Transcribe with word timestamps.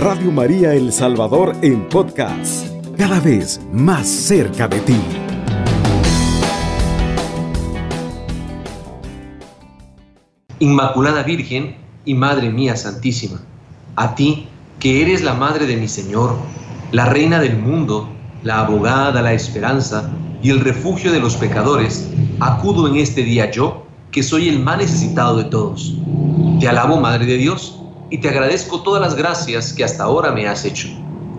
Radio 0.00 0.32
María 0.32 0.72
El 0.72 0.94
Salvador 0.94 1.54
en 1.60 1.86
podcast, 1.86 2.66
cada 2.96 3.20
vez 3.20 3.60
más 3.70 4.08
cerca 4.08 4.66
de 4.66 4.80
ti. 4.80 4.96
Inmaculada 10.58 11.22
Virgen 11.22 11.76
y 12.06 12.14
Madre 12.14 12.48
mía 12.48 12.76
Santísima, 12.76 13.42
a 13.96 14.14
ti 14.14 14.46
que 14.78 15.02
eres 15.02 15.22
la 15.22 15.34
Madre 15.34 15.66
de 15.66 15.76
mi 15.76 15.86
Señor, 15.86 16.34
la 16.92 17.04
Reina 17.04 17.38
del 17.38 17.58
mundo, 17.58 18.08
la 18.42 18.60
abogada, 18.60 19.20
la 19.20 19.34
esperanza 19.34 20.10
y 20.42 20.48
el 20.48 20.60
refugio 20.60 21.12
de 21.12 21.20
los 21.20 21.36
pecadores, 21.36 22.08
acudo 22.40 22.88
en 22.88 22.96
este 22.96 23.22
día 23.22 23.50
yo, 23.50 23.84
que 24.10 24.22
soy 24.22 24.48
el 24.48 24.60
más 24.60 24.78
necesitado 24.78 25.36
de 25.36 25.44
todos. 25.44 25.94
Te 26.58 26.66
alabo, 26.68 26.98
Madre 26.98 27.26
de 27.26 27.36
Dios, 27.36 27.79
y 28.10 28.18
te 28.18 28.28
agradezco 28.28 28.82
todas 28.82 29.00
las 29.00 29.14
gracias 29.14 29.72
que 29.72 29.84
hasta 29.84 30.04
ahora 30.04 30.32
me 30.32 30.48
has 30.48 30.64
hecho, 30.64 30.88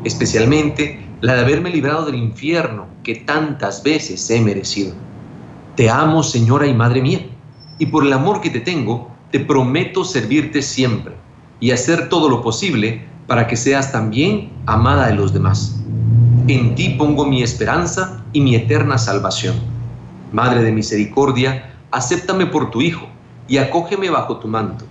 especialmente 0.05 1.05
la 1.19 1.35
de 1.35 1.41
haberme 1.41 1.69
librado 1.69 2.05
del 2.05 2.15
infierno 2.15 2.87
que 3.03 3.15
tantas 3.15 3.83
veces 3.83 4.27
he 4.29 4.39
merecido. 4.39 4.93
Te 5.75 5.89
amo, 5.89 6.23
Señora 6.23 6.65
y 6.65 6.73
Madre 6.73 7.01
mía, 7.01 7.27
y 7.77 7.87
por 7.87 8.05
el 8.05 8.13
amor 8.13 8.41
que 8.41 8.49
te 8.49 8.61
tengo, 8.61 9.11
te 9.31 9.39
prometo 9.41 10.05
servirte 10.05 10.61
siempre 10.61 11.13
y 11.59 11.71
hacer 11.71 12.09
todo 12.09 12.29
lo 12.29 12.41
posible 12.41 13.05
para 13.27 13.47
que 13.47 13.57
seas 13.57 13.91
también 13.91 14.51
amada 14.65 15.07
de 15.07 15.15
los 15.15 15.33
demás. 15.33 15.79
En 16.47 16.75
ti 16.75 16.95
pongo 16.97 17.25
mi 17.25 17.43
esperanza 17.43 18.23
y 18.33 18.41
mi 18.41 18.55
eterna 18.55 18.97
salvación. 18.97 19.55
Madre 20.31 20.63
de 20.63 20.71
misericordia, 20.71 21.75
acéptame 21.91 22.45
por 22.45 22.71
tu 22.71 22.81
Hijo 22.81 23.07
y 23.47 23.57
acógeme 23.57 24.09
bajo 24.09 24.37
tu 24.37 24.47
manto 24.47 24.85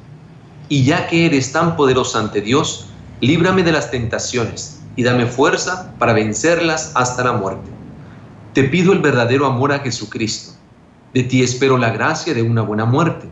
y 0.71 0.85
ya 0.85 1.09
que 1.09 1.27
eres 1.27 1.51
tan 1.53 1.77
poderosa 1.77 2.21
ante 2.21 2.41
Dios, 2.41 2.87
líbrame 3.21 3.65
de 3.65 3.73
las 3.73 3.91
tentaciones 3.91 4.81
y 4.95 5.03
dame 5.03 5.27
fuerza 5.27 5.93
para 5.99 6.13
vencerlas 6.13 6.93
hasta 6.95 7.25
la 7.25 7.33
muerte. 7.33 7.69
Te 8.55 8.65
pido 8.65 8.93
el 8.93 9.01
verdadero 9.01 9.47
amor 9.47 9.73
a 9.73 9.81
Jesucristo. 9.81 10.53
De 11.13 11.25
ti 11.25 11.43
espero 11.43 11.77
la 11.77 11.91
gracia 11.91 12.35
de 12.35 12.43
una 12.43 12.63
buena 12.63 12.85
muerte. 12.85 13.29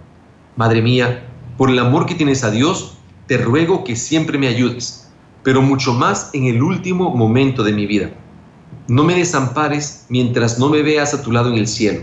Madre 0.57 0.83
mía, 0.83 1.29
por 1.57 1.71
el 1.71 1.79
amor 1.79 2.07
que 2.07 2.17
tienes 2.17 2.43
a 2.43 2.51
Dios, 2.51 2.99
te 3.29 3.39
ruego 3.39 3.85
que 3.85 3.95
siempre 3.95 4.37
me 4.37 4.49
ayudes, 4.49 5.09
pero 5.45 5.63
mucho 5.63 5.95
más 5.95 6.31
en 6.33 6.47
el 6.47 6.61
último 6.61 7.15
momento 7.15 7.63
de 7.63 7.73
mi 7.73 7.87
vida. 7.87 8.11
No 8.89 9.05
me 9.05 9.15
desampares 9.15 10.07
mientras 10.09 10.59
no 10.59 10.69
me 10.69 10.83
veas 10.83 11.15
a 11.15 11.23
tu 11.23 11.31
lado 11.31 11.51
en 11.51 11.59
el 11.59 11.69
cielo, 11.69 12.01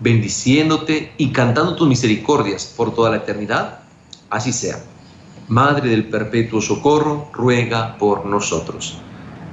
bendiciéndote 0.00 1.12
y 1.18 1.32
cantando 1.32 1.76
tus 1.76 1.86
misericordias 1.86 2.72
por 2.74 2.94
toda 2.94 3.10
la 3.10 3.16
eternidad 3.16 3.80
así 4.30 4.52
sea. 4.52 4.78
Madre 5.48 5.90
del 5.90 6.08
Perpetuo 6.08 6.60
Socorro, 6.60 7.28
ruega 7.32 7.98
por 7.98 8.24
nosotros. 8.24 8.98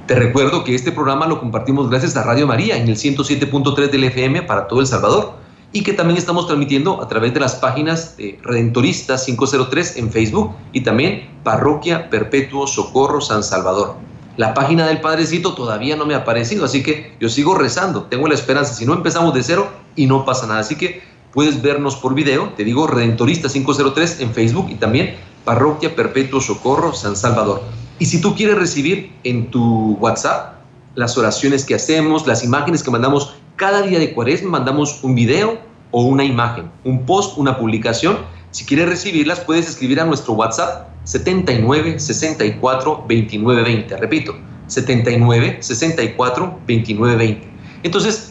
Te 0.06 0.14
recuerdo 0.14 0.64
que 0.64 0.74
este 0.74 0.92
programa 0.92 1.26
lo 1.26 1.38
compartimos 1.38 1.90
gracias 1.90 2.16
a 2.16 2.22
Radio 2.22 2.46
María 2.46 2.76
en 2.76 2.88
el 2.88 2.96
107.3 2.96 3.90
del 3.90 4.04
FM 4.04 4.42
para 4.42 4.66
todo 4.66 4.80
El 4.80 4.86
Salvador 4.86 5.34
y 5.72 5.82
que 5.82 5.92
también 5.92 6.16
estamos 6.16 6.46
transmitiendo 6.46 7.02
a 7.02 7.08
través 7.08 7.34
de 7.34 7.40
las 7.40 7.56
páginas 7.56 8.16
de 8.16 8.38
Redentorista 8.42 9.16
503 9.22 9.96
en 9.98 10.10
Facebook 10.10 10.54
y 10.72 10.80
también 10.80 11.28
Parroquia 11.42 12.08
Perpetuo 12.08 12.66
Socorro 12.66 13.20
San 13.20 13.42
Salvador. 13.42 13.96
La 14.38 14.54
página 14.54 14.86
del 14.86 15.00
Padrecito 15.00 15.54
todavía 15.54 15.96
no 15.96 16.06
me 16.06 16.14
ha 16.14 16.18
aparecido, 16.18 16.64
así 16.64 16.82
que 16.82 17.16
yo 17.20 17.28
sigo 17.28 17.56
rezando, 17.56 18.04
tengo 18.04 18.28
la 18.28 18.34
esperanza, 18.34 18.72
si 18.72 18.86
no 18.86 18.94
empezamos 18.94 19.34
de 19.34 19.42
cero 19.42 19.68
y 19.96 20.06
no 20.06 20.24
pasa 20.24 20.46
nada, 20.46 20.60
así 20.60 20.76
que 20.76 21.02
Puedes 21.32 21.60
vernos 21.60 21.96
por 21.96 22.14
video, 22.14 22.50
te 22.56 22.64
digo, 22.64 22.86
Redentorista 22.86 23.48
503 23.48 24.20
en 24.20 24.32
Facebook 24.32 24.68
y 24.70 24.76
también 24.76 25.16
Parroquia 25.44 25.94
Perpetuo 25.94 26.40
Socorro 26.40 26.94
San 26.94 27.16
Salvador. 27.16 27.62
Y 27.98 28.06
si 28.06 28.20
tú 28.20 28.34
quieres 28.34 28.56
recibir 28.56 29.12
en 29.24 29.50
tu 29.50 29.96
WhatsApp 30.00 30.54
las 30.94 31.18
oraciones 31.18 31.64
que 31.64 31.74
hacemos, 31.74 32.26
las 32.26 32.44
imágenes 32.44 32.82
que 32.82 32.90
mandamos 32.90 33.34
cada 33.56 33.82
día 33.82 33.98
de 33.98 34.14
cuaresma, 34.14 34.50
mandamos 34.50 35.00
un 35.02 35.14
video 35.14 35.58
o 35.90 36.02
una 36.02 36.24
imagen, 36.24 36.70
un 36.84 37.04
post, 37.04 37.36
una 37.38 37.58
publicación. 37.58 38.18
Si 38.50 38.64
quieres 38.64 38.88
recibirlas, 38.88 39.40
puedes 39.40 39.68
escribir 39.68 40.00
a 40.00 40.04
nuestro 40.04 40.34
WhatsApp 40.34 40.88
79 41.04 41.98
64 41.98 43.04
29 43.08 43.62
20. 43.62 43.96
Repito, 43.96 44.36
79 44.68 45.58
64 45.60 46.58
29 46.66 47.16
20. 47.16 47.48
Entonces, 47.82 48.27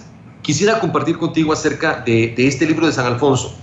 Quisiera 0.48 0.80
compartir 0.80 1.18
contigo 1.18 1.52
acerca 1.52 2.00
de, 2.06 2.34
este 2.38 2.66
libro 2.66 2.86
de 2.86 2.94
San 2.94 3.06
Alfonso. 3.06 3.54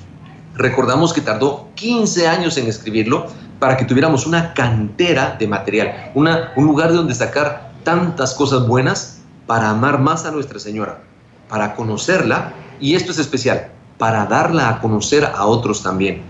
Recordamos 0.55 1.15
que 1.15 1.23
tardó 1.23 1.71
15 1.77 2.29
años 2.29 2.59
en 2.59 2.67
escribirlo 2.67 3.25
para 3.59 3.79
que 3.79 3.87
tuviéramos 3.87 4.27
una 4.27 4.53
cantera 4.53 5.35
de 5.39 5.49
material, 5.49 6.13
una, 6.15 6.53
un 6.57 6.67
lugar 6.67 6.91
de 6.91 6.97
donde 6.97 7.15
sacar 7.15 7.73
tantas 7.85 8.35
cosas 8.35 8.69
buenas 8.69 9.23
para 9.47 9.71
amar 9.71 9.99
más 9.99 10.27
a 10.27 10.31
Nuestra 10.31 10.59
Señora, 10.59 11.03
para 11.49 11.75
conocerla, 11.75 12.53
y 12.79 12.97
esto 12.97 13.13
es 13.13 13.19
especial, 13.19 13.73
para 13.97 14.27
darla 14.27 14.69
a 14.69 14.81
conocer 14.83 15.25
a 15.25 15.47
otros 15.47 15.83
también. 15.83 16.21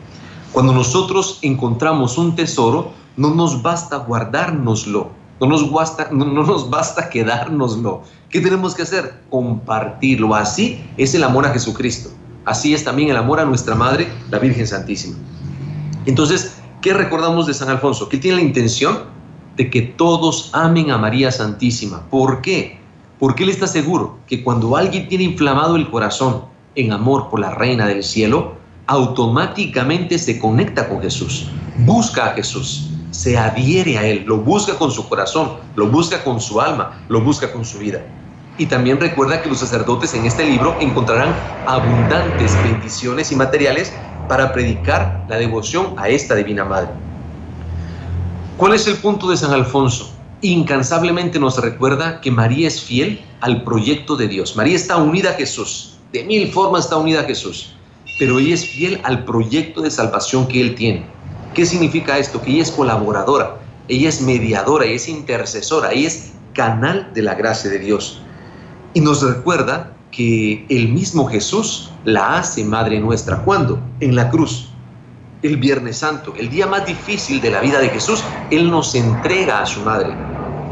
Cuando 0.53 0.73
nosotros 0.73 1.41
encontramos 1.43 2.17
un 2.17 2.37
tesoro, 2.37 2.93
no 3.17 3.35
nos 3.35 3.61
basta 3.61 3.97
guardárnoslo, 3.97 5.11
no 5.41 5.49
nos 5.49 5.71
basta, 5.73 6.09
no, 6.13 6.25
nos 6.27 6.71
basta 6.71 7.11
quedárnoslo. 7.11 8.03
¿Qué 8.35 8.41
tenemos 8.41 8.75
que 8.75 8.83
hacer? 8.83 9.15
Compartirlo. 9.31 10.35
Así 10.35 10.85
es 10.97 11.15
el 11.15 11.23
amor 11.23 11.47
a 11.47 11.51
Jesucristo. 11.51 12.11
Así 12.45 12.75
es 12.75 12.83
también 12.83 13.09
el 13.11 13.17
amor 13.17 13.39
a 13.39 13.45
nuestra 13.45 13.77
Madre, 13.77 14.09
la 14.29 14.41
Virgen 14.41 14.67
Santísima. 14.67 15.15
Entonces, 16.05 16.57
¿qué 16.83 16.93
recordamos 16.95 17.47
de 17.47 17.55
San 17.55 17.69
Alfonso? 17.69 18.09
Que 18.09 18.19
tiene 18.19 18.39
la 18.39 18.43
intención 18.43 19.05
de 19.55 19.71
que 19.71 19.83
todos 19.83 20.51
amen 20.53 20.91
a 20.91 20.99
María 20.99 21.31
Santísima. 21.31 22.11
¿Por 22.11 22.41
qué? 22.41 22.81
Porque 23.21 23.45
él 23.45 23.51
está 23.51 23.69
seguro 23.69 24.19
que 24.27 24.43
cuando 24.43 24.77
alguien 24.77 25.07
tiene 25.07 25.23
inflamado 25.23 25.77
el 25.77 25.89
corazón 25.89 26.47
en 26.75 26.91
amor 26.91 27.31
por 27.31 27.39
la 27.39 27.55
Reina 27.55 27.87
del 27.87 28.03
Cielo, 28.03 28.57
automáticamente 28.89 30.19
se 30.19 30.41
conecta 30.41 30.89
con 30.89 31.01
Jesús, 31.01 31.53
busca 31.87 32.27
a 32.27 32.35
Jesús 32.35 32.91
se 33.13 33.39
adhiere 33.39 33.97
a 33.97 34.05
Él, 34.05 34.25
lo 34.27 34.39
busca 34.39 34.77
con 34.77 34.91
su 34.91 35.09
corazón, 35.09 35.53
lo 35.77 35.87
busca 35.87 36.25
con 36.25 36.41
su 36.41 36.61
alma, 36.61 37.01
lo 37.09 37.21
busca 37.21 37.53
con 37.53 37.65
su 37.65 37.79
vida. 37.79 38.05
Y 38.57 38.67
también 38.67 39.01
recuerda 39.01 39.43
que 39.43 39.49
los 39.49 39.59
sacerdotes 39.59 40.15
en 40.15 40.27
este 40.27 40.45
libro 40.45 40.77
encontrarán 40.81 41.35
abundantes 41.67 42.57
bendiciones 42.63 43.33
y 43.33 43.37
materiales 43.37 43.93
para 44.29 44.53
predicar 44.53 45.25
la 45.29 45.37
devoción 45.37 45.95
a 45.97 46.09
esta 46.09 46.35
Divina 46.35 46.65
Madre. 46.65 46.91
¿Cuál 48.57 48.75
es 48.75 48.87
el 48.87 48.97
punto 48.97 49.29
de 49.31 49.37
San 49.37 49.53
Alfonso? 49.53 50.13
Incansablemente 50.41 51.41
nos 51.41 51.59
recuerda 51.61 52.21
que 52.21 52.31
María 52.31 52.69
es 52.69 52.81
fiel 52.81 53.21
al 53.41 53.65
proyecto 53.65 54.15
de 54.15 54.29
Dios. 54.29 54.57
María 54.57 54.77
está 54.77 54.97
unida 54.99 55.31
a 55.31 55.35
Jesús, 55.35 55.97
de 56.13 56.23
mil 56.23 56.53
formas 56.53 56.85
está 56.85 56.97
unida 56.97 57.23
a 57.23 57.25
Jesús, 57.25 57.75
pero 58.19 58.39
ella 58.39 58.55
es 58.55 58.65
fiel 58.65 59.01
al 59.03 59.25
proyecto 59.25 59.81
de 59.81 59.91
salvación 59.91 60.47
que 60.47 60.61
Él 60.61 60.77
tiene. 60.77 61.05
¿Qué 61.55 61.67
significa 61.67 62.19
esto? 62.19 62.41
Que 62.41 62.53
ella 62.53 62.63
es 62.63 62.71
colaboradora, 62.71 63.57
ella 63.89 64.09
es 64.09 64.21
mediadora, 64.21 64.85
ella 64.85 64.95
es 64.95 65.09
intercesora, 65.09 65.93
ella 65.93 66.09
es 66.09 66.33
canal 66.53 67.11
de 67.13 67.23
la 67.23 67.35
gracia 67.35 67.71
de 67.71 67.81
Dios. 67.81 68.23
Y 68.95 69.01
nos 69.01 69.23
recuerda 69.23 69.93
que 70.13 70.65
el 70.69 70.89
mismo 70.89 71.27
Jesús 71.27 71.91
la 72.05 72.39
hace 72.39 72.63
Madre 72.65 73.01
nuestra. 73.01 73.43
¿Cuándo? 73.43 73.81
En 73.99 74.15
la 74.15 74.31
cruz. 74.31 74.69
El 75.43 75.57
Viernes 75.57 75.99
Santo, 75.99 76.33
el 76.39 76.49
día 76.49 76.69
más 76.69 76.87
difícil 76.87 77.41
de 77.41 77.51
la 77.51 77.61
vida 77.61 77.81
de 77.81 77.89
Jesús, 77.89 78.23
Él 78.53 78.71
nos 78.71 78.95
entrega 78.95 79.61
a 79.61 79.67
su 79.67 79.81
Madre. 79.81 80.15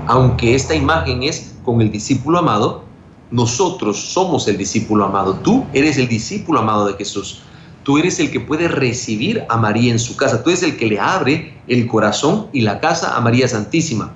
Aunque 0.06 0.54
esta 0.54 0.72
imagen 0.72 1.24
es 1.24 1.56
con 1.64 1.80
el 1.80 1.90
discípulo 1.90 2.38
amado, 2.38 2.84
nosotros 3.32 3.98
somos 3.98 4.46
el 4.46 4.56
discípulo 4.56 5.04
amado. 5.04 5.34
Tú 5.34 5.66
eres 5.72 5.98
el 5.98 6.06
discípulo 6.06 6.60
amado 6.60 6.86
de 6.86 6.94
Jesús. 6.94 7.42
Tú 7.82 7.98
eres 7.98 8.20
el 8.20 8.30
que 8.30 8.38
puede 8.38 8.68
recibir 8.68 9.44
a 9.48 9.56
María 9.56 9.90
en 9.90 9.98
su 9.98 10.16
casa. 10.16 10.44
Tú 10.44 10.50
eres 10.50 10.62
el 10.62 10.76
que 10.76 10.86
le 10.86 11.00
abre 11.00 11.60
el 11.66 11.88
corazón 11.88 12.46
y 12.52 12.60
la 12.60 12.78
casa 12.78 13.16
a 13.16 13.20
María 13.20 13.48
Santísima 13.48 14.12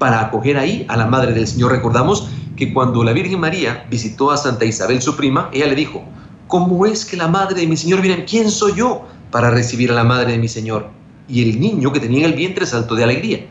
para 0.00 0.22
acoger 0.22 0.56
ahí 0.56 0.86
a 0.88 0.96
la 0.96 1.06
Madre 1.06 1.34
del 1.34 1.46
Señor. 1.46 1.72
Recordamos 1.72 2.30
que 2.56 2.72
cuando 2.72 3.04
la 3.04 3.12
Virgen 3.12 3.38
María 3.38 3.86
visitó 3.90 4.30
a 4.30 4.38
Santa 4.38 4.64
Isabel, 4.64 5.02
su 5.02 5.14
prima, 5.14 5.50
ella 5.52 5.66
le 5.66 5.74
dijo, 5.74 6.02
¿cómo 6.48 6.86
es 6.86 7.04
que 7.04 7.18
la 7.18 7.28
Madre 7.28 7.60
de 7.60 7.66
mi 7.66 7.76
Señor 7.76 8.00
viene? 8.00 8.24
¿Quién 8.24 8.50
soy 8.50 8.72
yo 8.76 9.02
para 9.30 9.50
recibir 9.50 9.92
a 9.92 9.94
la 9.94 10.04
Madre 10.04 10.32
de 10.32 10.38
mi 10.38 10.48
Señor? 10.48 10.88
Y 11.28 11.42
el 11.42 11.60
niño 11.60 11.92
que 11.92 12.00
tenía 12.00 12.20
en 12.20 12.32
el 12.32 12.32
vientre 12.32 12.64
saltó 12.64 12.94
de 12.94 13.04
alegría. 13.04 13.46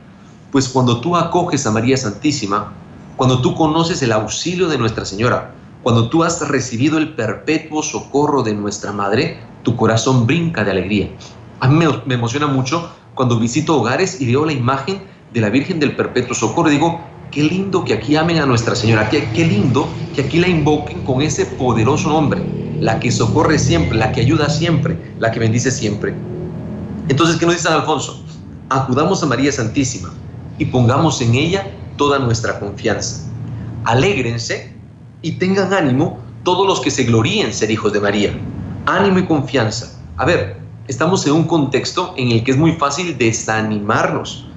Pues 0.51 0.67
cuando 0.67 0.99
tú 0.99 1.15
acoges 1.15 1.67
a 1.67 1.71
María 1.71 1.95
Santísima, 1.95 2.73
cuando 3.15 3.41
tú 3.41 3.53
conoces 3.53 4.01
el 4.01 4.11
auxilio 4.11 4.67
de 4.67 4.79
Nuestra 4.79 5.05
Señora, 5.05 5.53
cuando 5.83 6.09
tú 6.09 6.23
has 6.23 6.45
recibido 6.47 6.97
el 6.97 7.13
perpetuo 7.13 7.83
socorro 7.83 8.41
de 8.41 8.55
nuestra 8.55 8.91
Madre, 8.91 9.39
tu 9.61 9.75
corazón 9.75 10.25
brinca 10.25 10.63
de 10.63 10.71
alegría. 10.71 11.09
A 11.59 11.67
mí 11.67 11.85
me, 12.05 12.13
emociona 12.15 12.47
mucho 12.47 12.89
cuando 13.13 13.39
visito 13.39 13.79
hogares 13.79 14.19
y 14.19 14.25
veo 14.25 14.45
la 14.45 14.53
imagen 14.53 15.03
de 15.33 15.41
la 15.41 15.49
Virgen 15.49 15.79
del 15.79 15.95
Perpetuo 15.95 16.33
Socorro 16.33 16.69
digo, 16.69 16.99
qué 17.31 17.43
lindo 17.43 17.83
que 17.83 17.93
aquí 17.93 18.15
amen 18.15 18.39
a 18.39 18.45
Nuestra 18.45 18.75
Señora, 18.75 19.09
qué, 19.09 19.29
qué 19.33 19.45
lindo 19.45 19.87
que 20.15 20.21
aquí 20.21 20.39
la 20.39 20.47
invoquen 20.47 21.01
con 21.03 21.21
ese 21.21 21.45
poderoso 21.45 22.09
nombre, 22.09 22.41
la 22.79 22.99
que 22.99 23.11
socorre 23.11 23.59
siempre, 23.59 23.97
la 23.97 24.11
que 24.11 24.21
ayuda 24.21 24.49
siempre, 24.49 24.97
la 25.19 25.31
que 25.31 25.39
bendice 25.39 25.71
siempre. 25.71 26.13
Entonces, 27.07 27.37
¿qué 27.37 27.45
nos 27.45 27.55
dice 27.55 27.67
San 27.67 27.79
Alfonso? 27.79 28.23
Acudamos 28.69 29.21
a 29.23 29.25
María 29.25 29.51
Santísima, 29.51 30.11
y 30.59 30.65
pongamos 30.65 31.21
en 31.21 31.33
ella 31.33 31.65
toda 31.97 32.19
nuestra 32.19 32.59
confianza. 32.59 33.27
Alégrense 33.85 34.75
y 35.21 35.33
tengan 35.33 35.73
ánimo 35.73 36.19
todos 36.43 36.67
los 36.67 36.81
que 36.81 36.91
se 36.91 37.05
gloríen 37.05 37.53
ser 37.53 37.71
hijos 37.71 37.93
de 37.93 38.01
María. 38.01 38.37
Ánimo 38.85 39.19
y 39.19 39.25
confianza. 39.25 39.99
A 40.17 40.25
ver, 40.25 40.57
estamos 40.87 41.25
en 41.25 41.33
un 41.33 41.45
contexto 41.45 42.13
en 42.17 42.31
el 42.31 42.43
que 42.43 42.51
es 42.51 42.57
muy 42.57 42.73
fácil 42.73 43.17
desanimarnos, 43.17 44.48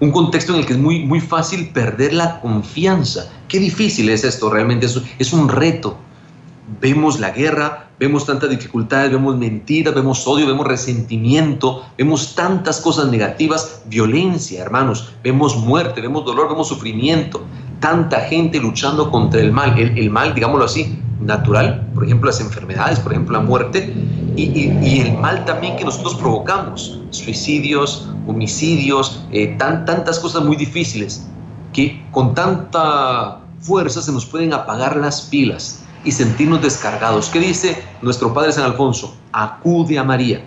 un 0.00 0.12
contexto 0.12 0.52
en 0.52 0.60
el 0.60 0.66
que 0.66 0.74
es 0.74 0.78
muy, 0.78 1.04
muy 1.04 1.20
fácil 1.20 1.70
perder 1.70 2.12
la 2.12 2.40
confianza. 2.40 3.30
Qué 3.48 3.58
difícil 3.58 4.08
es 4.10 4.24
esto, 4.24 4.50
realmente 4.50 4.86
es, 5.18 5.32
un 5.32 5.48
reto. 5.48 5.96
Vemos 6.80 7.18
la 7.18 7.30
guerra, 7.30 7.88
vemos 7.98 8.26
tantas 8.26 8.50
dificultades, 8.50 9.10
vemos 9.10 9.36
mentiras, 9.36 9.94
vemos 9.94 10.26
odio, 10.26 10.46
vemos 10.46 10.66
resentimiento, 10.66 11.84
vemos 11.96 12.34
tantas 12.34 12.80
cosas 12.80 13.10
negativas, 13.10 13.82
violencia, 13.86 14.62
hermanos, 14.62 15.14
vemos 15.24 15.56
muerte, 15.56 16.00
vemos 16.00 16.24
dolor, 16.24 16.48
vemos 16.48 16.68
sufrimiento, 16.68 17.42
tanta 17.80 18.20
gente 18.20 18.60
luchando 18.60 19.10
contra 19.10 19.40
el 19.40 19.50
mal, 19.50 19.78
el, 19.78 19.96
el 19.98 20.10
mal, 20.10 20.34
digámoslo 20.34 20.66
así, 20.66 20.98
natural, 21.20 21.88
por 21.94 22.04
ejemplo 22.04 22.28
las 22.28 22.40
enfermedades, 22.40 23.00
por 23.00 23.12
ejemplo 23.12 23.38
la 23.38 23.44
muerte, 23.44 23.92
y, 24.36 25.00
el 25.00 25.18
mal 25.18 25.44
también 25.44 25.76
que 25.76 25.84
nosotros 25.84 26.14
provocamos, 26.14 27.00
suicidios, 27.10 28.08
homicidios, 28.26 29.24
eh, 29.32 29.56
tan, 29.58 29.84
tantas 29.84 30.18
cosas 30.20 30.44
muy 30.44 30.56
difíciles, 30.56 31.26
que 31.72 32.04
con 32.12 32.34
tanta 32.34 33.40
fuerza 33.60 34.00
se 34.00 34.12
nos 34.12 34.24
pueden 34.24 34.52
apagar 34.52 34.96
las 34.96 35.22
pilas 35.22 35.82
y 36.04 36.12
sentirnos 36.12 36.62
descargados. 36.62 37.28
¿Qué 37.28 37.40
dice 37.40 37.82
nuestro 38.02 38.32
Padre 38.32 38.52
San 38.52 38.64
Alfonso? 38.64 39.16
Acude 39.32 39.98
a 39.98 40.04
María. 40.04 40.44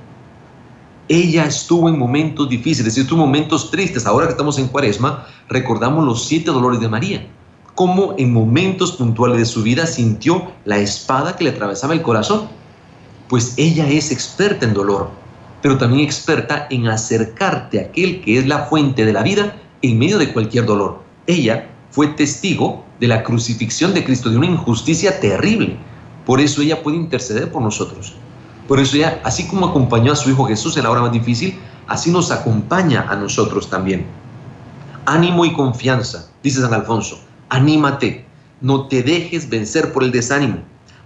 Ella 1.08 1.46
estuvo 1.46 1.90
en 1.90 2.00
momentos 2.00 2.48
difíciles, 2.48 2.98
estuvo 2.98 3.20
en 3.20 3.26
momentos 3.26 3.70
tristes. 3.70 4.06
Ahora 4.06 4.28
que 4.28 4.32
estamos 4.32 4.58
en 4.58 4.68
Cuaresma, 4.68 5.26
recordamos 5.50 6.06
los 6.06 6.26
siete 6.26 6.52
dolores 6.52 6.80
de 6.80 6.88
María. 6.88 7.28
Cómo 7.76 8.16
en 8.18 8.34
momentos 8.34 8.94
puntuales 8.94 9.38
de 9.38 9.46
su 9.46 9.64
vida 9.64 9.86
sintió 9.88 10.52
la 10.66 10.78
espada 10.78 11.36
que 11.36 11.46
le 11.46 11.52
atravesaba 11.52 11.94
el 11.94 12.02
corazón 12.02 12.50
pues 13.32 13.54
ella 13.56 13.88
es 13.88 14.12
experta 14.12 14.66
en 14.66 14.74
dolor, 14.74 15.10
pero 15.62 15.78
también 15.78 16.04
experta 16.04 16.68
en 16.70 16.90
acercarte 16.90 17.80
a 17.80 17.84
aquel 17.84 18.22
que 18.22 18.38
es 18.38 18.46
la 18.46 18.66
fuente 18.66 19.06
de 19.06 19.14
la 19.14 19.24
vida 19.24 19.56
en 19.82 19.98
medio 19.98 20.18
de 20.18 20.34
cualquier 20.34 20.66
dolor. 20.66 21.02
Ella 21.28 21.70
fue 21.92 22.08
testigo 22.08 22.84
de 23.00 23.08
la 23.08 23.24
crucifixión 23.24 23.94
de 23.94 24.04
Cristo, 24.04 24.30
de 24.30 24.36
una 24.36 24.48
injusticia 24.48 25.22
terrible. 25.22 25.78
Por 26.26 26.42
eso 26.42 26.62
ella 26.62 26.84
puede 26.84 26.98
interceder 26.98 27.50
por 27.50 27.62
nosotros. 27.62 28.16
Por 28.68 28.82
eso 28.82 28.98
ella, 28.98 29.22
así 29.24 29.48
como 29.48 29.68
acompañó 29.68 30.12
a 30.12 30.18
su 30.18 30.30
Hijo 30.30 30.44
Jesús 30.44 30.76
en 30.76 30.84
la 30.84 30.92
hora 30.92 31.00
más 31.00 31.14
difícil, 31.14 31.58
así 31.88 32.12
nos 32.12 32.32
acompaña 32.32 33.06
a 33.08 33.16
nosotros 33.16 33.70
también. 33.70 34.08
Ánimo 35.06 35.46
y 35.46 35.54
confianza, 35.54 36.30
dice 36.44 36.60
San 36.60 36.74
Alfonso. 36.74 37.18
Anímate, 37.52 38.24
no 38.62 38.88
te 38.88 39.04
dejes 39.04 39.50
vencer 39.50 39.92
por 39.92 40.06
el 40.06 40.12
desánimo. 40.14 40.60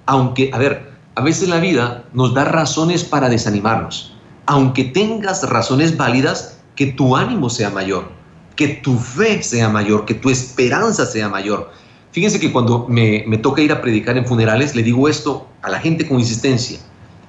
Aunque, 0.06 0.52
a 0.54 0.60
ver, 0.60 0.92
a 1.16 1.24
veces 1.24 1.50
la 1.50 1.60
vida 1.60 2.04
nos 2.14 2.36
da 2.36 2.46
razones 2.46 3.04
para 3.04 3.30
desanimarnos. 3.30 4.16
Aunque 4.46 4.84
tengas 4.84 5.42
razones 5.50 5.98
válidas, 5.98 6.60
que 6.76 6.86
tu 6.86 7.16
ánimo 7.16 7.50
sea 7.50 7.72
mayor, 7.72 8.12
que 8.56 8.68
tu 8.68 9.00
fe 9.00 9.42
sea 9.42 9.70
mayor, 9.70 10.06
que 10.06 10.14
tu 10.14 10.30
esperanza 10.30 11.08
sea 11.08 11.30
mayor. 11.30 11.72
Fíjense 12.12 12.40
que 12.40 12.52
cuando 12.52 12.86
me, 12.88 13.24
toca 13.40 13.64
ir 13.64 13.72
a 13.72 13.82
predicar 13.82 14.16
en 14.16 14.28
funerales, 14.28 14.76
le 14.76 14.84
digo 14.84 15.10
esto 15.10 15.48
a 15.64 15.72
la 15.72 15.80
gente 15.80 16.08
con 16.08 16.20
insistencia. 16.20 16.78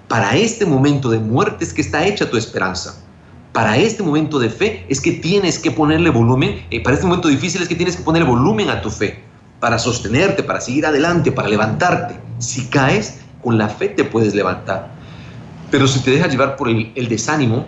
Para 0.09 0.37
este 0.37 0.67
momento 0.67 1.09
de 1.09 1.21
muerte 1.21 1.65
es 1.65 1.73
que 1.73 1.81
está 1.81 2.07
hecha 2.07 2.29
tu 2.31 2.37
esperanza. 2.37 3.03
Para 3.57 3.79
este 3.79 4.03
momento 4.03 4.39
de 4.39 4.51
fe 4.51 4.85
es 4.91 5.01
que 5.01 5.13
tienes 5.13 5.59
que 5.59 5.71
ponerle 5.71 6.11
volumen. 6.11 6.67
Eh, 6.71 6.83
para 6.83 6.93
este 6.93 7.07
momento 7.07 7.29
difícil 7.29 7.63
es 7.63 7.69
que 7.69 7.75
tienes 7.75 7.97
que 7.97 8.03
ponerle 8.03 8.29
volumen 8.29 8.69
a 8.69 8.83
tu 8.83 8.91
fe. 8.91 9.25
Para 9.61 9.79
sostenerte, 9.79 10.43
para 10.43 10.61
seguir 10.61 10.85
adelante, 10.85 11.33
para 11.33 11.49
levantarte. 11.49 12.21
Si 12.39 12.67
caes, 12.67 13.21
con 13.43 13.57
la 13.57 13.71
fe 13.71 13.89
te 13.89 14.05
puedes 14.05 14.35
levantar. 14.35 14.91
Pero 15.71 15.89
si 15.89 16.01
te 16.01 16.11
dejas 16.11 16.31
llevar 16.31 16.57
por 16.57 16.69
el, 16.69 17.09
desánimo, 17.09 17.65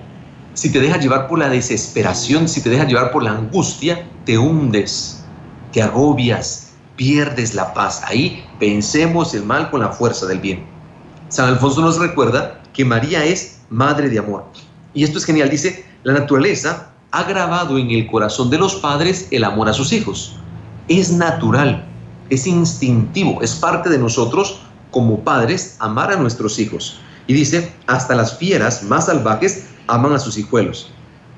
si 0.52 0.70
te 0.70 0.78
dejas 0.78 1.00
llevar 1.00 1.26
por 1.26 1.38
la 1.38 1.48
desesperación, 1.48 2.50
si 2.50 2.60
te 2.62 2.68
dejas 2.68 2.86
llevar 2.86 3.10
por 3.10 3.22
la 3.22 3.30
angustia, 3.30 4.06
te 4.26 4.36
hundes, 4.36 5.24
te 5.72 5.80
agobias, 5.80 6.74
pierdes 6.96 7.54
la 7.54 7.72
paz. 7.72 8.02
Ahí 8.04 8.44
vencemos 8.60 9.32
el 9.32 9.42
mal 9.42 9.70
con 9.70 9.80
la 9.80 9.88
fuerza 9.88 10.26
del 10.26 10.40
bien. 10.40 10.66
San 11.30 11.48
Alfonso 11.48 11.80
nos 11.80 11.98
recuerda 11.98 12.60
que 12.74 12.84
María 12.84 13.24
es 13.24 13.62
madre 13.70 14.10
de 14.10 14.18
amor. 14.18 14.44
Y 14.98 15.04
esto 15.04 15.18
es 15.18 15.26
genial. 15.26 15.48
Dice, 15.48 15.84
la 16.02 16.12
naturaleza 16.12 16.90
ha 17.12 17.22
grabado 17.22 17.78
en 17.78 17.92
el 17.92 18.08
corazón 18.08 18.50
de 18.50 18.58
los 18.58 18.74
padres 18.74 19.28
el 19.30 19.44
amor 19.44 19.68
a 19.68 19.72
sus 19.72 19.92
hijos. 19.92 20.34
Es 20.88 21.12
natural, 21.12 21.86
es 22.30 22.48
instintivo, 22.48 23.40
es 23.40 23.54
parte 23.54 23.90
de 23.90 23.98
nosotros 23.98 24.58
como 24.90 25.20
padres 25.20 25.76
amar 25.78 26.10
a 26.10 26.16
nuestros 26.16 26.58
hijos. 26.58 26.98
Y 27.28 27.32
dice, 27.32 27.72
hasta 27.86 28.16
las 28.16 28.38
fieras 28.38 28.82
más 28.82 29.06
salvajes 29.06 29.66
aman 29.86 30.14
a 30.14 30.18
sus 30.18 30.36
hijuelos. 30.36 30.90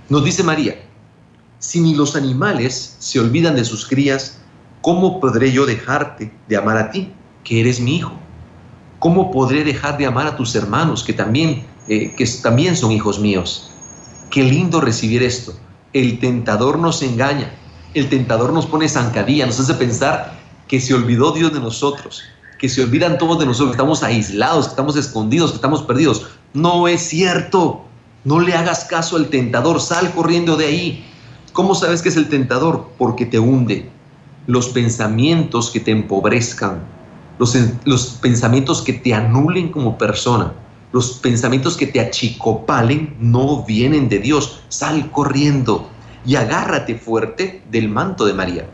Nos 0.08 0.24
dice 0.24 0.42
María, 0.42 0.80
si 1.58 1.82
ni 1.82 1.94
los 1.94 2.16
animales 2.16 2.96
se 2.98 3.20
olvidan 3.20 3.56
de 3.56 3.66
sus 3.66 3.86
crías, 3.86 4.38
¿cómo 4.80 5.20
podré 5.20 5.52
yo 5.52 5.66
dejarte 5.66 6.32
de 6.48 6.56
amar 6.56 6.78
a 6.78 6.90
ti, 6.90 7.12
que 7.44 7.60
eres 7.60 7.78
mi 7.78 7.96
hijo? 7.96 8.12
¿Cómo 9.00 9.30
podré 9.30 9.64
dejar 9.64 9.98
de 9.98 10.06
amar 10.06 10.26
a 10.26 10.36
tus 10.38 10.54
hermanos, 10.54 11.04
que 11.04 11.12
también, 11.12 11.66
eh, 11.90 12.14
que 12.16 12.24
también 12.40 12.76
son 12.76 12.92
hijos 12.92 13.18
míos? 13.18 13.68
Qué 14.30 14.44
lindo 14.44 14.80
recibir 14.80 15.24
esto. 15.24 15.52
El 15.92 16.20
tentador 16.20 16.78
nos 16.78 17.02
engaña, 17.02 17.52
el 17.94 18.08
tentador 18.08 18.52
nos 18.52 18.64
pone 18.64 18.88
zancadilla, 18.88 19.44
nos 19.44 19.58
hace 19.58 19.74
pensar 19.74 20.38
que 20.68 20.80
se 20.80 20.94
olvidó 20.94 21.32
Dios 21.32 21.52
de 21.52 21.58
nosotros, 21.58 22.22
que 22.60 22.68
se 22.68 22.84
olvidan 22.84 23.18
todos 23.18 23.40
de 23.40 23.46
nosotros, 23.46 23.72
estamos 23.72 24.04
aislados, 24.04 24.66
que 24.66 24.70
estamos 24.70 24.94
escondidos, 24.94 25.50
que 25.50 25.56
estamos 25.56 25.82
perdidos. 25.82 26.26
No 26.54 26.86
es 26.86 27.02
cierto. 27.02 27.84
No 28.22 28.38
le 28.38 28.54
hagas 28.54 28.84
caso 28.84 29.16
al 29.16 29.26
tentador, 29.26 29.80
sal 29.80 30.12
corriendo 30.12 30.56
de 30.56 30.66
ahí. 30.66 31.04
¿Cómo 31.52 31.74
sabes 31.74 32.02
que 32.02 32.10
es 32.10 32.16
el 32.16 32.28
tentador? 32.28 32.88
Porque 32.98 33.26
te 33.26 33.40
hunde. 33.40 33.90
Los 34.46 34.68
pensamientos 34.68 35.70
que 35.70 35.80
te 35.80 35.90
empobrezcan, 35.90 36.82
los, 37.40 37.56
los 37.84 38.06
pensamientos 38.22 38.82
que 38.82 38.92
te 38.92 39.12
anulen 39.12 39.72
como 39.72 39.98
persona, 39.98 40.52
los 40.92 41.12
pensamientos 41.14 41.76
que 41.76 41.86
te 41.86 42.00
achicopalen 42.00 43.16
no 43.20 43.64
vienen 43.64 44.08
de 44.08 44.18
Dios. 44.18 44.62
Sal 44.68 45.10
corriendo 45.10 45.88
y 46.26 46.36
agárrate 46.36 46.96
fuerte 46.96 47.62
del 47.70 47.88
manto 47.88 48.26
de 48.26 48.34
María. 48.34 48.68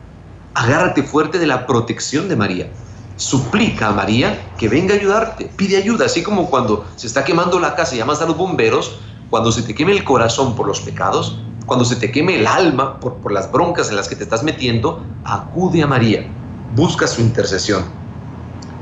Agárrate 0.55 1.03
fuerte 1.03 1.39
de 1.39 1.47
la 1.47 1.67
protección 1.67 2.29
de 2.29 2.37
María 2.37 2.71
suplica 3.17 3.89
a 3.89 3.93
María 3.93 4.53
que 4.59 4.69
venga 4.69 4.95
a 4.95 4.99
ayudarte, 4.99 5.51
pide 5.57 5.79
ayuda, 5.79 6.07
así 6.07 6.23
como 6.23 6.49
cuando 6.49 6.85
se 6.97 7.07
está 7.07 7.25
quemando 7.25 7.59
la 7.59 7.75
casa 7.75 7.95
y 7.95 7.99
llamas 7.99 8.21
a 8.21 8.27
los 8.27 8.37
bomberos, 8.37 8.99
cuando 9.31 9.51
se 9.51 9.63
te 9.63 9.75
queme 9.75 9.93
el 9.93 10.05
corazón 10.05 10.55
por 10.55 10.67
los 10.67 10.81
pecados, 10.81 11.41
cuando 11.65 11.85
se 11.85 11.97
te 11.97 12.13
queme 12.13 12.39
el 12.39 12.47
alma 12.47 13.01
por, 13.01 13.15
por 13.17 13.33
las 13.33 13.51
broncas 13.51 13.89
en 13.91 13.97
las 13.97 14.09
que 14.09 14.17
te 14.17 14.25
estás 14.25 14.43
metiendo, 14.43 15.03
acude 15.25 15.83
a 15.83 15.87
María, 15.87 16.27
busca 16.75 17.07
su 17.07 17.21
intercesión. 17.21 17.85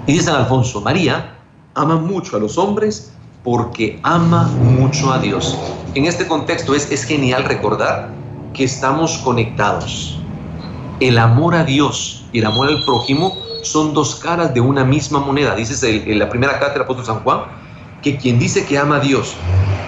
Y 0.06 0.12
dice 0.12 0.26
San 0.26 0.36
Alfonso, 0.36 0.80
María 0.80 1.38
ama 1.74 1.96
mucho 1.96 2.36
a 2.36 2.40
los 2.40 2.58
hombres 2.58 3.12
porque 3.44 4.00
ama 4.02 4.44
mucho 4.44 5.12
a 5.12 5.18
Dios. 5.18 5.56
En 5.94 6.06
este 6.06 6.26
contexto 6.26 6.74
es, 6.74 7.04
genial 7.04 7.44
recordar 7.44 8.10
que 8.54 8.64
estamos 8.64 9.18
conectados. 9.18 10.18
El 10.98 11.18
amor 11.18 11.54
a 11.54 11.64
Dios 11.64 12.24
y 12.32 12.38
el 12.38 12.46
amor 12.46 12.68
al 12.68 12.82
prójimo 12.84 13.36
son 13.62 13.92
dos 13.92 14.16
caras 14.16 14.54
de 14.54 14.60
una 14.60 14.84
misma 14.84 15.20
moneda. 15.20 15.54
Dice 15.54 16.02
en 16.10 16.18
la 16.18 16.30
primera 16.30 16.58
carta 16.58 16.72
del 16.72 16.82
apóstol 16.82 17.04
San 17.04 17.20
Juan 17.20 17.40
que 18.02 18.16
quien 18.16 18.38
dice 18.38 18.64
que 18.64 18.78
ama 18.78 18.96
a 18.96 19.00
Dios, 19.00 19.34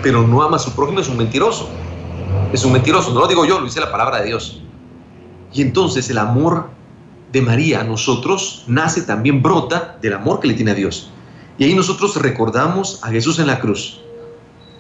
pero 0.03 0.27
no 0.27 0.43
ama 0.43 0.57
a 0.57 0.61
su 0.61 0.73
prójimo 0.73 1.01
es 1.01 1.09
un 1.09 1.17
mentiroso. 1.17 1.69
Es 2.53 2.65
un 2.65 2.73
mentiroso, 2.73 3.13
no 3.13 3.21
lo 3.21 3.27
digo 3.27 3.45
yo, 3.45 3.59
lo 3.59 3.65
dice 3.65 3.81
la 3.81 3.91
palabra 3.91 4.21
de 4.21 4.27
Dios. 4.27 4.63
Y 5.53 5.63
entonces 5.63 6.11
el 6.11 6.19
amor 6.19 6.69
de 7.33 7.41
María 7.41 7.81
a 7.81 7.85
nosotros 7.85 8.65
nace 8.67 9.03
también, 9.03 9.43
brota 9.43 9.97
del 10.03 10.13
amor 10.13 10.41
que 10.41 10.49
le 10.49 10.55
tiene 10.55 10.73
a 10.73 10.75
Dios. 10.75 11.11
Y 11.59 11.65
ahí 11.65 11.75
nosotros 11.75 12.17
recordamos 12.17 13.01
a 13.03 13.09
Jesús 13.09 13.39
en 13.39 13.47
la 13.47 13.59
cruz. 13.59 14.01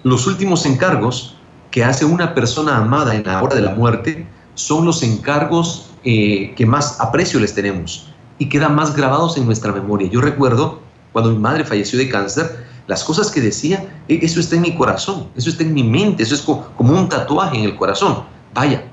Los 0.02 0.26
últimos 0.26 0.66
encargos 0.66 1.37
que 1.71 1.85
hace 1.85 2.04
una 2.04 2.35
persona 2.35 2.76
amada 2.76 3.14
en 3.14 3.25
la 3.25 3.42
hora 3.42 3.54
de 3.54 3.62
la 3.62 3.75
muerte 3.75 4.26
son 4.54 4.85
los 4.85 5.02
encargos 5.02 5.90
eh, 6.04 6.54
que 6.54 6.66
más 6.66 7.00
aprecio 7.00 7.40
les 7.40 7.54
tenemos 7.54 8.09
y 8.38 8.49
quedan 8.49 8.75
más 8.75 8.95
grabados 8.95 9.37
en 9.37 9.47
nuestra 9.47 9.73
memoria. 9.73 10.09
Yo 10.09 10.21
recuerdo 10.21 10.80
cuando 11.12 11.30
mi 11.30 11.38
madre 11.38 11.64
falleció 11.64 11.99
de 11.99 12.09
cáncer, 12.09 12.66
las 12.87 13.02
cosas 13.02 13.30
que 13.30 13.40
decía, 13.40 14.02
e, 14.06 14.21
eso 14.23 14.38
está 14.38 14.56
en 14.56 14.62
mi 14.62 14.75
corazón, 14.75 15.28
eso 15.35 15.49
está 15.49 15.62
en 15.62 15.75
mi 15.75 15.83
mente, 15.83 16.23
eso 16.23 16.35
es 16.35 16.42
como 16.42 16.92
un 16.92 17.09
tatuaje 17.09 17.56
en 17.59 17.64
el 17.64 17.76
corazón. 17.76 18.25
Vaya, 18.54 18.85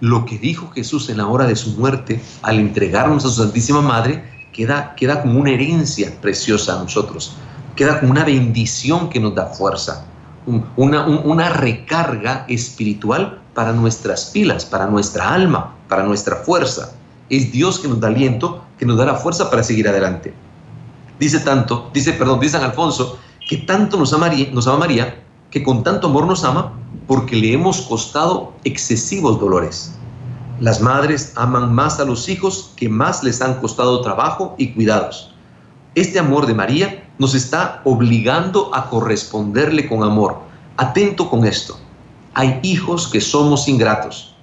lo 0.00 0.24
que 0.24 0.38
dijo 0.38 0.70
Jesús 0.70 1.08
en 1.10 1.18
la 1.18 1.26
hora 1.26 1.46
de 1.46 1.56
su 1.56 1.70
muerte 1.72 2.20
al 2.42 2.58
entregarnos 2.58 3.24
a 3.24 3.28
su 3.28 3.42
Santísima 3.42 3.82
Madre 3.82 4.37
queda, 4.52 4.94
queda 4.94 5.22
como 5.22 5.40
una 5.40 5.50
herencia 5.50 6.12
preciosa 6.20 6.78
a 6.78 6.82
nosotros, 6.82 7.36
queda 7.76 8.00
como 8.00 8.12
una 8.12 8.24
bendición 8.24 9.08
que 9.08 9.20
nos 9.20 9.34
da 9.34 9.46
fuerza, 9.46 10.04
una, 10.76 11.06
una 11.06 11.50
recarga 11.50 12.44
espiritual 12.48 13.40
para 13.54 13.72
nuestras 13.72 14.26
pilas, 14.26 14.64
para 14.64 14.86
nuestra 14.86 15.32
alma 15.32 15.74
para 15.88 16.04
nuestra 16.04 16.36
fuerza. 16.36 16.92
Es 17.28 17.50
Dios 17.50 17.78
que 17.78 17.88
nos 17.88 18.00
da 18.00 18.08
aliento, 18.08 18.62
que 18.78 18.86
nos 18.86 18.96
da 18.98 19.06
la 19.06 19.14
fuerza 19.14 19.50
para 19.50 19.62
seguir 19.62 19.88
adelante. 19.88 20.32
Dice 21.18 21.40
tanto, 21.40 21.90
dice, 21.92 22.12
perdón, 22.12 22.38
dice 22.38 22.52
San 22.52 22.64
Alfonso, 22.64 23.18
que 23.48 23.56
tanto 23.58 23.96
nos 23.96 24.12
ama, 24.12 24.30
nos 24.52 24.66
ama 24.68 24.78
María, 24.78 25.22
que 25.50 25.62
con 25.62 25.82
tanto 25.82 26.06
amor 26.06 26.26
nos 26.26 26.44
ama, 26.44 26.72
porque 27.06 27.34
le 27.34 27.52
hemos 27.54 27.80
costado 27.82 28.52
excesivos 28.64 29.40
dolores. 29.40 29.97
Las 30.60 30.80
madres 30.80 31.34
aman 31.36 31.72
más 31.72 32.00
a 32.00 32.04
los 32.04 32.28
hijos 32.28 32.72
que 32.74 32.88
más 32.88 33.22
les 33.22 33.40
han 33.40 33.60
costado 33.60 34.00
trabajo 34.00 34.56
y 34.58 34.72
cuidados. 34.72 35.32
Este 35.94 36.18
amor 36.18 36.46
de 36.46 36.54
María 36.54 37.08
nos 37.16 37.36
está 37.36 37.80
obligando 37.84 38.74
a 38.74 38.90
corresponderle 38.90 39.88
con 39.88 40.02
amor. 40.02 40.38
Atento 40.76 41.30
con 41.30 41.44
esto. 41.44 41.78
Hay 42.34 42.58
hijos 42.62 43.06
que 43.06 43.20
somos 43.20 43.68
ingratos. 43.68 44.34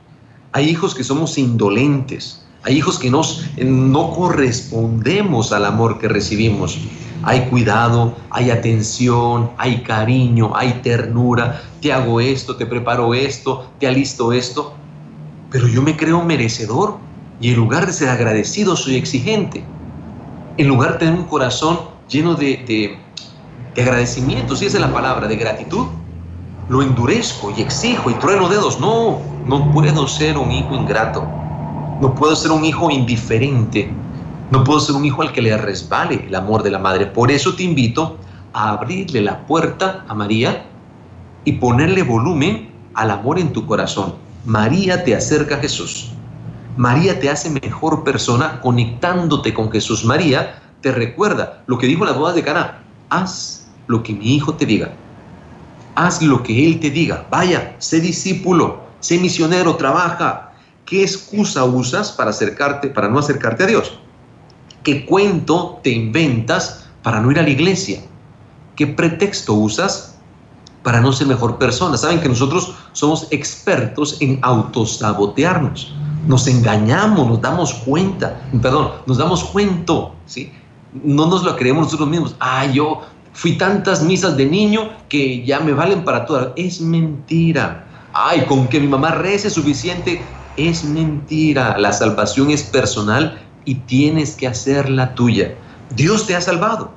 Hay 0.54 0.70
hijos 0.70 0.96
que 0.96 1.04
somos 1.04 1.38
indolentes. 1.38 2.46
Hay 2.64 2.78
hijos 2.78 2.98
que 2.98 3.12
nos, 3.12 3.44
no 3.58 4.12
correspondemos 4.12 5.52
al 5.52 5.66
amor 5.66 6.00
que 6.00 6.08
recibimos. 6.08 6.80
Hay 7.24 7.42
cuidado, 7.50 8.16
hay 8.30 8.52
atención, 8.52 9.52
hay 9.58 9.84
cariño, 9.84 10.56
hay 10.56 10.80
ternura. 10.82 11.62
Te 11.82 11.92
hago 11.92 12.22
esto, 12.22 12.56
te 12.56 12.66
preparo 12.66 13.14
esto, 13.14 13.70
te 13.80 13.88
alisto 13.88 14.32
esto 14.32 14.76
pero 15.56 15.70
yo 15.70 15.82
me 15.82 15.96
creo 15.96 16.22
merecedor 16.22 16.98
y 17.40 17.52
en 17.52 17.56
lugar 17.56 17.86
de 17.86 17.94
ser 17.94 18.10
agradecido 18.10 18.76
soy 18.76 18.98
exigente. 18.98 19.64
En 20.58 20.68
lugar 20.68 20.92
de 20.92 20.98
tener 20.98 21.14
un 21.14 21.24
corazón 21.24 21.80
lleno 22.10 22.36
de, 22.36 22.98
de, 23.74 23.82
agradecimiento, 23.82 24.58
si 24.58 24.66
esa 24.66 24.76
es 24.76 24.82
la 24.82 24.92
palabra, 24.92 25.30
de 25.30 25.38
gratitud, 25.38 25.86
lo 26.68 26.82
endurezco 26.82 27.54
y 27.56 27.62
exijo 27.62 28.10
y 28.10 28.16
trueno 28.16 28.50
dedos. 28.50 28.82
No, 28.82 29.22
no 29.46 29.72
puedo 29.72 30.06
ser 30.10 30.38
un 30.38 30.52
hijo 30.52 30.76
ingrato. 30.76 31.26
No 32.02 32.14
puedo 32.16 32.36
ser 32.36 32.52
un 32.52 32.66
hijo 32.66 32.92
indiferente. 32.92 33.90
No 34.52 34.62
puedo 34.62 34.82
ser 34.82 34.98
un 34.98 35.06
hijo 35.06 35.22
al 35.22 35.32
que 35.32 35.42
le 35.42 35.56
resbale 35.56 36.26
el 36.28 36.36
amor 36.36 36.64
de 36.64 36.72
la 36.72 36.80
madre. 36.80 37.06
Por 37.06 37.32
eso 37.32 37.56
te 37.56 37.64
invito 37.64 38.18
a 38.52 38.72
abrirle 38.72 39.22
la 39.22 39.48
puerta 39.48 40.04
a 40.06 40.14
María 40.16 40.66
y 41.46 41.54
ponerle 41.54 42.04
volumen 42.04 42.72
al 42.94 43.10
amor 43.10 43.40
en 43.40 43.54
tu 43.54 43.66
corazón. 43.66 44.25
María 44.46 45.04
te 45.04 45.16
acerca 45.16 45.56
a 45.56 45.60
Jesús. 45.60 46.12
María 46.78 47.20
te 47.20 47.32
hace 47.32 47.50
mejor 47.50 48.04
persona 48.04 48.62
conectándote 48.62 49.54
con 49.54 49.72
Jesús. 49.72 50.06
María 50.06 50.62
te 50.82 50.92
recuerda 50.92 51.64
lo 51.66 51.80
que 51.80 51.88
dijo 51.88 52.06
las 52.06 52.16
bodas 52.16 52.36
de 52.36 52.44
Cana. 52.44 52.84
Haz 53.10 53.68
lo 53.88 54.04
que 54.04 54.14
mi 54.14 54.36
hijo 54.36 54.54
te 54.54 54.68
diga. 54.68 54.94
Haz 55.96 56.22
lo 56.22 56.44
que 56.44 56.66
él 56.66 56.80
te 56.80 56.92
diga. 56.92 57.26
Vaya, 57.32 57.76
sé 57.80 58.00
discípulo, 58.00 58.82
sé 59.00 59.18
misionero, 59.18 59.78
trabaja. 59.78 60.52
¿Qué 60.86 61.02
excusa 61.02 61.64
usas 61.64 62.12
para 62.12 62.30
acercarte, 62.30 62.90
para 62.90 63.10
no 63.10 63.18
acercarte 63.18 63.64
a 63.64 63.68
Dios? 63.68 63.98
¿Qué 64.84 65.08
cuento 65.08 65.80
te 65.82 65.90
inventas 65.90 66.86
para 67.02 67.20
no 67.20 67.32
ir 67.32 67.40
a 67.40 67.44
la 67.44 67.50
iglesia? 67.50 68.02
¿Qué 68.76 68.86
pretexto 68.86 69.54
usas 69.54 70.15
para 70.86 71.02
no 71.02 71.12
ser 71.12 71.26
mejor 71.26 71.58
persona. 71.58 71.98
Saben 71.98 72.22
que 72.22 72.30
nosotros 72.30 72.76
somos 72.94 73.28
expertos 73.32 74.18
en 74.22 74.38
autosabotearnos. 74.44 75.92
Nos 76.28 76.46
engañamos, 76.46 77.28
nos 77.28 77.42
damos 77.42 77.74
cuenta, 77.74 78.40
perdón, 78.62 78.92
nos 79.08 79.18
damos 79.18 79.44
cuento, 79.46 80.14
¿sí? 80.28 80.54
No 81.04 81.26
nos 81.26 81.44
lo 81.44 81.56
creemos 81.56 81.86
nosotros 81.86 82.08
mismos. 82.08 82.36
Ah, 82.40 82.68
yo 82.68 83.02
fui 83.34 83.58
tantas 83.58 84.04
misas 84.04 84.38
de 84.38 84.46
niño 84.46 84.92
que 85.10 85.44
ya 85.44 85.60
me 85.60 85.74
valen 85.74 86.06
para 86.06 86.28
todo. 86.28 86.54
Es 86.56 86.80
mentira. 86.80 87.88
Ay, 88.14 88.46
con 88.46 88.68
que 88.68 88.80
mi 88.80 88.88
mamá 88.88 89.10
rece 89.10 89.50
suficiente. 89.50 90.22
Es 90.56 90.84
mentira. 90.84 91.80
La 91.80 91.94
salvación 91.94 92.52
es 92.52 92.62
personal 92.62 93.42
y 93.66 93.74
tienes 93.74 94.36
que 94.36 94.48
hacerla 94.48 95.16
tuya. 95.16 95.56
Dios 95.96 96.28
te 96.28 96.36
ha 96.36 96.42
salvado. 96.42 96.92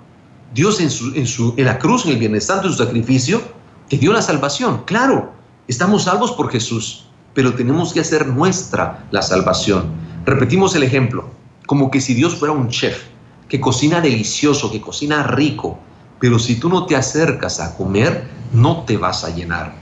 Dios 0.52 0.78
en, 0.80 0.90
su, 0.90 1.14
en, 1.14 1.26
su, 1.26 1.54
en 1.56 1.64
la 1.64 1.78
cruz, 1.78 2.04
en 2.04 2.12
el 2.12 2.18
Viernes 2.18 2.44
Santo, 2.44 2.66
en 2.68 2.72
su 2.74 2.84
sacrificio, 2.84 3.57
te 3.88 3.96
dio 3.96 4.12
la 4.12 4.22
salvación. 4.22 4.82
Claro, 4.84 5.32
estamos 5.66 6.04
salvos 6.04 6.32
por 6.32 6.50
Jesús, 6.50 7.06
pero 7.34 7.54
tenemos 7.54 7.92
que 7.92 8.00
hacer 8.00 8.26
nuestra 8.26 9.06
la 9.10 9.22
salvación. 9.22 9.86
Repetimos 10.24 10.74
el 10.74 10.82
ejemplo, 10.82 11.30
como 11.66 11.90
que 11.90 12.00
si 12.00 12.14
Dios 12.14 12.34
fuera 12.34 12.52
un 12.52 12.68
chef 12.68 13.04
que 13.48 13.60
cocina 13.60 14.00
delicioso, 14.00 14.70
que 14.70 14.80
cocina 14.80 15.22
rico, 15.22 15.78
pero 16.20 16.38
si 16.38 16.56
tú 16.56 16.68
no 16.68 16.84
te 16.84 16.96
acercas 16.96 17.60
a 17.60 17.76
comer, 17.76 18.28
no 18.52 18.84
te 18.84 18.96
vas 18.98 19.24
a 19.24 19.30
llenar. 19.30 19.74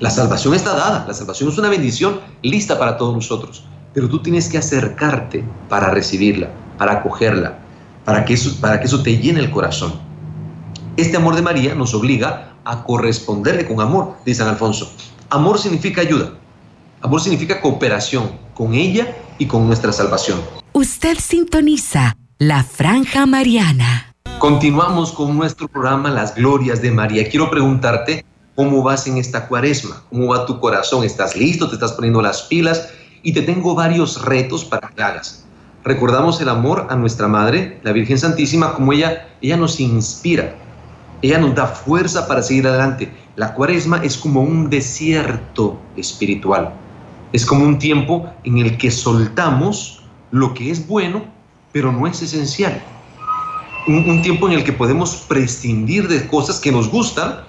La 0.00 0.10
salvación 0.10 0.54
está 0.54 0.74
dada, 0.74 1.04
la 1.06 1.14
salvación 1.14 1.48
es 1.48 1.58
una 1.58 1.68
bendición 1.68 2.20
lista 2.42 2.78
para 2.78 2.96
todos 2.96 3.14
nosotros, 3.14 3.64
pero 3.94 4.08
tú 4.08 4.20
tienes 4.20 4.48
que 4.48 4.58
acercarte 4.58 5.44
para 5.68 5.90
recibirla, 5.90 6.50
para 6.78 6.94
acogerla, 6.94 7.58
para 8.04 8.24
que 8.24 8.34
eso, 8.34 8.60
para 8.60 8.80
que 8.80 8.86
eso 8.86 9.02
te 9.04 9.18
llene 9.18 9.38
el 9.38 9.52
corazón. 9.52 9.92
Este 10.96 11.16
amor 11.16 11.36
de 11.36 11.42
María 11.42 11.74
nos 11.76 11.94
obliga 11.94 12.51
a 12.64 12.84
corresponderle 12.84 13.66
con 13.66 13.80
amor, 13.80 14.16
dice 14.24 14.38
San 14.38 14.48
Alfonso. 14.48 14.92
Amor 15.30 15.58
significa 15.58 16.00
ayuda. 16.00 16.32
Amor 17.00 17.20
significa 17.20 17.60
cooperación 17.60 18.30
con 18.54 18.74
ella 18.74 19.16
y 19.38 19.46
con 19.46 19.66
nuestra 19.66 19.92
salvación. 19.92 20.40
Usted 20.72 21.18
sintoniza 21.18 22.16
la 22.38 22.62
franja 22.62 23.26
mariana. 23.26 24.14
Continuamos 24.38 25.12
con 25.12 25.36
nuestro 25.36 25.68
programa 25.68 26.10
Las 26.10 26.34
Glorias 26.34 26.82
de 26.82 26.90
María. 26.90 27.28
Quiero 27.28 27.50
preguntarte 27.50 28.24
cómo 28.54 28.82
vas 28.82 29.06
en 29.06 29.16
esta 29.16 29.48
cuaresma, 29.48 30.02
cómo 30.10 30.28
va 30.28 30.46
tu 30.46 30.60
corazón, 30.60 31.04
estás 31.04 31.36
listo, 31.36 31.68
te 31.68 31.74
estás 31.74 31.92
poniendo 31.92 32.20
las 32.20 32.42
pilas 32.42 32.88
y 33.22 33.32
te 33.32 33.42
tengo 33.42 33.74
varios 33.74 34.24
retos 34.24 34.64
para 34.64 34.88
que 34.88 35.02
hagas. 35.02 35.44
Recordamos 35.84 36.40
el 36.40 36.48
amor 36.48 36.86
a 36.90 36.96
nuestra 36.96 37.26
Madre, 37.26 37.80
la 37.82 37.92
Virgen 37.92 38.18
Santísima, 38.18 38.74
como 38.74 38.92
ella, 38.92 39.28
ella 39.40 39.56
nos 39.56 39.80
inspira, 39.80 40.54
ella 41.22 41.38
nos 41.38 41.54
da 41.54 41.68
fuerza 41.68 42.26
para 42.26 42.42
seguir 42.42 42.66
adelante. 42.66 43.12
La 43.36 43.54
cuaresma 43.54 43.98
es 43.98 44.16
como 44.16 44.42
un 44.42 44.68
desierto 44.68 45.78
espiritual. 45.96 46.74
Es 47.32 47.46
como 47.46 47.64
un 47.64 47.78
tiempo 47.78 48.26
en 48.42 48.58
el 48.58 48.76
que 48.76 48.90
soltamos 48.90 50.02
lo 50.32 50.52
que 50.52 50.70
es 50.70 50.86
bueno, 50.86 51.24
pero 51.70 51.92
no 51.92 52.08
es 52.08 52.20
esencial. 52.22 52.82
Un, 53.86 54.20
tiempo 54.22 54.48
en 54.48 54.54
el 54.54 54.64
que 54.64 54.72
podemos 54.72 55.24
prescindir 55.28 56.08
de 56.08 56.26
cosas 56.26 56.60
que 56.60 56.72
nos 56.72 56.88
gustan, 56.90 57.44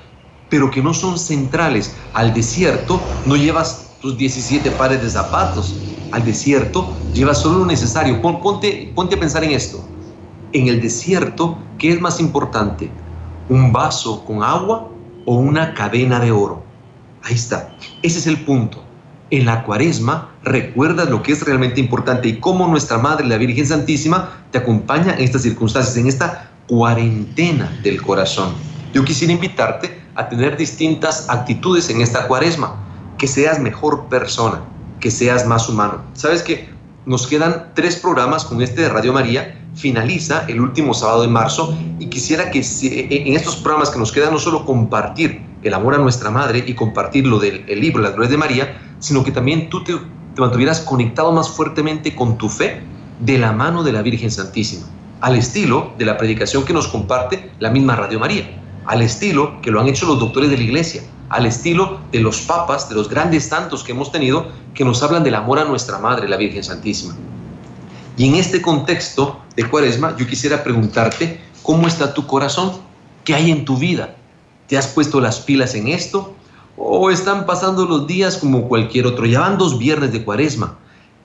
pero 0.50 0.70
que 0.70 0.82
no 0.82 0.94
son 0.94 1.18
centrales. 1.18 1.96
Al 2.14 2.34
desierto 2.34 3.02
no 3.26 3.36
llevas 3.36 3.96
tus 4.02 4.18
17 4.18 4.70
pares 4.72 5.02
de 5.02 5.10
zapatos. 5.10 5.76
Al 6.12 6.24
desierto 6.24 6.94
llevas 7.14 7.42
solo 7.42 7.60
lo 7.60 7.66
necesario. 7.66 8.22
Ponte, 8.22 8.92
ponte 8.94 9.16
a 9.16 9.20
pensar 9.20 9.44
en 9.44 9.52
esto. 9.52 9.84
En 10.52 10.68
el 10.68 10.80
desierto, 10.80 11.58
¿qué 11.80 11.92
es 11.92 12.00
más 12.00 12.20
importante? 12.20 12.92
Un 13.50 13.72
vaso 13.72 14.24
con 14.26 14.44
agua 14.44 14.90
o 15.26 15.36
una 15.36 15.74
cadena 15.74 16.20
de 16.20 16.32
oro. 16.32 16.64
Ahí 17.24 17.36
está. 17.36 17.76
Ese 18.02 18.20
es 18.20 18.28
el 18.28 18.38
punto. 18.44 18.84
En 19.30 19.46
la 19.46 19.64
cuaresma 19.64 20.30
recuerdas 20.44 21.10
lo 21.10 21.24
que 21.24 21.32
es 21.32 21.44
realmente 21.44 21.80
importante 21.80 22.28
y 22.28 22.40
cómo 22.40 22.68
nuestra 22.68 22.98
Madre, 22.98 23.26
la 23.26 23.38
Virgen 23.38 23.66
Santísima, 23.66 24.44
te 24.52 24.60
acompaña 24.60 25.14
en 25.14 25.24
estas 25.24 25.42
circunstancias, 25.42 25.98
en 25.98 26.08
esta 26.08 26.52
cuarentena 26.68 27.72
del 27.82 28.02
corazón. 28.02 28.54
Yo 28.94 29.04
quisiera 29.04 29.34
invitarte 29.34 30.04
a 30.16 30.30
tener 30.30 30.56
distintas 30.58 31.30
actitudes 31.30 31.90
en 31.90 32.02
esta 32.02 32.28
cuaresma, 32.28 32.76
que 33.18 33.28
seas 33.28 33.60
mejor 33.60 34.06
persona, 34.06 34.62
que 35.00 35.10
seas 35.10 35.48
más 35.48 35.68
humano. 35.68 36.02
Sabes 36.14 36.44
que 36.44 36.70
nos 37.06 37.26
quedan 37.26 37.72
tres 37.74 37.96
programas 37.96 38.46
con 38.46 38.62
este 38.62 38.82
de 38.82 38.90
Radio 38.90 39.14
María 39.14 39.63
finaliza 39.76 40.46
el 40.48 40.62
último 40.62 40.94
sábado 40.94 41.24
de 41.24 41.28
marzo 41.28 41.78
y 42.00 42.08
quisiera 42.08 42.52
que 42.52 42.60
en 42.60 43.34
estos 43.36 43.56
programas 43.58 43.90
que 43.90 44.00
nos 44.00 44.12
quedan 44.12 44.32
no 44.32 44.40
solo 44.40 44.66
compartir 44.66 45.42
el 45.64 45.74
amor 45.74 45.96
a 45.96 45.98
nuestra 45.98 46.30
madre 46.30 46.64
y 46.66 46.74
compartir 46.74 47.26
lo 47.26 47.40
del 47.40 47.66
libro 47.68 48.02
Las 48.02 48.14
Glorias 48.14 48.32
de 48.32 48.38
María, 48.38 48.96
sino 49.00 49.24
que 49.24 49.32
también 49.32 49.70
tú 49.70 49.84
te, 49.84 49.94
te 50.36 50.42
mantuvieras 50.42 50.82
conectado 50.82 51.32
más 51.32 51.50
fuertemente 51.50 52.16
con 52.16 52.38
tu 52.38 52.50
fe 52.50 52.82
de 53.20 53.38
la 53.38 53.52
mano 53.52 53.84
de 53.84 53.94
la 53.94 54.02
Virgen 54.02 54.32
Santísima, 54.32 54.86
al 55.22 55.36
estilo 55.36 55.94
de 55.98 56.06
la 56.06 56.18
predicación 56.18 56.66
que 56.66 56.74
nos 56.74 56.88
comparte 56.88 57.52
la 57.60 57.70
misma 57.70 57.96
Radio 57.96 58.20
María, 58.20 58.62
al 58.86 59.02
estilo 59.02 59.62
que 59.62 59.72
lo 59.72 59.80
han 59.80 59.88
hecho 59.88 60.06
los 60.06 60.20
doctores 60.20 60.50
de 60.50 60.58
la 60.58 60.64
Iglesia, 60.64 61.04
al 61.30 61.46
estilo 61.46 62.00
de 62.12 62.20
los 62.20 62.42
papas, 62.42 62.90
de 62.90 62.96
los 62.96 63.10
grandes 63.10 63.46
santos 63.46 63.84
que 63.84 63.94
hemos 63.94 64.12
tenido, 64.12 64.48
que 64.74 64.86
nos 64.86 65.02
hablan 65.02 65.24
del 65.24 65.36
amor 65.36 65.60
a 65.60 65.66
nuestra 65.66 65.98
Madre, 65.98 66.28
la 66.28 66.38
Virgen 66.38 66.64
Santísima. 66.64 67.16
Y 68.16 68.28
en 68.28 68.36
este 68.36 68.62
contexto 68.62 69.40
de 69.56 69.68
cuaresma, 69.68 70.16
yo 70.18 70.28
quisiera 70.28 70.64
preguntarte, 70.64 71.42
¿cómo 71.64 71.88
está 71.88 72.14
tu 72.14 72.28
corazón? 72.28 72.74
¿Qué 73.24 73.34
hay 73.34 73.50
en 73.50 73.66
tu 73.66 73.78
vida? 73.78 74.16
¿Te 74.68 74.78
has 74.78 74.88
puesto 74.88 75.20
las 75.20 75.40
pilas 75.40 75.74
en 75.74 75.88
esto? 75.88 76.36
¿O 76.78 77.10
están 77.10 77.46
pasando 77.46 77.86
los 77.86 78.06
días 78.06 78.38
como 78.38 78.68
cualquier 78.68 79.08
otro? 79.08 79.26
Ya 79.26 79.40
van 79.40 79.58
dos 79.58 79.80
viernes 79.80 80.12
de 80.12 80.24
cuaresma. 80.24 80.78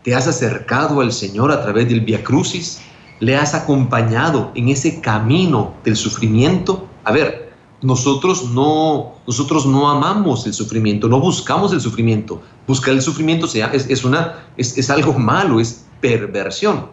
¿Te 0.03 0.15
has 0.15 0.27
acercado 0.27 1.01
al 1.01 1.13
Señor 1.13 1.53
a 1.53 1.63
través 1.63 1.89
del 1.89 2.01
Via 2.01 2.25
Crucis? 2.25 2.81
¿Le 3.21 3.37
has 3.37 3.55
acompañado 3.55 4.53
en 4.55 4.69
ese 4.69 5.01
camino 5.01 5.75
del 5.85 5.97
sufrimiento? 5.97 6.87
A 7.05 7.13
ver, 7.13 7.53
nosotros 7.83 8.51
no, 8.51 9.17
nosotros 9.27 9.67
no 9.67 9.91
amamos 9.91 10.47
el 10.47 10.55
sufrimiento, 10.55 11.09
no 11.09 11.21
buscamos 11.21 11.73
el 11.73 11.81
sufrimiento. 11.81 12.41
Buscar 12.67 12.95
el 12.95 13.03
sufrimiento 13.03 13.47
es, 13.47 13.87
es, 13.87 14.79
es 14.79 14.91
algo 14.91 15.13
malo, 15.15 15.61
es 15.61 15.88
perversión. 16.01 16.89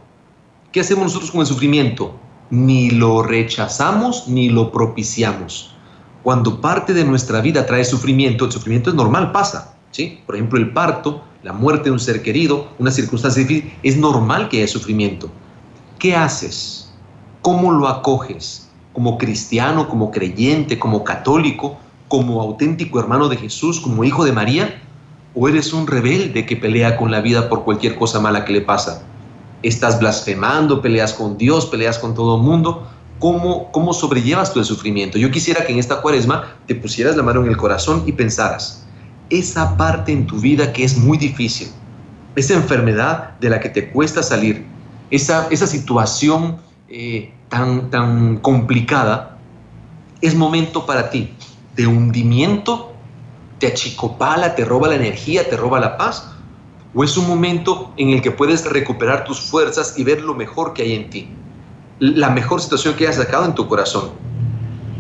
¿Qué 0.72 0.82
hacemos 0.82 1.06
nosotros 1.06 1.32
con 1.32 1.42
el 1.42 1.48
sufrimiento? 1.48 2.16
Ni 2.50 2.92
lo 2.92 3.24
rechazamos 3.24 4.28
ni 4.28 4.50
lo 4.50 4.72
propiciamos. 4.72 5.76
Cuando 6.24 6.60
parte 6.62 6.94
de 6.94 7.06
nuestra 7.06 7.42
vida 7.42 7.66
trae 7.66 7.86
sufrimiento, 7.86 8.46
el 8.46 8.52
sufrimiento 8.52 8.90
es 8.90 8.96
normal, 8.96 9.32
pasa. 9.32 9.78
¿sí? 9.92 10.22
Por 10.26 10.36
ejemplo, 10.36 10.60
el 10.60 10.72
parto, 10.74 11.24
la 11.44 11.54
muerte 11.54 11.86
de 11.86 11.92
un 11.92 12.00
ser 12.00 12.22
querido, 12.22 12.68
una 12.80 12.92
circunstancia 12.92 13.44
difícil, 13.44 13.74
es 13.84 13.98
normal 13.98 14.50
que 14.50 14.58
haya 14.58 14.68
sufrimiento. 14.68 15.30
¿Qué 16.00 16.16
haces? 16.16 16.94
¿Cómo 17.42 17.72
lo 17.72 17.88
acoges? 17.88 18.66
como 18.96 19.18
cristiano, 19.18 19.90
como 19.90 20.10
creyente, 20.10 20.80
como 20.80 21.04
católico, 21.04 21.78
como 22.08 22.42
auténtico 22.42 22.98
hermano 22.98 23.28
de 23.28 23.36
Jesús, 23.36 23.82
como 23.82 24.06
hijo 24.06 24.24
de 24.24 24.32
María? 24.32 24.82
¿O 25.36 25.50
eres 25.50 25.74
un 25.74 25.86
rebelde 25.86 26.46
que 26.46 26.56
pelea 26.56 26.96
con 26.96 27.12
la 27.12 27.20
vida 27.20 27.50
por 27.50 27.65
cualquier 27.65 27.96
cosa 27.96 28.22
mala 28.22 28.46
que 28.46 28.54
le 28.54 28.62
pasa? 28.62 29.04
¿Estás 29.63 30.00
blasfemando, 30.00 30.82
peleas 30.82 31.13
con 31.13 31.38
Dios, 31.38 31.65
peleas 31.65 32.00
con 32.00 32.15
todo 32.15 32.38
el 32.38 32.42
mundo? 32.42 32.88
¿Cómo, 33.20 33.70
¿Cómo 33.74 33.94
sobrellevas 33.94 34.54
tú 34.54 34.60
el 34.60 34.65
sufrimiento? 34.65 35.18
Yo 35.18 35.30
quisiera 35.32 35.65
que 35.65 35.74
en 35.74 35.80
esta 35.80 36.01
cuaresma 36.01 36.56
te 36.68 36.75
pusieras 36.75 37.18
la 37.18 37.24
mano 37.24 37.42
en 37.44 37.50
el 37.50 37.58
corazón 37.58 38.04
y 38.06 38.13
pensaras, 38.13 38.86
esa 39.30 39.75
parte 39.75 40.13
en 40.13 40.25
tu 40.25 40.39
vida 40.39 40.72
que 40.72 40.86
es 40.86 40.98
muy 40.98 41.18
difícil, 41.18 41.68
esa 42.36 42.54
enfermedad 42.54 43.38
de 43.39 43.50
la 43.50 43.60
que 43.60 43.70
te 43.70 43.89
cuesta 43.89 44.24
salir, 44.24 44.65
esa, 45.12 45.48
esa 45.50 45.68
situación 45.68 46.58
eh, 46.88 47.34
tan, 47.50 47.89
tan 47.89 48.38
complicada, 48.38 49.38
es 50.22 50.34
momento 50.34 50.86
para 50.86 51.10
ti 51.10 51.34
de 51.75 51.88
hundimiento, 51.88 52.95
te 53.60 53.68
achicopala, 53.68 54.56
te 54.56 54.66
roba 54.66 54.88
la 54.90 54.96
energía, 54.96 55.50
te 55.50 55.58
roba 55.58 55.80
la 55.80 55.98
paz, 55.98 56.32
o 56.94 57.04
es 57.04 57.18
un 57.18 57.28
momento 57.28 57.94
en 57.98 58.10
el 58.10 58.22
que 58.22 58.32
puedes 58.32 58.66
recuperar 58.66 59.26
tus 59.26 59.40
fuerzas 59.40 59.96
y 59.98 60.04
ver 60.04 60.22
lo 60.22 60.34
mejor 60.34 60.74
que 60.74 60.84
hay 60.84 60.96
en 60.96 61.10
ti, 61.10 61.28
la 62.00 62.30
mejor 62.30 62.62
situación 62.62 62.96
que 62.96 63.08
has 63.08 63.16
sacado 63.16 63.46
en 63.46 63.56
tu 63.56 63.68
corazón. 63.68 64.12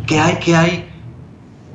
¿Qué 0.07 0.19
hay? 0.19 0.35
¿Qué 0.35 0.55
hay? 0.55 0.89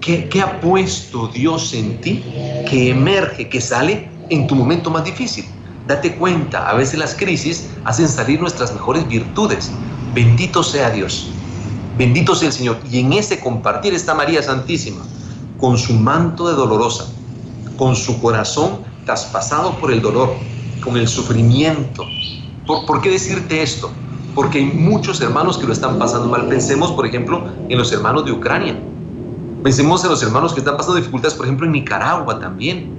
¿Qué, 0.00 0.28
¿Qué 0.28 0.40
ha 0.40 0.60
puesto 0.60 1.28
Dios 1.28 1.74
en 1.74 2.00
ti 2.00 2.24
que 2.68 2.90
emerge, 2.90 3.48
que 3.48 3.60
sale 3.60 4.08
en 4.30 4.46
tu 4.46 4.54
momento 4.54 4.90
más 4.90 5.04
difícil? 5.04 5.44
Date 5.86 6.14
cuenta, 6.16 6.68
a 6.68 6.74
veces 6.74 6.98
las 6.98 7.14
crisis 7.14 7.70
hacen 7.84 8.08
salir 8.08 8.40
nuestras 8.40 8.72
mejores 8.72 9.06
virtudes, 9.08 9.72
Bendito 10.14 10.64
sea 10.64 10.90
Dios, 10.90 11.28
bendito 11.96 12.34
sea 12.34 12.48
el 12.48 12.52
Señor. 12.52 12.80
Y 12.90 12.98
en 12.98 13.12
ese 13.12 13.38
compartir 13.38 13.94
está 13.94 14.12
María 14.12 14.42
Santísima, 14.42 15.02
con 15.60 15.76
su 15.78 15.94
manto 15.94 16.48
de 16.48 16.54
dolorosa, 16.54 17.06
con 17.76 17.94
su 17.94 18.20
corazón 18.20 18.80
traspasado 19.04 19.72
por 19.78 19.92
el 19.92 20.00
dolor, 20.00 20.34
con 20.82 20.96
el 20.96 21.08
sufrimiento. 21.08 22.04
¿Por, 22.66 22.86
¿Por, 22.86 23.00
qué 23.00 23.10
decirte 23.10 23.62
esto? 23.62 23.90
Porque 24.34 24.58
hay 24.58 24.64
muchos 24.64 25.20
hermanos 25.20 25.58
que 25.58 25.66
lo 25.66 25.72
están 25.72 25.98
pasando 25.98 26.28
mal. 26.28 26.46
Pensemos, 26.48 26.92
por 26.92 27.06
ejemplo, 27.06 27.44
en 27.68 27.76
los 27.76 27.92
hermanos 27.92 28.24
de 28.24 28.32
Ucrania. 28.32 28.78
Pensemos 29.62 30.02
en 30.04 30.10
los 30.10 30.22
hermanos 30.22 30.52
que 30.52 30.60
están 30.60 30.76
pasando 30.76 30.96
dificultades, 30.96 31.36
por 31.36 31.46
ejemplo, 31.46 31.66
en 31.66 31.72
Nicaragua 31.72 32.38
también, 32.38 32.90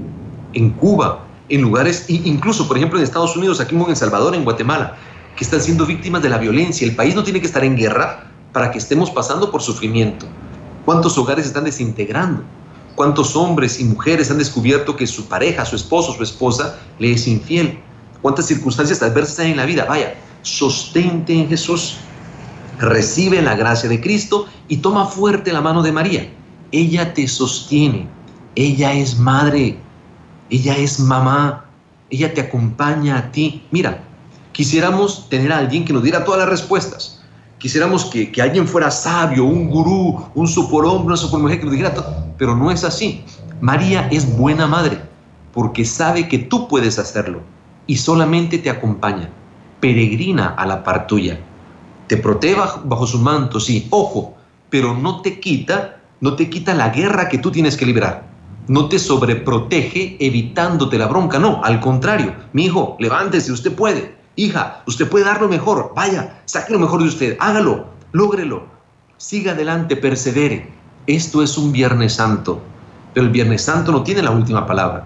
en 0.54 0.70
Cuba, 0.72 1.26
en 1.50 1.62
lugares, 1.62 2.06
incluso, 2.10 2.68
por 2.68 2.78
ejemplo, 2.78 3.00
en 3.00 3.04
Estados 3.04 3.36
Unidos, 3.36 3.60
aquí 3.60 3.76
en 3.76 3.82
El 3.82 3.96
Salvador, 3.96 4.36
en 4.36 4.44
Guatemala 4.44 4.96
que 5.36 5.44
están 5.44 5.62
siendo 5.62 5.86
víctimas 5.86 6.22
de 6.22 6.30
la 6.30 6.38
violencia. 6.38 6.88
El 6.88 6.96
país 6.96 7.16
no 7.16 7.24
tiene 7.24 7.40
que 7.40 7.48
estar 7.48 7.64
en 7.64 7.76
guerra 7.76 8.32
para 8.54 8.72
que 8.72 8.78
estemos 8.78 9.10
pasando 9.10 9.52
por 9.52 9.62
sufrimiento. 9.62 10.26
¿Cuántos 10.86 11.18
hogares 11.18 11.46
están 11.46 11.66
desintegrando? 11.66 12.44
¿Cuántos 12.96 13.36
hombres 13.36 13.80
y 13.80 13.86
mujeres 13.86 14.30
han 14.32 14.38
descubierto 14.38 14.96
que 14.96 15.08
su 15.08 15.26
pareja, 15.26 15.66
su 15.66 15.76
esposo, 15.76 16.14
su 16.14 16.24
esposa 16.24 16.80
le 17.00 17.14
es 17.14 17.28
infiel? 17.28 17.80
¿Cuántas 18.22 18.48
circunstancias 18.48 19.02
adversas 19.02 19.40
hay 19.40 19.52
en 19.52 19.58
la 19.58 19.66
vida? 19.66 19.86
Vaya, 19.86 20.16
sostente 20.42 21.34
en 21.34 21.48
Jesús, 21.48 21.98
recibe 22.80 23.42
la 23.42 23.56
gracia 23.56 23.90
de 23.90 24.02
Cristo 24.02 24.48
y 24.68 24.78
toma 24.78 25.06
fuerte 25.06 25.54
la 25.54 25.62
mano 25.62 25.82
de 25.82 25.92
María. 25.92 26.30
Ella 26.72 27.14
te 27.14 27.28
sostiene, 27.28 28.08
ella 28.56 28.94
es 28.94 29.18
madre, 29.18 29.78
ella 30.50 30.78
es 30.78 31.00
mamá, 31.00 31.66
ella 32.10 32.34
te 32.34 32.42
acompaña 32.42 33.18
a 33.18 33.32
ti. 33.32 33.64
Mira, 33.72 34.04
Quisiéramos 34.52 35.30
tener 35.30 35.52
a 35.54 35.60
alguien 35.60 35.86
que 35.86 35.94
nos 35.94 36.04
diera 36.04 36.26
todas 36.26 36.42
las 36.42 36.50
respuestas. 36.50 37.21
Quisiéramos 37.62 38.06
que, 38.06 38.32
alguien 38.42 38.68
fuera 38.68 38.90
sabio, 38.90 39.46
un 39.46 39.70
gurú, 39.70 40.20
un 40.34 40.48
superhombre, 40.48 41.06
una 41.06 41.18
supermujer 41.18 41.60
que 41.60 41.66
nos 41.66 41.74
dijera. 41.74 41.94
Pero 42.36 42.56
no 42.56 42.72
es 42.72 42.84
así. 42.84 43.24
María 43.62 44.08
es 44.12 44.36
buena 44.36 44.66
madre 44.66 45.00
porque 45.54 45.86
sabe 45.86 46.28
que 46.28 46.40
tú 46.40 46.68
puedes 46.68 46.98
hacerlo 46.98 47.42
y 47.86 47.98
solamente 47.98 48.58
te 48.58 48.72
acompaña. 48.72 49.30
Peregrina 49.80 50.56
a 50.58 50.66
la 50.66 50.84
par 50.84 51.06
tuya. 51.06 51.40
Te 52.08 52.18
protege 52.18 52.60
bajo 52.84 53.06
su 53.06 53.20
manto, 53.20 53.60
sí, 53.60 53.88
ojo, 53.92 54.36
pero 54.72 54.98
no 54.98 55.22
te 55.22 55.40
quita, 55.40 56.02
no 56.20 56.36
te 56.36 56.50
quita 56.50 56.74
la 56.74 56.90
guerra 56.90 57.30
que 57.30 57.38
tú 57.38 57.52
tienes 57.52 57.78
que 57.78 57.86
librar 57.86 58.32
no 58.68 58.88
te 58.88 59.00
sobreprotege 59.00 60.18
evitándote 60.20 60.98
la 60.98 61.08
bronca, 61.08 61.40
no, 61.40 61.62
al 61.64 61.80
contrario, 61.80 62.34
mi 62.54 62.66
hijo, 62.66 62.96
levántese, 63.00 63.52
usted 63.52 63.74
puede, 63.74 64.16
Hija, 64.36 64.84
usted 64.88 65.10
puede 65.10 65.26
dar 65.26 65.42
lo 65.42 65.50
mejor. 65.50 65.94
Vaya, 65.96 66.42
saque 66.46 66.74
lo 66.74 66.80
mejor 66.80 67.02
de 67.02 67.10
usted. 67.10 67.38
Hágalo, 67.40 67.88
lógrelo. 68.12 68.66
Siga 69.18 69.52
adelante, 69.52 69.96
persevere. 69.96 70.70
Esto 71.08 71.44
es 71.44 71.58
un 71.58 71.72
Viernes 71.72 72.14
Santo. 72.14 72.62
Pero 73.14 73.26
el 73.26 73.32
Viernes 73.32 73.64
Santo 73.64 73.92
no 73.92 74.04
tiene 74.04 74.22
la 74.22 74.32
última 74.32 74.66
palabra. 74.66 75.06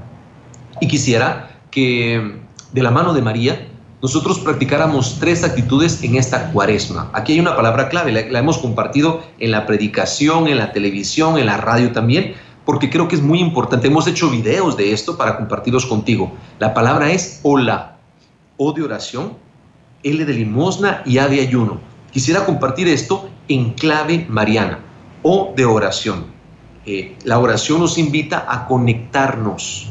Y 0.80 0.88
quisiera 0.88 1.60
que 1.72 2.40
de 2.72 2.84
la 2.84 2.92
mano 2.92 3.14
de 3.14 3.22
María 3.22 3.68
nosotros 4.02 4.40
practicáramos 4.40 5.18
tres 5.20 5.44
actitudes 5.44 6.04
en 6.04 6.16
esta 6.16 6.52
cuaresma. 6.52 7.10
Aquí 7.14 7.34
hay 7.34 7.40
una 7.40 7.56
palabra 7.56 7.90
clave, 7.90 8.12
la, 8.12 8.22
la, 8.30 8.40
hemos 8.40 8.60
compartido 8.60 9.24
en 9.40 9.50
la 9.52 9.66
predicación, 9.66 10.48
en 10.48 10.58
la 10.58 10.74
televisión, 10.74 11.40
en 11.40 11.48
la 11.48 11.58
radio 11.58 11.92
también, 11.92 12.36
porque 12.66 12.90
creo 12.90 13.08
que 13.08 13.16
es 13.16 13.22
muy 13.22 13.40
importante. 13.40 13.88
Hemos 13.88 14.06
hecho 14.06 14.30
videos 14.30 14.78
de 14.78 14.92
esto 14.92 15.18
para 15.18 15.38
compartirlos 15.38 15.86
contigo. 15.88 16.34
La 16.60 16.74
palabra 16.74 17.12
es 17.12 17.40
hola. 17.42 17.95
O 18.58 18.72
de 18.72 18.84
oración, 18.84 19.34
L 20.04 20.24
de 20.24 20.34
limosna 20.34 21.02
y 21.06 21.18
A 21.18 21.28
de 21.28 21.41
ayuno. 21.41 21.80
Quisiera 22.12 22.46
compartir 22.46 22.88
esto 22.88 23.28
en 23.48 23.74
clave 23.74 24.26
mariana, 24.30 24.80
O 25.24 25.54
de 25.56 25.65
oración. 25.65 26.26
Eh, 26.86 27.18
la 27.24 27.39
oración 27.39 27.80
nos 27.80 27.98
invita 27.98 28.46
a 28.48 28.68
conectarnos. 28.68 29.89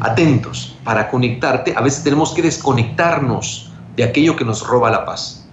Atentos, 0.00 0.76
para 0.84 1.08
conectarte 1.08 1.74
a 1.74 1.80
veces 1.80 2.04
tenemos 2.04 2.34
que 2.34 2.42
desconectarnos 2.42 3.70
de 3.96 4.04
aquello 4.04 4.36
que 4.36 4.44
nos 4.44 4.66
roba 4.66 4.90
la 4.90 5.04
paz. 5.06 5.48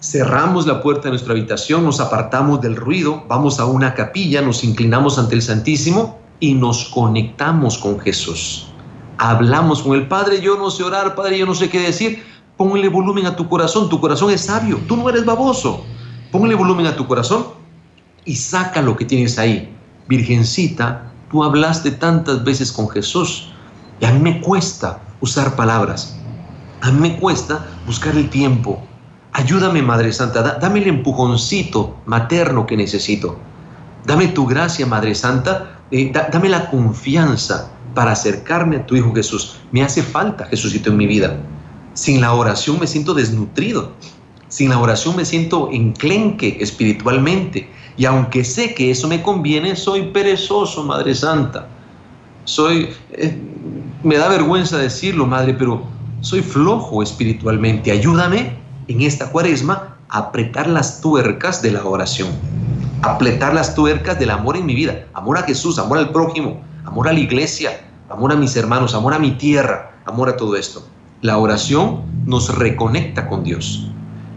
Cerramos 0.00 0.66
la 0.66 0.82
puerta 0.82 1.04
de 1.04 1.10
nuestra 1.10 1.32
habitación, 1.32 1.84
nos 1.84 2.00
apartamos 2.00 2.60
del 2.60 2.76
ruido, 2.76 3.24
vamos 3.28 3.60
a 3.60 3.66
una 3.66 3.94
capilla, 3.94 4.42
nos 4.42 4.64
inclinamos 4.64 5.18
ante 5.18 5.36
el 5.36 5.42
Santísimo 5.42 6.18
y 6.38 6.54
nos 6.54 6.86
conectamos 6.86 7.78
con 7.78 8.00
Jesús 8.00 8.69
hablamos 9.20 9.82
con 9.82 9.92
el 9.92 10.08
Padre, 10.08 10.40
yo 10.40 10.56
no 10.56 10.70
sé 10.70 10.82
orar, 10.82 11.14
Padre, 11.14 11.38
yo 11.38 11.44
no 11.44 11.54
sé 11.54 11.68
qué 11.68 11.78
decir, 11.78 12.24
ponle 12.56 12.88
volumen 12.88 13.26
a 13.26 13.36
tu 13.36 13.50
corazón, 13.50 13.90
tu 13.90 14.00
corazón 14.00 14.30
es 14.30 14.40
sabio, 14.40 14.80
tú 14.88 14.96
no 14.96 15.10
eres 15.10 15.26
baboso, 15.26 15.84
ponle 16.32 16.54
volumen 16.54 16.86
a 16.86 16.96
tu 16.96 17.06
corazón 17.06 17.44
y 18.24 18.34
saca 18.36 18.80
lo 18.80 18.96
que 18.96 19.04
tienes 19.04 19.38
ahí. 19.38 19.76
Virgencita, 20.08 21.12
tú 21.30 21.44
hablaste 21.44 21.90
tantas 21.90 22.42
veces 22.44 22.72
con 22.72 22.88
Jesús 22.88 23.52
y 24.00 24.06
a 24.06 24.12
mí 24.12 24.20
me 24.20 24.40
cuesta 24.40 25.02
usar 25.20 25.54
palabras, 25.54 26.16
a 26.80 26.90
mí 26.90 27.00
me 27.10 27.16
cuesta 27.18 27.66
buscar 27.86 28.16
el 28.16 28.30
tiempo. 28.30 28.82
Ayúdame, 29.32 29.82
Madre 29.82 30.14
Santa, 30.14 30.42
dame 30.42 30.80
el 30.80 30.88
empujoncito 30.88 31.94
materno 32.06 32.66
que 32.66 32.76
necesito. 32.76 33.36
Dame 34.06 34.28
tu 34.28 34.46
gracia, 34.46 34.86
Madre 34.86 35.14
Santa, 35.14 35.78
eh, 35.90 36.10
dame 36.10 36.48
la 36.48 36.70
confianza 36.70 37.70
para 37.94 38.12
acercarme 38.12 38.76
a 38.76 38.86
tu 38.86 38.96
Hijo 38.96 39.14
Jesús. 39.14 39.56
Me 39.72 39.82
hace 39.82 40.02
falta 40.02 40.46
Jesucito 40.46 40.90
en 40.90 40.96
mi 40.96 41.06
vida. 41.06 41.36
Sin 41.94 42.20
la 42.20 42.32
oración 42.32 42.78
me 42.78 42.86
siento 42.86 43.14
desnutrido. 43.14 43.92
Sin 44.48 44.70
la 44.70 44.78
oración 44.78 45.16
me 45.16 45.24
siento 45.24 45.70
enclenque 45.72 46.58
espiritualmente. 46.60 47.68
Y 47.96 48.04
aunque 48.04 48.44
sé 48.44 48.74
que 48.74 48.90
eso 48.90 49.08
me 49.08 49.22
conviene, 49.22 49.76
soy 49.76 50.10
perezoso, 50.10 50.84
Madre 50.84 51.14
Santa. 51.14 51.68
Soy, 52.44 52.90
eh, 53.12 53.38
me 54.02 54.16
da 54.16 54.28
vergüenza 54.28 54.78
decirlo, 54.78 55.26
Madre, 55.26 55.54
pero 55.54 55.82
soy 56.20 56.42
flojo 56.42 57.02
espiritualmente. 57.02 57.90
Ayúdame 57.90 58.56
en 58.88 59.02
esta 59.02 59.30
cuaresma 59.30 59.96
a 60.08 60.18
apretar 60.18 60.68
las 60.68 61.00
tuercas 61.00 61.62
de 61.62 61.72
la 61.72 61.84
oración. 61.84 62.28
Apretar 63.02 63.54
las 63.54 63.74
tuercas 63.74 64.18
del 64.18 64.30
amor 64.30 64.56
en 64.56 64.66
mi 64.66 64.74
vida. 64.74 65.06
Amor 65.14 65.38
a 65.38 65.42
Jesús, 65.42 65.78
amor 65.78 65.98
al 65.98 66.10
prójimo, 66.10 66.60
amor 66.90 67.08
a 67.08 67.12
la 67.12 67.20
iglesia, 67.20 67.86
amor 68.08 68.32
a 68.32 68.36
mis 68.36 68.56
hermanos, 68.56 68.94
amor 68.94 69.14
a 69.14 69.18
mi 69.20 69.30
tierra, 69.32 69.92
amor 70.04 70.28
a 70.28 70.36
todo 70.36 70.56
esto. 70.56 70.84
La 71.22 71.38
oración 71.38 72.02
nos 72.26 72.58
reconecta 72.58 73.28
con 73.28 73.44
Dios. 73.44 73.88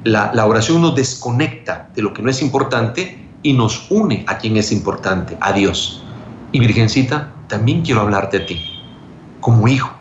La, 0.04 0.46
oración 0.46 0.82
nos 0.82 0.94
desconecta 0.94 1.90
de 1.96 2.04
lo 2.04 2.14
que 2.14 2.22
no 2.22 2.30
es 2.30 2.44
importante 2.44 3.28
y 3.42 3.54
nos 3.54 3.88
une 3.90 4.24
a 4.28 4.38
quien 4.38 4.56
es 4.58 4.72
importante, 4.72 5.36
a 5.42 5.52
Dios. 5.52 6.04
Y 6.52 6.60
Virgencita, 6.60 7.34
también 7.48 7.82
quiero 7.82 8.02
hablarte 8.02 8.38
a 8.38 8.46
ti, 8.46 8.62
como 9.40 9.68
hijo, 9.68 9.92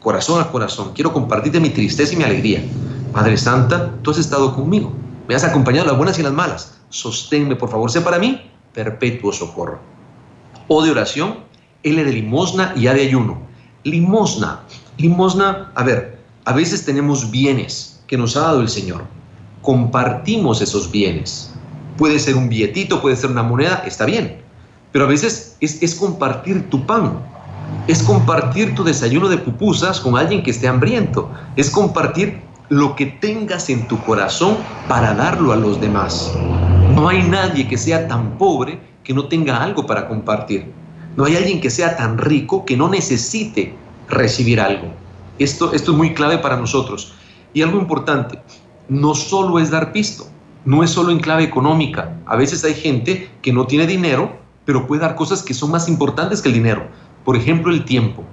corazón 0.00 0.40
a 0.40 0.50
corazón. 0.50 0.90
Quiero 0.94 1.12
compartirte 1.12 1.60
mi 1.60 1.70
tristeza 1.70 2.14
y 2.14 2.16
mi 2.16 2.24
alegría. 2.24 2.64
Madre 3.12 3.36
Santa, 3.36 3.92
tú 4.02 4.10
has 4.10 4.18
estado 4.18 4.56
conmigo, 4.56 4.92
me 5.28 5.36
has 5.36 5.44
acompañado 5.44 5.86
las 5.86 5.96
buenas 5.96 6.18
y 6.18 6.24
las 6.24 6.32
malas. 6.32 6.80
Sosténme, 6.88 7.54
por 7.54 7.70
favor, 7.70 7.88
sé 7.88 8.00
para 8.00 8.18
mí 8.18 8.50
perpetuo 8.72 9.32
socorro. 9.32 9.78
O 10.66 10.82
de 10.82 10.90
oración, 10.90 11.49
L 11.82 12.04
de 12.04 12.12
limosna 12.12 12.72
y 12.76 12.86
A 12.86 12.94
de 12.94 13.02
ayuno. 13.02 13.38
Limosna, 13.84 14.60
limosna, 14.98 15.72
a 15.74 15.82
ver, 15.82 16.18
a 16.44 16.52
veces 16.52 16.84
tenemos 16.84 17.30
bienes 17.30 18.02
que 18.06 18.18
nos 18.18 18.36
ha 18.36 18.40
dado 18.40 18.60
el 18.60 18.68
Señor. 18.68 19.04
Compartimos 19.62 20.60
esos 20.60 20.90
bienes. 20.90 21.54
Puede 21.96 22.18
ser 22.18 22.36
un 22.36 22.48
billetito, 22.48 23.00
puede 23.00 23.16
ser 23.16 23.30
una 23.30 23.42
moneda, 23.42 23.84
está 23.86 24.04
bien. 24.04 24.42
Pero 24.92 25.04
a 25.04 25.08
veces 25.08 25.56
es, 25.60 25.82
es 25.82 25.94
compartir 25.94 26.68
tu 26.68 26.84
pan, 26.84 27.18
es 27.86 28.02
compartir 28.02 28.74
tu 28.74 28.84
desayuno 28.84 29.28
de 29.28 29.38
pupusas 29.38 30.00
con 30.00 30.16
alguien 30.16 30.42
que 30.42 30.50
esté 30.50 30.68
hambriento, 30.68 31.30
es 31.56 31.70
compartir 31.70 32.40
lo 32.68 32.94
que 32.96 33.06
tengas 33.06 33.68
en 33.68 33.86
tu 33.88 33.98
corazón 34.04 34.56
para 34.88 35.14
darlo 35.14 35.52
a 35.52 35.56
los 35.56 35.80
demás. 35.80 36.32
No 36.94 37.08
hay 37.08 37.22
nadie 37.22 37.66
que 37.68 37.76
sea 37.76 38.08
tan 38.08 38.38
pobre 38.38 38.80
que 39.02 39.14
no 39.14 39.26
tenga 39.26 39.62
algo 39.62 39.86
para 39.86 40.08
compartir. 40.08 40.72
No 41.16 41.24
hay 41.24 41.36
alguien 41.36 41.60
que 41.60 41.70
sea 41.70 41.96
tan 41.96 42.18
rico 42.18 42.64
que 42.64 42.76
no 42.76 42.88
necesite 42.88 43.74
recibir 44.08 44.60
algo. 44.60 44.88
Esto, 45.38 45.72
esto 45.72 45.92
es 45.92 45.96
muy 45.96 46.14
clave 46.14 46.38
para 46.38 46.56
nosotros. 46.56 47.14
Y 47.52 47.62
algo 47.62 47.78
importante, 47.78 48.40
no 48.88 49.14
solo 49.14 49.58
es 49.58 49.70
dar 49.70 49.92
pisto, 49.92 50.26
no 50.64 50.82
es 50.82 50.90
solo 50.90 51.10
en 51.10 51.20
clave 51.20 51.44
económica. 51.44 52.16
A 52.26 52.36
veces 52.36 52.62
hay 52.64 52.74
gente 52.74 53.30
que 53.42 53.52
no 53.52 53.66
tiene 53.66 53.86
dinero, 53.86 54.38
pero 54.64 54.86
puede 54.86 55.02
dar 55.02 55.16
cosas 55.16 55.42
que 55.42 55.54
son 55.54 55.70
más 55.70 55.88
importantes 55.88 56.42
que 56.42 56.48
el 56.48 56.54
dinero. 56.54 56.86
Por 57.24 57.36
ejemplo, 57.36 57.72
el 57.72 57.84
tiempo. 57.84 58.24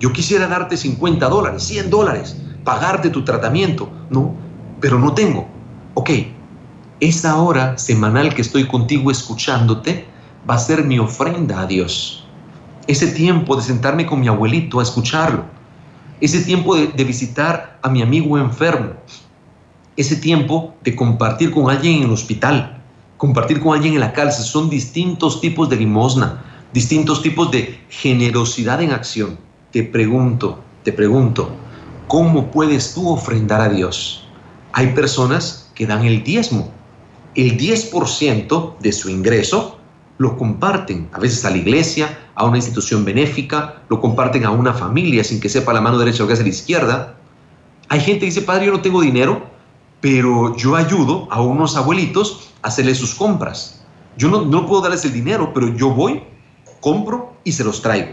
Yo 0.00 0.12
quisiera 0.12 0.46
darte 0.46 0.76
50 0.76 1.28
dólares, 1.28 1.62
100 1.64 1.90
dólares, 1.90 2.36
pagarte 2.64 3.10
tu 3.10 3.24
tratamiento. 3.24 3.90
No, 4.10 4.34
pero 4.80 4.98
no 4.98 5.14
tengo. 5.14 5.48
Ok, 5.94 6.10
esa 7.00 7.40
hora 7.40 7.78
semanal 7.78 8.34
que 8.34 8.42
estoy 8.42 8.66
contigo 8.66 9.10
escuchándote 9.10 10.06
va 10.48 10.54
a 10.54 10.58
ser 10.58 10.84
mi 10.84 10.98
ofrenda 10.98 11.60
a 11.60 11.66
Dios. 11.66 12.24
Ese 12.86 13.08
tiempo 13.08 13.54
de 13.56 13.62
sentarme 13.62 14.06
con 14.06 14.20
mi 14.20 14.28
abuelito 14.28 14.80
a 14.80 14.82
escucharlo. 14.82 15.44
Ese 16.20 16.40
tiempo 16.40 16.74
de, 16.74 17.04
visitar 17.04 17.78
a 17.82 17.88
mi 17.88 18.00
amigo 18.02 18.38
enfermo. 18.38 18.92
Ese 19.96 20.16
tiempo 20.16 20.74
de 20.82 20.96
compartir 20.96 21.50
con 21.50 21.70
alguien 21.70 21.98
en 21.98 22.02
el 22.04 22.12
hospital. 22.12 22.80
Compartir 23.18 23.60
con 23.60 23.74
alguien 23.74 23.94
en 23.94 24.00
la 24.00 24.12
cárcel. 24.12 24.44
Son 24.44 24.70
distintos 24.70 25.40
tipos 25.40 25.68
de 25.68 25.76
limosna. 25.76 26.42
Distintos 26.72 27.22
tipos 27.22 27.50
de 27.50 27.78
generosidad 27.90 28.82
en 28.82 28.92
acción. 28.92 29.38
Te 29.70 29.82
pregunto, 29.82 30.60
te 30.82 30.92
pregunto, 30.92 31.50
¿cómo 32.06 32.50
puedes 32.50 32.94
tú 32.94 33.10
ofrendar 33.10 33.60
a 33.60 33.68
Dios? 33.68 34.26
Hay 34.72 34.88
personas 34.88 35.70
que 35.74 35.86
dan 35.86 36.04
el 36.06 36.24
diezmo. 36.24 36.70
El 37.34 37.58
10% 37.58 38.78
de 38.78 38.92
su 38.92 39.10
ingreso 39.10 39.77
lo 40.18 40.36
comparten, 40.36 41.08
a 41.12 41.20
veces 41.20 41.44
a 41.44 41.50
la 41.50 41.56
iglesia, 41.56 42.18
a 42.34 42.44
una 42.44 42.58
institución 42.58 43.04
benéfica, 43.04 43.82
lo 43.88 44.00
comparten 44.00 44.44
a 44.44 44.50
una 44.50 44.74
familia 44.74 45.24
sin 45.24 45.40
que 45.40 45.48
sepa 45.48 45.72
la 45.72 45.80
mano 45.80 45.98
derecha 45.98 46.22
lo 46.22 46.26
que 46.26 46.34
hace 46.34 46.42
la 46.42 46.48
izquierda. 46.48 47.16
Hay 47.88 48.00
gente 48.00 48.20
que 48.20 48.26
dice, 48.26 48.42
padre, 48.42 48.66
yo 48.66 48.72
no 48.72 48.80
tengo 48.80 49.00
dinero, 49.00 49.46
pero 50.00 50.56
yo 50.56 50.76
ayudo 50.76 51.28
a 51.30 51.40
unos 51.40 51.76
abuelitos 51.76 52.50
a 52.62 52.68
hacerles 52.68 52.98
sus 52.98 53.14
compras. 53.14 53.84
Yo 54.16 54.28
no, 54.28 54.44
no 54.44 54.66
puedo 54.66 54.82
darles 54.82 55.04
el 55.04 55.12
dinero, 55.12 55.52
pero 55.54 55.74
yo 55.76 55.90
voy, 55.90 56.22
compro 56.80 57.34
y 57.44 57.52
se 57.52 57.62
los 57.64 57.80
traigo. 57.80 58.10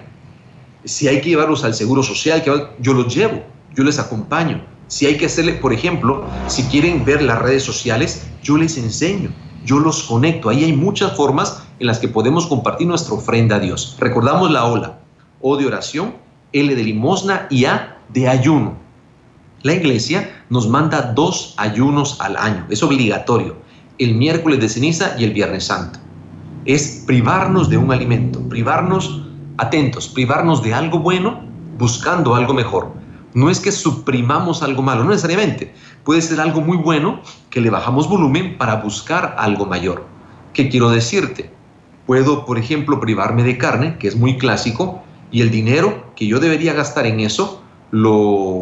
Si 0.83 1.07
hay 1.07 1.19
que 1.21 1.29
llevarlos 1.29 1.63
al 1.63 1.73
seguro 1.73 2.03
social, 2.03 2.43
yo 2.79 2.93
los 2.93 3.13
llevo, 3.13 3.43
yo 3.75 3.83
les 3.83 3.97
acompaño. 3.97 4.63
Si 4.87 5.07
hay 5.07 5.17
que 5.17 5.25
hacerle, 5.25 5.53
por 5.53 5.73
ejemplo, 5.73 6.25
si 6.47 6.61
quieren 6.63 7.03
ver 7.03 7.23
las 7.23 7.41
redes 7.41 7.63
sociales, 7.63 8.27
yo 8.43 8.55
les 8.57 8.77
enseño, 8.77 9.31
yo 9.65 9.79
los 9.79 10.03
conecto. 10.03 10.49
Ahí 10.49 10.63
hay 10.63 10.73
muchas 10.73 11.17
formas 11.17 11.64
en 11.79 11.87
las 11.87 11.99
que 11.99 12.07
podemos 12.07 12.47
compartir 12.47 12.87
nuestra 12.87 13.15
ofrenda 13.15 13.57
a 13.57 13.59
Dios. 13.59 13.95
Recordamos 13.99 14.51
la 14.51 14.65
ola, 14.65 14.99
O 15.41 15.57
de 15.57 15.65
oración, 15.65 16.15
L 16.53 16.75
de 16.75 16.83
limosna 16.83 17.47
y 17.49 17.65
A 17.65 17.97
de 18.09 18.27
ayuno. 18.27 18.73
La 19.61 19.73
iglesia 19.73 20.43
nos 20.49 20.69
manda 20.69 21.13
dos 21.13 21.55
ayunos 21.57 22.21
al 22.21 22.37
año, 22.37 22.65
es 22.69 22.83
obligatorio, 22.83 23.55
el 23.97 24.13
miércoles 24.13 24.59
de 24.59 24.69
ceniza 24.69 25.15
y 25.17 25.23
el 25.23 25.33
viernes 25.33 25.65
santo. 25.65 25.99
Es 26.65 27.03
privarnos 27.07 27.69
de 27.69 27.77
un 27.77 27.91
alimento, 27.91 28.47
privarnos, 28.47 29.23
atentos, 29.57 30.07
privarnos 30.07 30.61
de 30.61 30.73
algo 30.73 30.99
bueno 30.99 31.41
buscando 31.77 32.35
algo 32.35 32.53
mejor. 32.53 32.93
No 33.33 33.49
es 33.49 33.59
que 33.59 33.71
suprimamos 33.71 34.63
algo 34.63 34.81
malo, 34.81 35.03
no 35.03 35.09
necesariamente. 35.09 35.73
Puede 36.03 36.21
ser 36.21 36.39
algo 36.39 36.61
muy 36.61 36.77
bueno 36.77 37.21
que 37.49 37.59
le 37.59 37.69
bajamos 37.69 38.07
volumen 38.07 38.57
para 38.57 38.75
buscar 38.75 39.35
algo 39.37 39.65
mayor. 39.65 40.05
¿Qué 40.53 40.69
quiero 40.69 40.89
decirte? 40.89 41.54
Puedo, 42.05 42.45
por 42.45 42.57
ejemplo, 42.57 42.99
privarme 42.99 43.43
de 43.43 43.57
carne, 43.57 43.97
que 43.97 44.07
es 44.07 44.15
muy 44.15 44.37
clásico, 44.37 45.01
y 45.31 45.41
el 45.41 45.49
dinero 45.49 46.13
que 46.15 46.27
yo 46.27 46.39
debería 46.39 46.73
gastar 46.73 47.05
en 47.07 47.19
eso 47.19 47.61
lo 47.91 48.13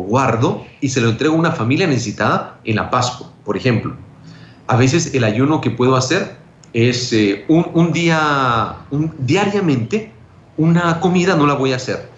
guardo 0.07 0.65
y 0.79 0.89
se 0.89 1.01
lo 1.01 1.09
entrego 1.09 1.35
a 1.35 1.39
una 1.39 1.51
familia 1.51 1.87
necesitada 1.87 2.59
en 2.63 2.75
la 2.75 2.89
Pascua, 2.89 3.31
por 3.43 3.57
ejemplo. 3.57 3.95
A 4.67 4.77
veces 4.77 5.13
el 5.13 5.23
ayuno 5.23 5.59
que 5.59 5.71
puedo 5.71 5.95
hacer 5.95 6.37
es 6.71 7.11
eh, 7.13 7.45
un, 7.47 7.91
día, 7.91 8.77
un, 8.91 9.13
diariamente, 9.19 10.11
una 10.57 10.99
comida 10.99 11.35
no 11.35 11.45
la 11.45 11.53
voy 11.53 11.73
a 11.73 11.77
hacer. 11.77 12.09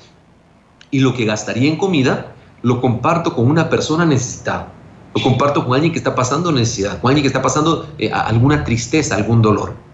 Y 0.92 1.00
lo 1.00 1.14
que 1.14 1.26
gastaría 1.26 1.70
en 1.70 1.78
comida 1.78 2.34
lo 2.62 2.82
comparto 2.82 3.34
con 3.34 3.48
una 3.48 3.70
persona 3.70 4.06
necesitada. 4.06 4.72
Lo 5.16 5.24
comparto 5.24 5.66
con 5.66 5.74
alguien 5.74 5.92
que 5.92 5.98
está 5.98 6.14
pasando 6.14 6.52
necesidad, 6.52 7.00
con 7.00 7.10
alguien 7.10 7.24
que 7.24 7.28
está 7.28 7.42
pasando 7.42 7.88
eh, 7.98 8.12
alguna 8.12 8.64
tristeza, 8.64 9.16
algún 9.16 9.42
dolor 9.42 9.85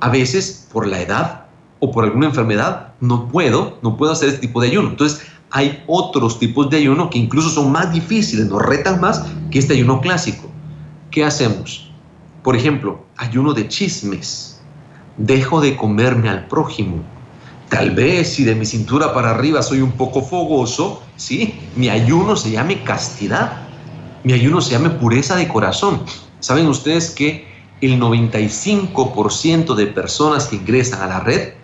a 0.00 0.08
veces 0.08 0.66
por 0.72 0.86
la 0.86 1.00
edad 1.00 1.46
o 1.78 1.90
por 1.90 2.04
alguna 2.04 2.26
enfermedad 2.26 2.94
no 3.00 3.28
puedo, 3.28 3.78
no 3.82 3.96
puedo 3.96 4.12
hacer 4.12 4.28
este 4.28 4.40
tipo 4.40 4.60
de 4.60 4.68
ayuno. 4.68 4.90
Entonces 4.90 5.26
hay 5.50 5.82
otros 5.86 6.38
tipos 6.38 6.70
de 6.70 6.78
ayuno 6.78 7.10
que 7.10 7.18
incluso 7.18 7.50
son 7.50 7.72
más 7.72 7.92
difíciles, 7.92 8.46
nos 8.46 8.62
retan 8.62 9.00
más 9.00 9.24
que 9.50 9.58
este 9.58 9.74
ayuno 9.74 10.00
clásico. 10.00 10.48
¿Qué 11.10 11.24
hacemos? 11.24 11.90
Por 12.42 12.56
ejemplo, 12.56 13.04
ayuno 13.16 13.52
de 13.52 13.68
chismes. 13.68 14.60
Dejo 15.16 15.60
de 15.60 15.76
comerme 15.76 16.28
al 16.28 16.46
prójimo. 16.46 17.02
Tal 17.68 17.90
vez 17.90 18.34
si 18.34 18.44
de 18.44 18.54
mi 18.54 18.64
cintura 18.64 19.12
para 19.12 19.30
arriba 19.30 19.62
soy 19.62 19.80
un 19.80 19.92
poco 19.92 20.22
fogoso, 20.22 21.02
sí, 21.16 21.54
mi 21.76 21.88
ayuno 21.88 22.36
se 22.36 22.52
llame 22.52 22.82
castidad. 22.82 23.62
Mi 24.24 24.32
ayuno 24.32 24.60
se 24.60 24.72
llame 24.72 24.90
pureza 24.90 25.36
de 25.36 25.48
corazón. 25.48 26.02
¿Saben 26.40 26.66
ustedes 26.68 27.10
que 27.10 27.49
el 27.80 27.98
95% 28.00 29.74
de 29.74 29.86
personas 29.86 30.46
que 30.46 30.56
ingresan 30.56 31.02
a 31.02 31.06
la 31.06 31.20
red 31.20 31.54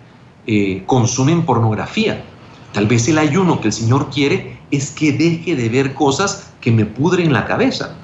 eh, 0.47 0.83
consumen 0.87 1.45
pornografía. 1.45 2.25
Tal 2.73 2.87
vez 2.87 3.09
el 3.09 3.19
ayuno 3.19 3.61
que 3.61 3.69
el 3.69 3.73
Señor 3.73 4.11
quiere 4.11 4.59
es 4.71 4.91
que 4.91 5.13
deje 5.13 5.57
de 5.57 5.69
ver 5.69 5.95
cosas 5.95 6.53
que 6.61 6.71
me 6.71 6.85
pudren 6.85 7.33
la 7.33 7.47
cabeza, 7.47 7.97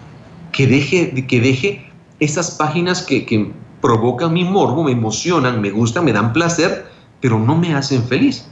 que 0.50 0.66
deje, 0.66 1.26
que 1.26 1.40
deje 1.40 1.90
esas 2.20 2.52
páginas 2.52 3.02
que, 3.02 3.52
provocan 3.80 4.32
mi 4.32 4.44
morbo, 4.44 4.84
me 4.84 4.92
emocionan, 4.92 5.60
me 5.60 5.70
gustan, 5.70 6.04
me 6.04 6.12
dan 6.12 6.32
placer, 6.32 6.86
pero 7.20 7.40
no 7.40 7.56
me 7.56 7.74
hacen 7.74 8.04
feliz. 8.04 8.46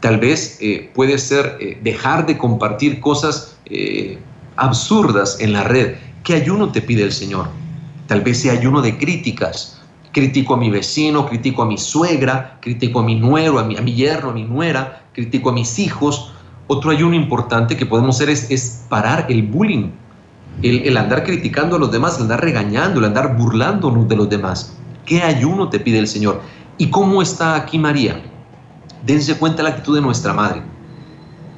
Tal 0.00 0.18
vez 0.18 0.56
eh, 0.62 0.90
puede 0.94 1.18
ser 1.18 1.58
eh, 1.60 1.78
dejar 1.82 2.24
de 2.24 2.38
compartir 2.38 3.00
cosas 3.00 3.58
absurdas 4.56 5.38
en 5.40 5.52
la 5.52 5.64
red. 5.64 5.96
¿Qué 6.22 6.34
ayuno 6.34 6.72
te 6.72 6.80
pide 6.80 7.02
el 7.02 7.12
Señor? 7.12 7.48
Tal 8.06 8.20
vez 8.20 8.40
sea 8.40 8.52
ayuno 8.52 8.82
de 8.82 8.98
críticas. 8.98 9.80
Critico 10.12 10.54
a 10.54 10.56
mi 10.56 10.70
vecino, 10.70 11.26
critico 11.26 11.62
a 11.62 11.66
mi 11.66 11.78
suegra, 11.78 12.58
critico 12.60 13.00
a 13.00 13.02
mi 13.02 13.16
nuero, 13.16 13.58
a 13.58 13.64
mi, 13.64 13.76
a 13.76 13.80
mi 13.80 13.94
yerno, 13.94 14.30
a 14.30 14.32
mi 14.32 14.44
nuera, 14.44 15.06
critico 15.12 15.50
a 15.50 15.52
mis 15.52 15.78
hijos. 15.78 16.32
Otro 16.66 16.90
ayuno 16.90 17.14
importante 17.14 17.76
que 17.76 17.86
podemos 17.86 18.16
hacer 18.16 18.30
es, 18.30 18.84
parar 18.88 19.26
el 19.28 19.42
bullying, 19.42 19.90
el, 20.62 20.96
andar 20.96 21.24
criticando 21.24 21.76
a 21.76 21.78
los 21.78 21.90
demás, 21.90 22.16
el 22.16 22.22
andar 22.22 22.42
regañando, 22.42 23.00
el 23.00 23.06
andar 23.06 23.36
burlándonos 23.36 24.08
de 24.08 24.16
los 24.16 24.28
demás. 24.28 24.76
¿Qué 25.04 25.22
ayuno 25.22 25.68
te 25.68 25.80
pide 25.80 25.98
el 25.98 26.06
Señor? 26.06 26.40
¿Y 26.78 26.88
cómo 26.90 27.20
está 27.20 27.56
aquí 27.56 27.78
María? 27.78 28.22
Dense 29.04 29.36
cuenta 29.36 29.62
la 29.62 29.70
actitud 29.70 29.94
de 29.94 30.00
nuestra 30.00 30.32
madre. 30.32 30.62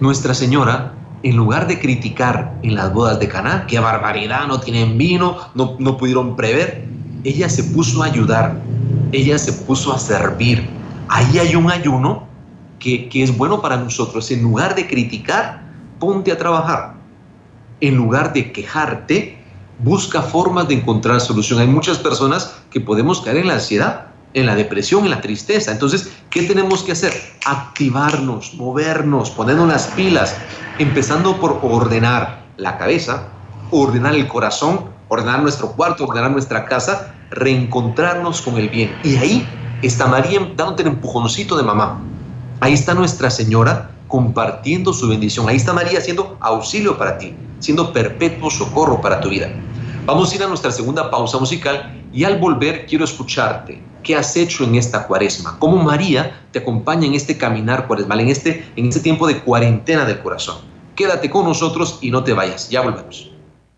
Nuestra 0.00 0.34
Señora 0.34 0.95
en 1.22 1.36
lugar 1.36 1.66
de 1.66 1.80
criticar 1.80 2.58
en 2.62 2.74
las 2.74 2.92
bodas 2.92 3.18
de 3.18 3.28
Caná, 3.28 3.66
qué 3.66 3.78
barbaridad, 3.78 4.46
no 4.46 4.60
tienen 4.60 4.96
vino, 4.98 5.38
no, 5.54 5.76
no 5.78 5.96
pudieron 5.96 6.36
prever, 6.36 6.86
ella 7.24 7.48
se 7.48 7.64
puso 7.64 8.02
a 8.02 8.06
ayudar, 8.06 8.60
ella 9.12 9.38
se 9.38 9.52
puso 9.52 9.92
a 9.92 9.98
servir. 9.98 10.68
Ahí 11.08 11.38
hay 11.38 11.56
un 11.56 11.70
ayuno 11.70 12.26
que, 12.78 13.08
que 13.08 13.22
es 13.22 13.36
bueno 13.36 13.60
para 13.60 13.76
nosotros. 13.76 14.30
En 14.30 14.42
lugar 14.42 14.74
de 14.74 14.86
criticar, 14.86 15.62
ponte 15.98 16.32
a 16.32 16.38
trabajar. 16.38 16.94
En 17.80 17.96
lugar 17.96 18.32
de 18.32 18.52
quejarte, 18.52 19.38
busca 19.78 20.22
formas 20.22 20.68
de 20.68 20.74
encontrar 20.74 21.20
solución. 21.20 21.60
Hay 21.60 21.66
muchas 21.66 21.98
personas 21.98 22.56
que 22.70 22.80
podemos 22.80 23.20
caer 23.20 23.38
en 23.38 23.48
la 23.48 23.54
ansiedad. 23.54 24.05
En 24.36 24.44
la 24.44 24.54
depresión, 24.54 25.04
en 25.04 25.10
la 25.10 25.22
tristeza. 25.22 25.72
Entonces, 25.72 26.12
¿qué 26.28 26.42
tenemos 26.42 26.82
que 26.82 26.92
hacer? 26.92 27.14
Activarnos, 27.46 28.52
movernos, 28.54 29.30
ponernos 29.30 29.66
las 29.66 29.86
pilas, 29.88 30.36
empezando 30.78 31.40
por 31.40 31.58
ordenar 31.62 32.44
la 32.58 32.76
cabeza, 32.76 33.28
ordenar 33.70 34.14
el 34.14 34.28
corazón, 34.28 34.90
ordenar 35.08 35.40
nuestro 35.40 35.72
cuarto, 35.72 36.04
ordenar 36.04 36.32
nuestra 36.32 36.66
casa, 36.66 37.14
reencontrarnos 37.30 38.42
con 38.42 38.58
el 38.58 38.68
bien. 38.68 38.94
Y 39.02 39.16
ahí 39.16 39.48
está 39.80 40.06
María 40.06 40.40
dándote 40.54 40.82
el 40.82 40.88
empujoncito 40.88 41.56
de 41.56 41.62
mamá. 41.62 41.98
Ahí 42.60 42.74
está 42.74 42.92
Nuestra 42.92 43.30
Señora 43.30 43.90
compartiendo 44.06 44.92
su 44.92 45.08
bendición. 45.08 45.48
Ahí 45.48 45.56
está 45.56 45.72
María 45.72 46.02
siendo 46.02 46.36
auxilio 46.40 46.98
para 46.98 47.16
ti, 47.16 47.34
siendo 47.58 47.90
perpetuo 47.90 48.50
socorro 48.50 49.00
para 49.00 49.18
tu 49.18 49.30
vida. 49.30 49.48
Vamos 50.04 50.30
a 50.30 50.34
ir 50.34 50.42
a 50.42 50.46
nuestra 50.46 50.70
segunda 50.70 51.10
pausa 51.10 51.38
musical 51.38 52.02
y 52.12 52.24
al 52.24 52.38
volver 52.38 52.84
quiero 52.84 53.06
escucharte. 53.06 53.95
¿Qué 54.06 54.14
has 54.14 54.36
hecho 54.36 54.62
en 54.62 54.76
esta 54.76 55.04
cuaresma? 55.08 55.56
¿Cómo 55.58 55.82
María 55.82 56.46
te 56.52 56.60
acompaña 56.60 57.08
en 57.08 57.14
este 57.14 57.36
caminar 57.36 57.88
cuaresmal, 57.88 58.20
en 58.20 58.28
este, 58.28 58.64
en 58.76 58.86
este 58.86 59.00
tiempo 59.00 59.26
de 59.26 59.40
cuarentena 59.40 60.04
del 60.04 60.22
corazón? 60.22 60.58
Quédate 60.94 61.28
con 61.28 61.44
nosotros 61.44 61.98
y 62.00 62.12
no 62.12 62.22
te 62.22 62.32
vayas. 62.32 62.70
Ya 62.70 62.82
volvemos. 62.82 63.32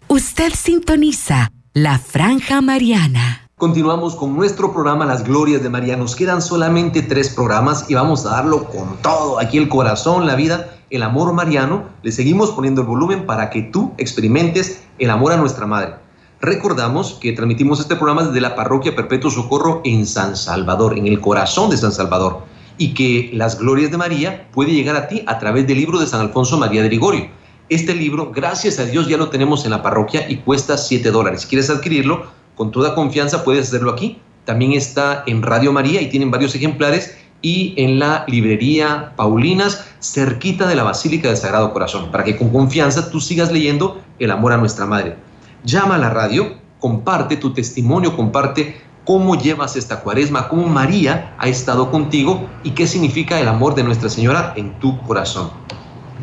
Usted 0.06 0.52
sintoniza 0.52 1.50
la 1.72 1.98
franja 1.98 2.60
mariana. 2.60 3.48
Continuamos 3.56 4.16
con 4.16 4.36
nuestro 4.36 4.70
programa 4.74 5.06
Las 5.06 5.24
Glorias 5.24 5.62
de 5.62 5.70
María. 5.70 5.96
Nos 5.96 6.14
quedan 6.14 6.42
solamente 6.42 7.00
tres 7.00 7.30
programas 7.30 7.88
y 7.88 7.94
vamos 7.94 8.26
a 8.26 8.32
darlo 8.32 8.64
con 8.64 8.98
todo. 8.98 9.40
Aquí 9.40 9.56
el 9.56 9.70
corazón, 9.70 10.26
la 10.26 10.34
vida, 10.34 10.76
el 10.90 11.04
amor 11.04 11.32
mariano. 11.32 11.84
Le 12.02 12.12
seguimos 12.12 12.50
poniendo 12.50 12.82
el 12.82 12.86
volumen 12.86 13.24
para 13.24 13.48
que 13.48 13.62
tú 13.62 13.94
experimentes 13.96 14.82
el 14.98 15.08
amor 15.08 15.32
a 15.32 15.38
nuestra 15.38 15.66
madre. 15.66 15.94
Recordamos 16.40 17.14
que 17.14 17.32
transmitimos 17.32 17.80
este 17.80 17.96
programa 17.96 18.22
desde 18.22 18.40
la 18.40 18.54
parroquia 18.54 18.94
Perpetuo 18.94 19.28
Socorro 19.28 19.80
en 19.84 20.06
San 20.06 20.36
Salvador, 20.36 20.96
en 20.96 21.08
el 21.08 21.20
corazón 21.20 21.68
de 21.68 21.76
San 21.76 21.90
Salvador, 21.90 22.44
y 22.76 22.94
que 22.94 23.30
las 23.34 23.58
glorias 23.58 23.90
de 23.90 23.96
María 23.96 24.48
puede 24.52 24.70
llegar 24.70 24.94
a 24.94 25.08
ti 25.08 25.24
a 25.26 25.40
través 25.40 25.66
del 25.66 25.78
libro 25.78 25.98
de 25.98 26.06
San 26.06 26.20
Alfonso 26.20 26.56
María 26.56 26.84
de 26.84 26.90
Ligorio. 26.90 27.26
Este 27.68 27.92
libro, 27.92 28.30
gracias 28.30 28.78
a 28.78 28.84
Dios, 28.84 29.08
ya 29.08 29.16
lo 29.16 29.30
tenemos 29.30 29.64
en 29.64 29.72
la 29.72 29.82
parroquia 29.82 30.30
y 30.30 30.36
cuesta 30.36 30.78
7 30.78 31.10
dólares. 31.10 31.40
Si 31.40 31.48
quieres 31.48 31.70
adquirirlo, 31.70 32.26
con 32.54 32.70
toda 32.70 32.94
confianza 32.94 33.42
puedes 33.42 33.66
hacerlo 33.66 33.90
aquí. 33.90 34.18
También 34.44 34.72
está 34.72 35.24
en 35.26 35.42
Radio 35.42 35.72
María 35.72 36.00
y 36.00 36.08
tienen 36.08 36.30
varios 36.30 36.54
ejemplares 36.54 37.18
y 37.42 37.74
en 37.76 37.98
la 37.98 38.24
librería 38.28 39.12
Paulinas, 39.16 39.84
cerquita 39.98 40.68
de 40.68 40.76
la 40.76 40.84
Basílica 40.84 41.26
del 41.26 41.36
Sagrado 41.36 41.72
Corazón, 41.72 42.12
para 42.12 42.22
que 42.22 42.36
con 42.36 42.50
confianza 42.50 43.10
tú 43.10 43.20
sigas 43.20 43.50
leyendo 43.50 44.00
el 44.20 44.30
amor 44.30 44.52
a 44.52 44.56
nuestra 44.56 44.86
Madre 44.86 45.16
llama 45.64 45.96
a 45.96 45.98
la 45.98 46.10
radio, 46.10 46.58
comparte 46.78 47.36
tu 47.36 47.52
testimonio, 47.52 48.16
comparte 48.16 48.80
cómo 49.04 49.36
llevas 49.36 49.76
esta 49.76 50.00
cuaresma, 50.00 50.48
cómo 50.48 50.66
María 50.66 51.34
ha 51.38 51.48
estado 51.48 51.90
contigo 51.90 52.48
y 52.62 52.72
qué 52.72 52.86
significa 52.86 53.40
el 53.40 53.48
amor 53.48 53.74
de 53.74 53.82
Nuestra 53.82 54.08
Señora 54.08 54.52
en 54.56 54.78
tu 54.80 55.00
corazón. 55.02 55.50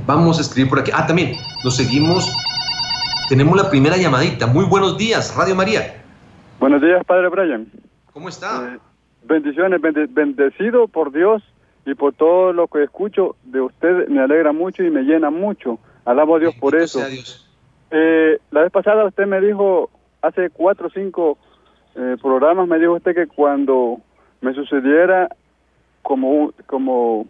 Vamos 0.05 0.37
a 0.37 0.41
escribir 0.41 0.69
por 0.69 0.79
aquí. 0.79 0.91
Ah, 0.93 1.07
también 1.07 1.35
nos 1.63 1.75
seguimos. 1.75 2.31
Tenemos 3.27 3.57
la 3.57 3.69
primera 3.71 3.97
llamadita. 3.97 4.45
Muy 4.45 4.65
buenos 4.65 4.97
días, 4.97 5.35
Radio 5.35 5.55
María. 5.55 6.03
Buenos 6.59 6.81
días, 6.81 7.03
Padre 7.05 7.29
Brian. 7.29 7.67
¿Cómo 8.13 8.29
está? 8.29 8.75
Eh, 8.75 8.79
bendiciones, 9.23 9.81
bendecido 9.81 10.87
por 10.87 11.11
Dios 11.11 11.41
y 11.85 11.95
por 11.95 12.13
todo 12.13 12.53
lo 12.53 12.67
que 12.67 12.83
escucho 12.83 13.35
de 13.43 13.61
usted. 13.61 14.07
Me 14.09 14.21
alegra 14.21 14.53
mucho 14.53 14.83
y 14.83 14.91
me 14.91 15.01
llena 15.01 15.31
mucho. 15.31 15.79
Alabo 16.05 16.35
a 16.35 16.39
Dios 16.39 16.53
por 16.55 16.75
eso. 16.75 17.03
Dios. 17.07 17.44
Eh, 17.91 18.39
la 18.51 18.61
vez 18.61 18.71
pasada 18.71 19.05
usted 19.05 19.25
me 19.25 19.41
dijo, 19.41 19.89
hace 20.21 20.49
cuatro 20.49 20.87
o 20.87 20.89
cinco 20.89 21.37
eh, 21.95 22.17
programas, 22.21 22.67
me 22.67 22.79
dijo 22.79 22.93
usted 22.93 23.15
que 23.15 23.27
cuando 23.27 23.99
me 24.41 24.53
sucediera 24.53 25.29
como, 26.01 26.53
como 26.65 27.27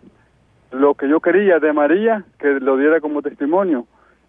lo 0.71 0.93
que 0.95 1.07
yo 1.07 1.19
quería 1.19 1.59
de 1.59 1.73
María, 1.73 2.23
que 2.39 2.59
lo 2.59 2.77
diera 2.77 2.99
como 2.99 3.21
testimonio. 3.21 3.85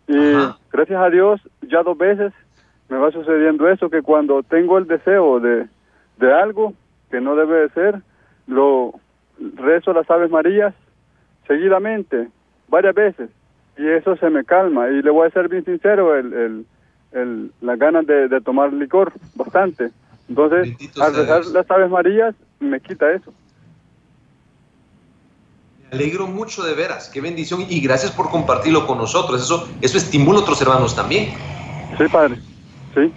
Y 0.09 0.35
gracias 0.73 1.01
a 1.01 1.11
Dios, 1.11 1.41
ya 1.63 1.83
dos 1.83 1.99
veces 1.99 2.33
me 2.89 2.97
va 2.97 3.11
sucediendo 3.11 3.69
eso, 3.69 3.91
que 3.91 4.03
cuando 4.03 4.43
tengo 4.45 4.79
el 4.79 4.87
deseo 4.87 5.41
de, 5.41 5.67
de 6.19 6.33
algo 6.33 6.75
que 7.11 7.21
no 7.21 7.35
debe 7.35 7.63
de 7.63 7.69
ser, 7.71 8.03
lo 8.47 8.95
rezo 9.57 9.93
las 9.93 10.09
Aves 10.09 10.31
Marías 10.31 10.75
seguidamente, 11.49 12.29
varias 12.69 12.95
veces 12.95 13.31
y 13.77 13.89
eso 13.89 14.17
se 14.17 14.31
me 14.31 14.45
calma. 14.45 14.89
Y 14.89 15.03
le 15.03 15.11
voy 15.11 15.27
a 15.27 15.31
ser 15.31 15.49
bien 15.49 15.65
sincero, 15.65 16.17
el, 16.17 16.33
el, 16.33 16.67
el 17.13 17.53
las 17.61 17.79
ganas 17.79 18.07
de, 18.07 18.29
de, 18.29 18.41
tomar 18.41 18.73
licor, 18.73 19.13
bastante. 19.35 19.91
Entonces, 20.29 20.77
al 21.01 21.15
rezar 21.15 21.47
las 21.47 21.71
Aves 21.71 21.91
Marías, 21.91 22.35
me 22.59 22.81
quita 22.81 23.13
eso. 23.13 23.33
Me 25.83 25.99
alegro 25.99 26.27
mucho 26.27 26.65
de 26.65 26.75
veras, 26.75 27.09
qué 27.09 27.21
bendición 27.21 27.65
y 27.69 27.81
gracias 27.81 28.11
por 28.11 28.29
compartirlo 28.29 28.87
con 28.87 28.99
nosotros. 28.99 29.41
Eso, 29.41 29.69
eso 29.81 29.99
estimula 29.99 30.41
a 30.41 30.43
otros 30.43 30.61
hermanos 30.61 30.97
también. 30.97 31.33
Sí, 31.97 32.05
Padre, 32.11 32.37
sí. 32.95 33.13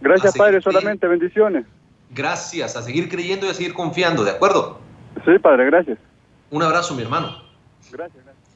Gracias, 0.00 0.36
Padre, 0.36 0.60
solamente 0.60 1.06
bendiciones. 1.06 1.66
Gracias, 2.10 2.74
a 2.74 2.82
seguir 2.82 3.08
creyendo 3.08 3.46
y 3.46 3.50
a 3.50 3.54
seguir 3.54 3.74
confiando, 3.74 4.24
¿de 4.24 4.30
acuerdo? 4.30 4.78
Sí, 5.26 5.38
Padre, 5.38 5.66
gracias. 5.66 5.98
Un 6.50 6.62
abrazo, 6.62 6.94
mi 6.94 7.02
hermano. 7.02 7.36
Gracias. 7.92 8.24
gracias 8.24 8.47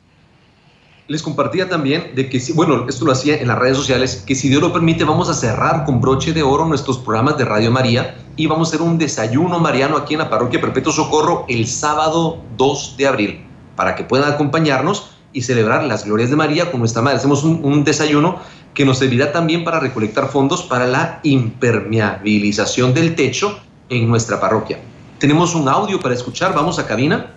les 1.08 1.22
compartía 1.22 1.68
también 1.68 2.14
de 2.14 2.28
que, 2.28 2.40
bueno, 2.54 2.86
esto 2.88 3.04
lo 3.04 3.12
hacía 3.12 3.36
en 3.36 3.48
las 3.48 3.58
redes 3.58 3.76
sociales, 3.76 4.22
que 4.26 4.34
si 4.34 4.48
Dios 4.48 4.62
lo 4.62 4.72
permite 4.72 5.04
vamos 5.04 5.28
a 5.28 5.34
cerrar 5.34 5.84
con 5.84 6.00
broche 6.00 6.32
de 6.32 6.42
oro 6.42 6.64
nuestros 6.64 6.98
programas 6.98 7.36
de 7.36 7.44
Radio 7.44 7.70
María 7.70 8.16
y 8.36 8.46
vamos 8.46 8.68
a 8.68 8.76
hacer 8.76 8.86
un 8.86 8.98
desayuno 8.98 9.58
mariano 9.58 9.96
aquí 9.96 10.14
en 10.14 10.20
la 10.20 10.30
parroquia 10.30 10.60
Perpetuo 10.60 10.92
Socorro 10.92 11.44
el 11.48 11.66
sábado 11.66 12.38
2 12.56 12.96
de 12.96 13.06
abril, 13.06 13.46
para 13.76 13.94
que 13.94 14.04
puedan 14.04 14.32
acompañarnos 14.32 15.10
y 15.32 15.42
celebrar 15.42 15.84
las 15.84 16.04
glorias 16.04 16.30
de 16.30 16.36
María 16.36 16.70
con 16.70 16.80
nuestra 16.80 17.02
madre. 17.02 17.18
Hacemos 17.18 17.42
un, 17.42 17.64
un 17.64 17.84
desayuno 17.84 18.38
que 18.74 18.84
nos 18.84 18.98
servirá 18.98 19.32
también 19.32 19.64
para 19.64 19.80
recolectar 19.80 20.28
fondos 20.28 20.62
para 20.62 20.86
la 20.86 21.20
impermeabilización 21.24 22.94
del 22.94 23.14
techo 23.14 23.58
en 23.88 24.08
nuestra 24.08 24.40
parroquia. 24.40 24.78
Tenemos 25.18 25.54
un 25.54 25.68
audio 25.68 26.00
para 26.00 26.14
escuchar, 26.14 26.54
vamos 26.54 26.78
a 26.78 26.86
cabina. 26.86 27.34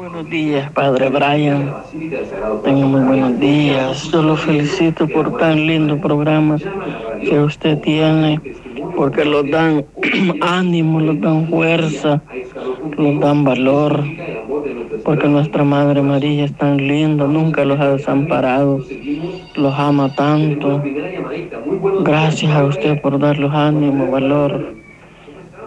Buenos 0.00 0.30
días, 0.30 0.72
Padre 0.72 1.10
Brian. 1.10 1.74
Tengo 2.64 2.88
muy 2.88 3.02
buenos 3.02 3.38
días. 3.38 4.10
Yo 4.10 4.22
lo 4.22 4.34
felicito 4.34 5.06
por 5.06 5.36
tan 5.36 5.66
lindo 5.66 6.00
programa 6.00 6.56
que 7.20 7.38
usted 7.38 7.78
tiene, 7.80 8.40
porque 8.96 9.26
los 9.26 9.50
dan 9.50 9.84
ánimo, 10.40 11.00
los 11.00 11.20
dan 11.20 11.48
fuerza, 11.50 12.22
los 12.96 13.20
dan 13.20 13.44
valor, 13.44 14.02
porque 15.04 15.28
nuestra 15.28 15.64
Madre 15.64 16.00
María 16.00 16.46
es 16.46 16.54
tan 16.56 16.78
linda, 16.78 17.26
nunca 17.26 17.66
los 17.66 17.78
ha 17.78 17.90
desamparado, 17.90 18.78
los 19.54 19.74
ama 19.78 20.14
tanto. 20.14 20.82
Gracias 22.00 22.50
a 22.50 22.64
usted 22.64 23.02
por 23.02 23.18
darles 23.18 23.52
ánimo, 23.52 24.10
valor. 24.10 24.76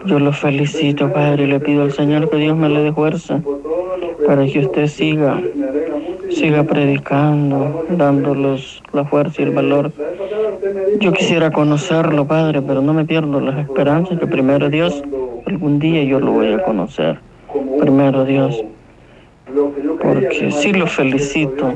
Yo 0.08 0.18
lo 0.18 0.34
felicito, 0.34 1.14
Padre, 1.14 1.44
y 1.44 1.48
le 1.48 1.60
pido 1.60 1.84
al 1.84 1.92
Señor 1.92 2.32
que 2.32 2.38
Dios 2.38 2.58
me 2.58 2.68
le 2.68 2.82
dé 2.82 2.92
fuerza 2.92 3.40
para 4.26 4.46
que 4.46 4.60
usted 4.60 4.88
siga, 4.88 5.42
siga 6.30 6.64
predicando, 6.64 7.86
dándolos 7.90 8.82
la 8.94 9.06
fuerza 9.06 9.42
y 9.42 9.46
el 9.46 9.52
valor. 9.52 9.92
Yo 11.00 11.12
quisiera 11.14 11.52
conocerlo, 11.52 12.26
Padre, 12.26 12.62
pero 12.62 12.82
no 12.82 12.94
me 12.94 13.06
pierdo 13.06 13.40
las 13.40 13.58
esperanzas 13.60 14.20
que 14.20 14.28
primero 14.28 14.70
Dios, 14.70 15.04
algún 15.46 15.80
día 15.80 16.04
yo 16.04 16.20
lo 16.20 16.32
voy 16.32 16.54
a 16.54 16.64
conocer. 16.64 17.20
Primero 17.80 18.26
Dios. 18.26 18.64
Porque 20.02 20.52
sí 20.52 20.74
lo 20.74 20.88
felicito 20.88 21.74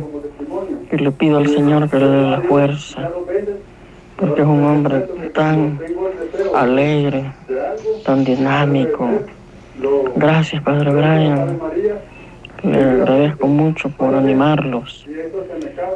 y 0.92 0.98
le 0.98 1.12
pido 1.12 1.38
al 1.38 1.48
Señor 1.48 1.90
que 1.90 1.98
le 1.98 2.08
dé 2.08 2.22
la 2.24 2.42
fuerza. 2.42 3.10
Porque 4.16 4.42
es 4.42 4.48
un 4.48 4.64
hombre 4.64 5.02
tan 5.34 5.80
alegre, 6.56 7.26
tan 8.04 8.24
dinámico. 8.24 9.08
Gracias, 10.16 10.64
Padre 10.64 10.92
Brian. 10.92 11.60
Le 12.63 12.84
agradezco 12.84 13.48
mucho 13.48 13.89
por 13.89 14.15
animarlos 14.15 15.06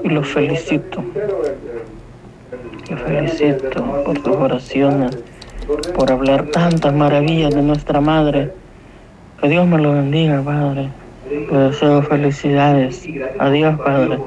y 0.03 0.09
los 0.09 0.27
felicito. 0.27 1.03
Los 2.89 3.01
felicito 3.01 4.03
por 4.05 4.17
sus 4.17 4.35
oraciones, 4.35 5.17
por 5.95 6.11
hablar 6.11 6.45
tantas 6.47 6.93
maravillas 6.93 7.53
de 7.55 7.61
nuestra 7.61 7.99
Madre. 8.01 8.51
Que 9.39 9.49
Dios 9.49 9.65
me 9.67 9.79
lo 9.79 9.93
bendiga, 9.93 10.41
Padre. 10.41 10.89
Le 11.29 11.57
deseo 11.57 12.03
felicidades. 12.03 13.07
Adiós, 13.39 13.79
Padre. 13.79 14.19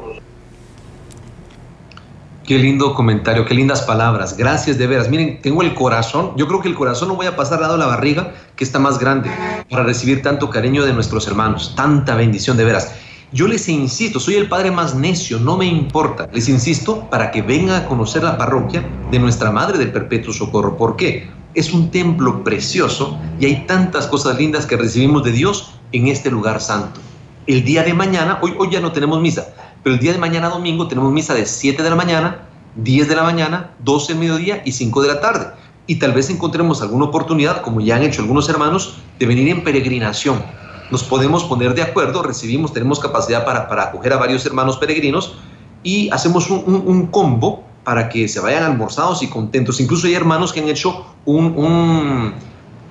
Qué 2.46 2.58
lindo 2.58 2.94
comentario, 2.94 3.46
qué 3.46 3.54
lindas 3.54 3.82
palabras. 3.82 4.36
Gracias 4.36 4.76
de 4.76 4.86
veras. 4.86 5.08
Miren, 5.08 5.40
tengo 5.40 5.62
el 5.62 5.74
corazón. 5.74 6.32
Yo 6.36 6.46
creo 6.46 6.60
que 6.60 6.68
el 6.68 6.74
corazón 6.74 7.08
no 7.08 7.16
voy 7.16 7.26
a 7.26 7.36
pasar 7.36 7.60
lado 7.60 7.74
a 7.74 7.78
la 7.78 7.86
barriga, 7.86 8.34
que 8.54 8.64
está 8.64 8.78
más 8.78 8.98
grande, 8.98 9.30
para 9.70 9.82
recibir 9.82 10.20
tanto 10.20 10.50
cariño 10.50 10.84
de 10.84 10.92
nuestros 10.92 11.26
hermanos. 11.26 11.72
Tanta 11.74 12.14
bendición 12.14 12.56
de 12.56 12.64
veras. 12.64 12.94
Yo 13.32 13.48
les 13.48 13.68
insisto, 13.68 14.20
soy 14.20 14.34
el 14.34 14.48
padre 14.48 14.70
más 14.70 14.94
necio, 14.94 15.40
no 15.40 15.56
me 15.56 15.64
importa. 15.64 16.28
Les 16.32 16.48
insisto 16.48 17.08
para 17.08 17.30
que 17.30 17.40
vengan 17.40 17.82
a 17.82 17.86
conocer 17.86 18.22
la 18.22 18.36
parroquia 18.36 18.84
de 19.10 19.18
nuestra 19.18 19.50
Madre 19.50 19.78
del 19.78 19.90
Perpetuo 19.90 20.32
Socorro. 20.32 20.76
¿Por 20.76 20.96
qué? 20.96 21.28
es 21.54 21.72
un 21.72 21.90
templo 21.90 22.42
precioso 22.42 23.18
y 23.38 23.46
hay 23.46 23.66
tantas 23.66 24.06
cosas 24.06 24.36
lindas 24.38 24.66
que 24.66 24.76
recibimos 24.76 25.24
de 25.24 25.32
Dios 25.32 25.72
en 25.92 26.08
este 26.08 26.30
lugar 26.30 26.60
santo. 26.60 27.00
El 27.46 27.64
día 27.64 27.82
de 27.82 27.94
mañana, 27.94 28.38
hoy, 28.42 28.54
hoy 28.58 28.70
ya 28.70 28.80
no 28.80 28.92
tenemos 28.92 29.20
misa, 29.20 29.46
pero 29.84 29.96
el 29.96 30.00
día 30.00 30.12
de 30.12 30.18
mañana 30.18 30.48
domingo 30.48 30.88
tenemos 30.88 31.12
misa 31.12 31.34
de 31.34 31.44
7 31.44 31.82
de 31.82 31.90
la 31.90 31.94
mañana, 31.94 32.38
10 32.76 33.06
de 33.06 33.14
la 33.14 33.22
mañana, 33.22 33.70
12 33.80 34.14
del 34.14 34.20
mediodía 34.20 34.62
y 34.64 34.72
5 34.72 35.02
de 35.02 35.08
la 35.08 35.20
tarde. 35.20 35.48
Y 35.86 35.96
tal 35.96 36.12
vez 36.14 36.30
encontremos 36.30 36.80
alguna 36.80 37.04
oportunidad, 37.04 37.60
como 37.60 37.82
ya 37.82 37.96
han 37.96 38.02
hecho 38.02 38.22
algunos 38.22 38.48
hermanos, 38.48 38.96
de 39.18 39.26
venir 39.26 39.46
en 39.50 39.62
peregrinación. 39.62 40.42
Nos 40.90 41.04
podemos 41.04 41.44
poner 41.44 41.74
de 41.74 41.82
acuerdo, 41.82 42.22
recibimos, 42.22 42.72
tenemos 42.72 42.98
capacidad 42.98 43.44
para, 43.44 43.68
para 43.68 43.84
acoger 43.84 44.14
a 44.14 44.16
varios 44.16 44.46
hermanos 44.46 44.78
peregrinos 44.78 45.34
y 45.82 46.08
hacemos 46.10 46.48
un, 46.48 47.06
combo 47.08 47.62
para 47.84 48.08
que 48.08 48.26
se 48.26 48.40
vayan 48.40 48.62
almorzados 48.62 49.22
y 49.22 49.28
contentos. 49.28 49.80
Incluso 49.80 50.06
hay 50.06 50.14
hermanos 50.14 50.50
que 50.50 50.60
han 50.60 50.68
hecho 50.68 51.04
un, 51.26 52.32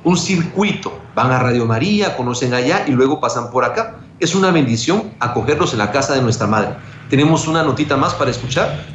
un, 0.03 0.17
circuito, 0.17 0.93
van 1.15 1.32
a 1.32 1.39
Radio 1.39 1.65
María, 1.65 2.15
conocen 2.15 2.53
allá 2.53 2.86
y 2.88 2.91
luego 2.91 3.19
pasan 3.19 3.49
por 3.49 3.65
acá. 3.65 4.03
Es 4.19 4.36
una 4.36 4.52
bendición 4.52 5.12
acogerlos 5.19 5.73
en 5.73 5.80
la 5.80 5.91
casa 5.91 6.13
de 6.15 6.21
nuestra 6.21 6.47
madre. 6.47 6.69
Tenemos 7.10 7.47
una 7.47 7.63
notita 7.63 7.97
más 7.97 8.13
para 8.13 8.32
escuchar. 8.32 8.86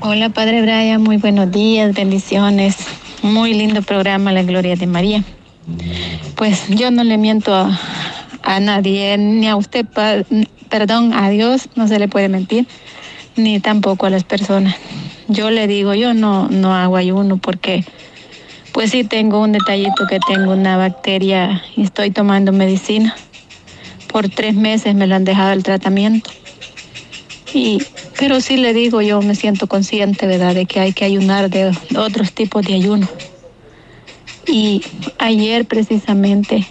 Hola 0.00 0.28
Padre 0.28 0.60
Brian, 0.60 1.02
muy 1.02 1.16
buenos 1.16 1.50
días, 1.50 1.94
bendiciones. 1.94 2.76
Muy 3.22 3.54
lindo 3.54 3.80
programa, 3.80 4.32
La 4.32 4.42
Gloria 4.42 4.76
de 4.76 4.86
María. 4.86 5.24
Pues 6.36 6.68
yo 6.68 6.90
no 6.90 7.04
le 7.04 7.16
miento 7.16 7.54
a, 7.54 8.60
nadie, 8.60 9.16
ni 9.16 9.48
a 9.48 9.56
usted, 9.56 9.86
perdón, 10.68 11.14
a 11.14 11.30
Dios 11.30 11.70
no 11.74 11.88
se 11.88 11.98
le 11.98 12.08
puede 12.08 12.28
mentir 12.28 12.66
ni 13.36 13.60
tampoco 13.60 14.06
a 14.06 14.10
las 14.10 14.24
personas. 14.24 14.76
Yo 15.28 15.50
le 15.50 15.66
digo, 15.66 15.94
yo 15.94 16.12
no, 16.12 16.48
no 16.48 16.74
hago 16.74 16.96
ayuno 16.96 17.38
porque 17.38 17.84
pues 18.74 18.90
sí 18.90 19.04
tengo 19.04 19.40
un 19.40 19.52
detallito 19.52 20.04
que 20.10 20.18
tengo 20.18 20.52
una 20.52 20.76
bacteria 20.76 21.62
y 21.76 21.82
estoy 21.82 22.10
tomando 22.10 22.50
medicina. 22.50 23.14
Por 24.08 24.28
tres 24.28 24.56
meses 24.56 24.96
me 24.96 25.06
lo 25.06 25.14
han 25.14 25.24
dejado 25.24 25.52
el 25.52 25.62
tratamiento. 25.62 26.28
Y, 27.54 27.80
pero 28.18 28.40
sí 28.40 28.56
le 28.56 28.74
digo, 28.74 29.00
yo 29.00 29.22
me 29.22 29.36
siento 29.36 29.68
consciente, 29.68 30.26
¿verdad?, 30.26 30.56
de 30.56 30.66
que 30.66 30.80
hay 30.80 30.92
que 30.92 31.04
ayunar 31.04 31.50
de 31.50 31.72
otros 31.96 32.32
tipos 32.32 32.66
de 32.66 32.74
ayuno. 32.74 33.08
Y 34.44 34.82
ayer 35.18 35.66
precisamente 35.66 36.66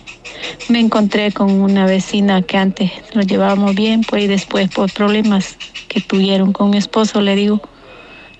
me 0.67 0.81
encontré 0.81 1.31
con 1.31 1.51
una 1.51 1.85
vecina 1.85 2.41
que 2.41 2.57
antes 2.57 2.91
nos 3.15 3.27
llevábamos 3.27 3.75
bien, 3.75 4.01
pues 4.01 4.25
y 4.25 4.27
después 4.27 4.69
por 4.69 4.91
problemas 4.91 5.55
que 5.87 6.01
tuvieron 6.01 6.51
con 6.51 6.69
mi 6.69 6.77
esposo, 6.77 7.21
le 7.21 7.37
digo, 7.37 7.61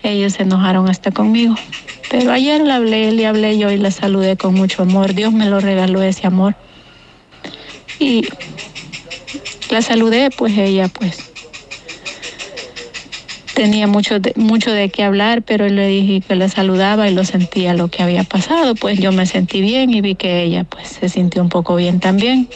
ellos 0.03 0.33
se 0.33 0.43
enojaron 0.43 0.89
hasta 0.89 1.11
conmigo. 1.11 1.55
Pero 2.09 2.31
ayer 2.31 2.61
le 2.61 2.71
hablé, 2.71 3.11
le 3.11 3.25
hablé 3.25 3.57
yo 3.57 3.71
y 3.71 3.77
la 3.77 3.91
saludé 3.91 4.37
con 4.37 4.53
mucho 4.53 4.83
amor. 4.83 5.13
Dios 5.13 5.33
me 5.33 5.49
lo 5.49 5.59
regaló 5.59 6.01
ese 6.01 6.27
amor. 6.27 6.55
Y 7.99 8.27
la 9.69 9.81
saludé, 9.81 10.29
pues 10.29 10.57
ella 10.57 10.87
pues 10.89 11.31
tenía 13.53 13.87
mucho 13.87 14.19
de, 14.19 14.33
mucho 14.35 14.71
de 14.71 14.89
qué 14.89 15.03
hablar, 15.03 15.41
pero 15.43 15.67
le 15.69 15.87
dije 15.87 16.21
que 16.21 16.35
la 16.35 16.49
saludaba 16.49 17.09
y 17.09 17.13
lo 17.13 17.23
sentía 17.23 17.73
lo 17.73 17.87
que 17.87 18.03
había 18.03 18.23
pasado, 18.23 18.75
pues 18.75 18.99
yo 18.99 19.11
me 19.11 19.25
sentí 19.25 19.61
bien 19.61 19.89
y 19.91 20.01
vi 20.01 20.15
que 20.15 20.43
ella 20.43 20.63
pues 20.63 20.87
se 20.89 21.09
sintió 21.09 21.41
un 21.41 21.49
poco 21.49 21.75
bien 21.75 21.99
también. 21.99 22.49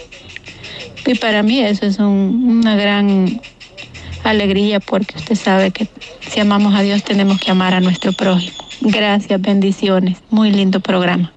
Y 1.06 1.16
para 1.16 1.44
mí 1.44 1.62
eso 1.62 1.86
es 1.86 2.00
una 2.00 2.76
gran 2.76 3.42
alegría 4.30 4.80
porque 4.80 5.18
usted 5.18 5.36
sabe 5.36 5.72
que 5.72 5.90
si 6.22 6.40
amamos 6.40 6.76
a 6.76 6.82
Dios 6.82 7.04
tenemos 7.04 7.40
que 7.40 7.52
amar 7.52 7.74
a 7.74 7.80
nuestro 7.80 8.14
prójimo. 8.14 8.58
Gracias, 8.82 9.42
bendiciones. 9.42 10.18
Muy 10.30 10.52
lindo 10.52 10.80
programa. 10.80 11.34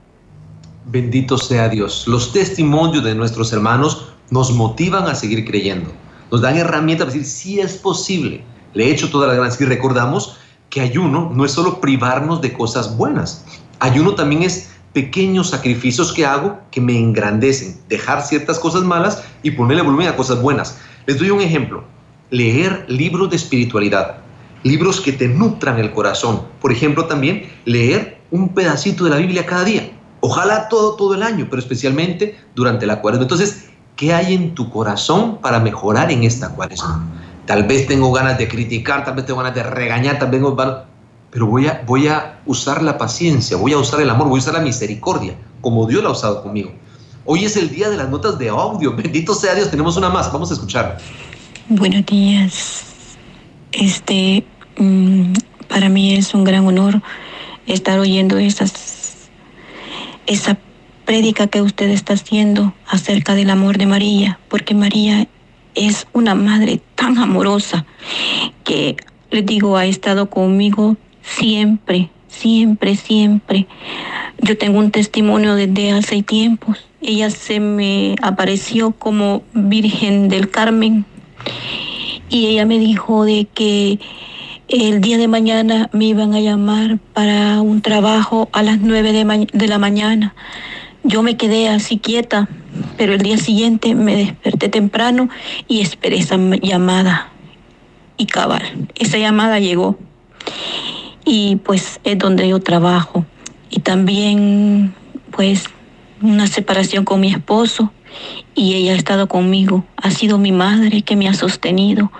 Bendito 0.86 1.38
sea 1.38 1.68
Dios. 1.68 2.06
Los 2.06 2.32
testimonios 2.32 3.04
de 3.04 3.14
nuestros 3.14 3.52
hermanos 3.52 4.06
nos 4.30 4.52
motivan 4.52 5.06
a 5.06 5.14
seguir 5.14 5.44
creyendo. 5.44 5.92
Nos 6.30 6.40
dan 6.40 6.56
herramientas 6.56 7.06
para 7.06 7.18
decir 7.18 7.30
si 7.30 7.60
es 7.60 7.74
posible. 7.74 8.42
Le 8.74 8.86
he 8.86 8.90
hecho 8.90 9.10
todas 9.10 9.28
las 9.28 9.38
ganas 9.38 9.60
y 9.60 9.64
recordamos 9.64 10.36
que 10.68 10.80
ayuno 10.80 11.30
no 11.34 11.44
es 11.44 11.52
solo 11.52 11.80
privarnos 11.80 12.40
de 12.40 12.52
cosas 12.52 12.96
buenas. 12.96 13.44
Ayuno 13.80 14.14
también 14.14 14.42
es 14.42 14.70
pequeños 14.92 15.50
sacrificios 15.50 16.12
que 16.12 16.26
hago 16.26 16.58
que 16.70 16.80
me 16.80 16.98
engrandecen, 16.98 17.80
dejar 17.88 18.22
ciertas 18.22 18.58
cosas 18.58 18.82
malas 18.82 19.22
y 19.42 19.52
ponerle 19.52 19.82
volumen 19.82 20.08
a 20.08 20.16
cosas 20.16 20.40
buenas. 20.42 20.78
Les 21.06 21.18
doy 21.18 21.30
un 21.30 21.40
ejemplo 21.40 21.84
leer 22.30 22.84
libros 22.88 23.30
de 23.30 23.36
espiritualidad, 23.36 24.18
libros 24.62 25.00
que 25.00 25.12
te 25.12 25.28
nutran 25.28 25.78
el 25.78 25.92
corazón. 25.92 26.42
Por 26.60 26.72
ejemplo, 26.72 27.06
también 27.06 27.50
leer 27.64 28.20
un 28.30 28.50
pedacito 28.50 29.04
de 29.04 29.10
la 29.10 29.16
Biblia 29.16 29.46
cada 29.46 29.64
día. 29.64 29.90
Ojalá 30.20 30.68
todo, 30.68 30.96
todo 30.96 31.14
el 31.14 31.22
año, 31.22 31.46
pero 31.48 31.60
especialmente 31.60 32.38
durante 32.54 32.86
la 32.86 33.00
cuaresma. 33.00 33.24
Entonces, 33.24 33.70
¿qué 33.96 34.12
hay 34.12 34.34
en 34.34 34.54
tu 34.54 34.70
corazón 34.70 35.38
para 35.38 35.60
mejorar 35.60 36.10
en 36.10 36.24
esta 36.24 36.50
cuaresma? 36.50 37.06
Tal 37.46 37.64
vez 37.64 37.86
tengo 37.86 38.12
ganas 38.12 38.38
de 38.38 38.46
criticar, 38.48 39.04
tal 39.04 39.14
vez 39.14 39.26
tengo 39.26 39.40
ganas 39.40 39.54
de 39.54 39.62
regañar, 39.62 40.18
tal 40.18 40.30
vez 40.30 40.40
pero 41.30 41.46
voy 41.46 41.66
a, 41.68 41.82
voy 41.86 42.08
a 42.08 42.40
usar 42.44 42.82
la 42.82 42.98
paciencia, 42.98 43.56
voy 43.56 43.72
a 43.72 43.78
usar 43.78 44.00
el 44.00 44.10
amor, 44.10 44.28
voy 44.28 44.38
a 44.38 44.42
usar 44.42 44.54
la 44.54 44.60
misericordia, 44.60 45.34
como 45.60 45.86
Dios 45.86 46.02
la 46.02 46.10
ha 46.10 46.12
usado 46.12 46.42
conmigo. 46.42 46.72
Hoy 47.24 47.44
es 47.44 47.56
el 47.56 47.70
día 47.70 47.88
de 47.88 47.96
las 47.96 48.08
notas 48.08 48.38
de 48.38 48.48
audio, 48.48 48.94
bendito 48.96 49.34
sea 49.34 49.54
Dios, 49.54 49.70
tenemos 49.70 49.96
una 49.96 50.08
más, 50.08 50.32
vamos 50.32 50.50
a 50.50 50.54
escuchar. 50.54 50.98
Buenos 51.72 52.04
días. 52.04 52.84
Este, 53.70 54.42
mm, 54.76 55.34
para 55.68 55.88
mí 55.88 56.14
es 56.14 56.34
un 56.34 56.42
gran 56.42 56.66
honor 56.66 57.00
estar 57.68 58.00
oyendo 58.00 58.38
esas, 58.38 59.30
esa 60.26 60.58
prédica 61.04 61.46
que 61.46 61.62
usted 61.62 61.88
está 61.90 62.14
haciendo 62.14 62.74
acerca 62.88 63.36
del 63.36 63.50
amor 63.50 63.78
de 63.78 63.86
María, 63.86 64.40
porque 64.48 64.74
María 64.74 65.28
es 65.76 66.08
una 66.12 66.34
madre 66.34 66.80
tan 66.96 67.16
amorosa 67.18 67.86
que, 68.64 68.96
le 69.30 69.42
digo, 69.42 69.76
ha 69.76 69.86
estado 69.86 70.28
conmigo 70.28 70.96
siempre, 71.22 72.10
siempre, 72.26 72.96
siempre. 72.96 73.68
Yo 74.42 74.58
tengo 74.58 74.80
un 74.80 74.90
testimonio 74.90 75.54
desde 75.54 75.92
hace 75.92 76.24
tiempos. 76.24 76.88
Ella 77.00 77.30
se 77.30 77.60
me 77.60 78.16
apareció 78.22 78.90
como 78.90 79.44
Virgen 79.54 80.28
del 80.28 80.50
Carmen 80.50 81.04
y 82.28 82.46
ella 82.46 82.64
me 82.64 82.78
dijo 82.78 83.24
de 83.24 83.46
que 83.52 83.98
el 84.68 85.00
día 85.00 85.18
de 85.18 85.26
mañana 85.26 85.90
me 85.92 86.04
iban 86.06 86.32
a 86.32 86.40
llamar 86.40 86.98
para 87.12 87.60
un 87.60 87.82
trabajo 87.82 88.48
a 88.52 88.62
las 88.62 88.78
nueve 88.78 89.12
de, 89.12 89.48
de 89.52 89.68
la 89.68 89.78
mañana. 89.78 90.34
Yo 91.02 91.22
me 91.22 91.36
quedé 91.36 91.68
así 91.68 91.98
quieta, 91.98 92.48
pero 92.96 93.14
el 93.14 93.20
día 93.20 93.36
siguiente 93.36 93.94
me 93.94 94.14
desperté 94.14 94.68
temprano 94.68 95.28
y 95.66 95.80
esperé 95.80 96.18
esa 96.18 96.36
llamada. 96.36 97.30
Y 98.16 98.26
cabal, 98.26 98.88
esa 98.94 99.18
llamada 99.18 99.58
llegó. 99.58 99.98
Y 101.24 101.56
pues 101.56 102.00
es 102.04 102.18
donde 102.18 102.48
yo 102.48 102.60
trabajo. 102.60 103.24
Y 103.70 103.80
también 103.80 104.94
pues 105.32 105.64
una 106.22 106.46
separación 106.46 107.04
con 107.04 107.20
mi 107.20 107.30
esposo 107.32 107.92
y 108.54 108.74
ella 108.74 108.92
ha 108.92 108.96
estado 108.96 109.28
conmigo, 109.28 109.84
ha 109.96 110.10
sido 110.10 110.38
mi 110.38 110.52
madre 110.52 111.02
que 111.02 111.16
me 111.16 111.28
ha 111.28 111.34
sostenido 111.34 112.10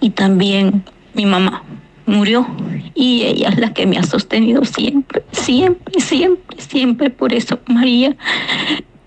y 0.00 0.10
también 0.10 0.84
mi 1.14 1.26
mamá 1.26 1.62
murió 2.06 2.46
y 2.94 3.22
ella 3.22 3.50
es 3.50 3.58
la 3.58 3.72
que 3.74 3.86
me 3.86 3.98
ha 3.98 4.02
sostenido 4.02 4.64
siempre, 4.64 5.22
siempre, 5.30 6.00
siempre, 6.00 6.60
siempre. 6.60 7.10
Por 7.10 7.32
eso 7.32 7.60
María 7.66 8.16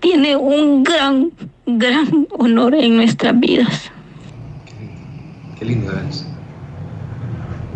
tiene 0.00 0.36
un 0.36 0.82
gran, 0.84 1.32
gran 1.66 2.26
honor 2.38 2.74
en 2.74 2.96
nuestras 2.96 3.38
vidas. 3.38 3.90
Qué, 5.58 5.64
lindo. 5.64 5.92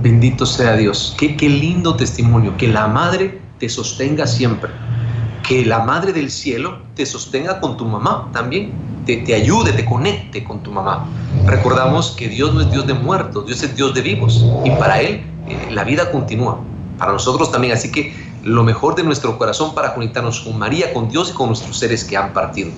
Bendito 0.03 0.47
sea 0.47 0.77
Dios. 0.77 1.15
Qué, 1.19 1.37
qué 1.37 1.49
lindo 1.49 1.97
testimonio. 1.97 2.57
Que 2.57 2.69
la 2.69 2.87
madre 2.89 3.40
te 3.59 3.69
sostenga 3.69 4.27
siempre 4.27 4.71
que 5.47 5.65
la 5.65 5.81
Madre 5.81 6.13
del 6.13 6.31
Cielo 6.31 6.79
te 6.94 7.07
sostenga 7.07 7.61
con 7.61 7.77
tu 7.77 7.85
mamá 7.85 8.29
también, 8.33 8.73
te, 9.07 9.19
te, 9.19 9.35
ayude, 9.35 9.73
te 9.73 9.85
conecte 9.85 10.42
con 10.42 10.63
tu 10.63 10.73
mamá. 10.73 11.07
Recordamos 11.47 12.11
que 12.13 12.29
Dios 12.29 12.53
no 12.53 12.63
es 12.63 12.71
Dios 12.71 12.87
de 12.87 12.94
muertos, 12.94 13.47
Dios 13.47 13.63
es 13.63 13.77
Dios 13.77 13.94
de 13.94 14.01
vivos 14.03 14.44
y 14.65 14.71
para 14.71 15.01
Él 15.01 15.23
eh, 15.47 15.69
la 15.71 15.85
vida 15.85 16.11
continúa, 16.11 16.61
para 16.99 17.13
nosotros 17.13 17.53
también. 17.53 17.75
Así 17.75 17.92
que 17.92 18.13
lo 18.42 18.65
mejor 18.65 18.97
de 18.97 19.05
nuestro 19.05 19.38
corazón 19.38 19.73
para 19.75 19.94
conectarnos 19.94 20.40
con 20.40 20.59
María, 20.59 20.92
con 20.92 21.09
Dios 21.09 21.31
y 21.31 21.33
con 21.35 21.49
nuestros 21.49 21.79
seres 21.79 22.03
que 22.03 22.17
han 22.17 22.33
partido. 22.33 22.71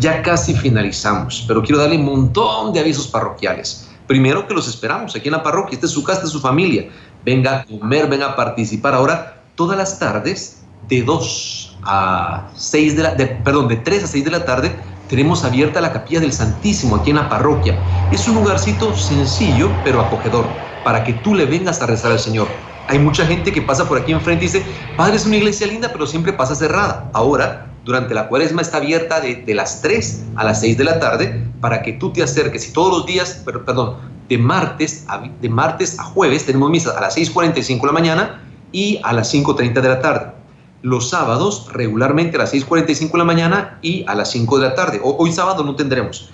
Ya 0.00 0.22
casi 0.22 0.54
finalizamos, 0.54 1.44
pero 1.46 1.62
quiero 1.62 1.80
darle 1.80 1.98
un 1.98 2.04
montón 2.04 2.72
de 2.72 2.80
avisos 2.80 3.06
parroquiales. 3.06 3.88
Primero 4.08 4.46
que 4.48 4.54
los 4.54 4.66
esperamos 4.66 5.14
aquí 5.14 5.28
en 5.28 5.32
la 5.32 5.42
parroquia, 5.42 5.74
esta 5.74 5.86
es 5.86 5.92
su 5.92 6.02
casa, 6.02 6.22
es 6.24 6.30
su 6.30 6.40
familia. 6.40 6.88
Venga 7.24 7.60
a 7.60 7.64
comer, 7.64 8.08
venga 8.08 8.26
a 8.26 8.36
participar. 8.36 8.94
Ahora, 8.94 9.42
todas 9.54 9.76
las 9.76 9.98
tardes, 9.98 10.62
de 10.88 11.02
2 11.02 11.67
a 11.82 12.48
6 12.54 12.96
de 12.96 13.02
la, 13.02 13.16
perdón, 13.44 13.68
de 13.68 13.76
3 13.76 14.04
a 14.04 14.06
6 14.06 14.24
de 14.24 14.30
la 14.30 14.44
tarde, 14.44 14.74
tenemos 15.08 15.44
abierta 15.44 15.80
la 15.80 15.92
capilla 15.92 16.20
del 16.20 16.32
Santísimo 16.32 16.96
aquí 16.96 17.10
en 17.10 17.16
la 17.16 17.28
parroquia. 17.28 17.78
Es 18.12 18.28
un 18.28 18.34
lugarcito 18.34 18.94
sencillo 18.94 19.70
pero 19.82 20.00
acogedor 20.00 20.46
para 20.84 21.02
que 21.04 21.14
tú 21.14 21.34
le 21.34 21.46
vengas 21.46 21.80
a 21.82 21.86
rezar 21.86 22.12
al 22.12 22.20
Señor. 22.20 22.48
Hay 22.88 22.98
mucha 22.98 23.26
gente 23.26 23.52
que 23.52 23.60
pasa 23.60 23.86
por 23.86 23.98
aquí 23.98 24.12
enfrente 24.12 24.44
y 24.44 24.48
dice, 24.48 24.64
Padre, 24.96 25.16
es 25.16 25.26
una 25.26 25.36
iglesia 25.36 25.66
linda, 25.66 25.90
pero 25.92 26.06
siempre 26.06 26.32
pasa 26.32 26.54
cerrada. 26.54 27.10
Ahora, 27.12 27.66
durante 27.84 28.14
la 28.14 28.28
cuaresma 28.28 28.62
está 28.62 28.78
abierta 28.78 29.20
de, 29.20 29.54
las 29.54 29.82
3 29.82 30.24
a 30.36 30.44
las 30.44 30.60
6 30.60 30.78
de 30.78 30.84
la 30.84 30.98
tarde 30.98 31.44
para 31.60 31.82
que 31.82 31.94
tú 31.94 32.12
te 32.12 32.22
acerques. 32.22 32.68
Y 32.68 32.72
todos 32.72 32.98
los 32.98 33.06
días, 33.06 33.42
pero, 33.44 33.64
perdón, 33.64 33.96
de 34.28 34.38
martes, 34.38 35.04
a, 35.08 35.20
de 35.20 35.48
martes 35.48 35.98
a 35.98 36.04
jueves 36.04 36.44
tenemos 36.46 36.70
misa 36.70 36.96
a 36.96 37.00
las 37.00 37.16
6.45 37.16 37.80
de 37.80 37.86
la 37.86 37.92
mañana 37.92 38.42
y 38.72 39.00
a 39.04 39.12
las 39.12 39.32
5.30 39.32 39.80
de 39.80 39.88
la 39.88 40.00
tarde. 40.00 40.37
Los 40.82 41.10
sábados, 41.10 41.68
regularmente 41.72 42.36
a 42.36 42.40
las 42.40 42.54
6.45 42.54 43.12
de 43.12 43.18
la 43.18 43.24
mañana 43.24 43.78
y 43.82 44.04
a 44.06 44.14
las 44.14 44.30
5 44.30 44.58
de 44.58 44.68
la 44.68 44.74
tarde. 44.74 45.00
hoy 45.02 45.32
sábado 45.32 45.64
no 45.64 45.74
tendremos 45.74 46.30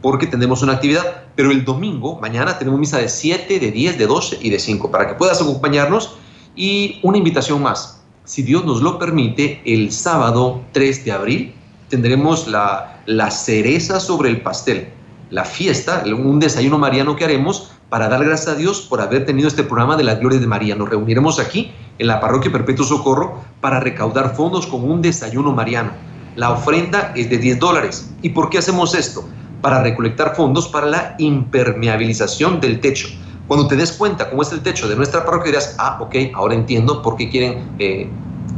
porque 0.00 0.26
tendremos 0.26 0.62
una 0.62 0.74
actividad, 0.74 1.24
pero 1.34 1.50
el 1.50 1.64
domingo, 1.64 2.18
mañana, 2.20 2.58
tenemos 2.58 2.78
misa 2.78 2.98
de 2.98 3.08
7, 3.08 3.58
de 3.58 3.70
10, 3.70 3.98
de 3.98 4.06
12 4.06 4.38
y 4.40 4.50
de 4.50 4.58
5, 4.58 4.90
para 4.90 5.08
que 5.08 5.14
puedas 5.14 5.40
acompañarnos. 5.40 6.16
Y 6.54 7.00
una 7.02 7.18
invitación 7.18 7.62
más, 7.62 8.02
si 8.24 8.42
Dios 8.42 8.64
nos 8.64 8.82
lo 8.82 8.98
permite, 8.98 9.60
el 9.64 9.92
sábado 9.92 10.62
3 10.72 11.04
de 11.04 11.12
abril 11.12 11.54
tendremos 11.88 12.48
la, 12.48 13.02
la 13.06 13.30
cereza 13.30 14.00
sobre 14.00 14.28
el 14.30 14.42
pastel, 14.42 14.88
la 15.30 15.44
fiesta, 15.44 16.04
un 16.06 16.38
desayuno 16.38 16.78
mariano 16.78 17.16
que 17.16 17.24
haremos 17.24 17.70
para 17.88 18.08
dar 18.08 18.24
gracias 18.24 18.48
a 18.48 18.54
Dios 18.54 18.82
por 18.82 19.00
haber 19.00 19.24
tenido 19.24 19.48
este 19.48 19.62
programa 19.62 19.96
de 19.96 20.04
la 20.04 20.16
Gloria 20.16 20.38
de 20.38 20.46
María. 20.46 20.74
Nos 20.74 20.90
reuniremos 20.90 21.38
aquí 21.38 21.72
en 21.98 22.06
la 22.06 22.20
Parroquia 22.20 22.52
Perpetuo 22.52 22.84
Socorro 22.84 23.40
para 23.60 23.80
recaudar 23.80 24.34
fondos 24.34 24.66
con 24.66 24.88
un 24.88 25.02
desayuno 25.02 25.52
mariano. 25.52 25.90
La 26.36 26.52
ofrenda 26.52 27.12
es 27.16 27.28
de 27.28 27.38
10 27.38 27.58
dólares. 27.58 28.10
¿Y 28.22 28.30
por 28.30 28.50
qué 28.50 28.58
hacemos 28.58 28.94
esto? 28.94 29.24
para 29.60 29.82
recolectar 29.82 30.34
fondos 30.34 30.68
para 30.68 30.86
la 30.86 31.14
impermeabilización 31.18 32.60
del 32.60 32.80
techo. 32.80 33.08
Cuando 33.46 33.66
te 33.66 33.76
des 33.76 33.92
cuenta 33.92 34.30
cómo 34.30 34.40
es 34.42 34.52
el 34.52 34.60
techo 34.60 34.88
de 34.88 34.96
nuestra 34.96 35.24
parroquia, 35.24 35.52
dirás, 35.52 35.74
ah, 35.78 35.96
ok, 36.00 36.14
ahora 36.34 36.54
entiendo 36.54 37.00
por 37.02 37.16
qué 37.16 37.30
quieren 37.30 37.70
eh, 37.78 38.10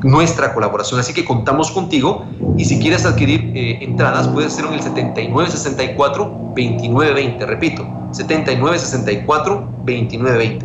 nuestra 0.02 0.52
colaboración. 0.52 0.98
Así 0.98 1.14
que 1.14 1.24
contamos 1.24 1.70
contigo 1.70 2.24
y 2.56 2.64
si 2.64 2.80
quieres 2.80 3.06
adquirir 3.06 3.52
eh, 3.54 3.78
entradas, 3.82 4.26
puedes 4.28 4.52
hacerlo 4.52 4.72
en 4.72 4.80
el 4.80 4.84
7964-2920. 4.84 7.46
Repito, 7.46 7.84
7964-2920. 8.12 10.64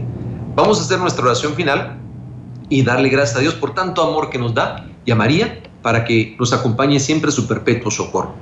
Vamos 0.56 0.80
a 0.80 0.82
hacer 0.82 0.98
nuestra 1.00 1.26
oración 1.26 1.54
final 1.54 2.00
y 2.70 2.84
darle 2.84 3.10
gracias 3.10 3.38
a 3.38 3.42
Dios 3.42 3.54
por 3.56 3.74
tanto 3.74 4.04
amor 4.04 4.30
que 4.30 4.38
nos 4.38 4.54
da 4.54 4.88
y 5.06 5.12
a 5.12 5.16
María 5.16 5.62
para 5.82 6.04
que 6.04 6.36
nos 6.40 6.52
acompañe 6.52 7.00
siempre 7.00 7.32
su 7.32 7.48
perpetuo 7.48 7.92
socorro. 7.92 8.34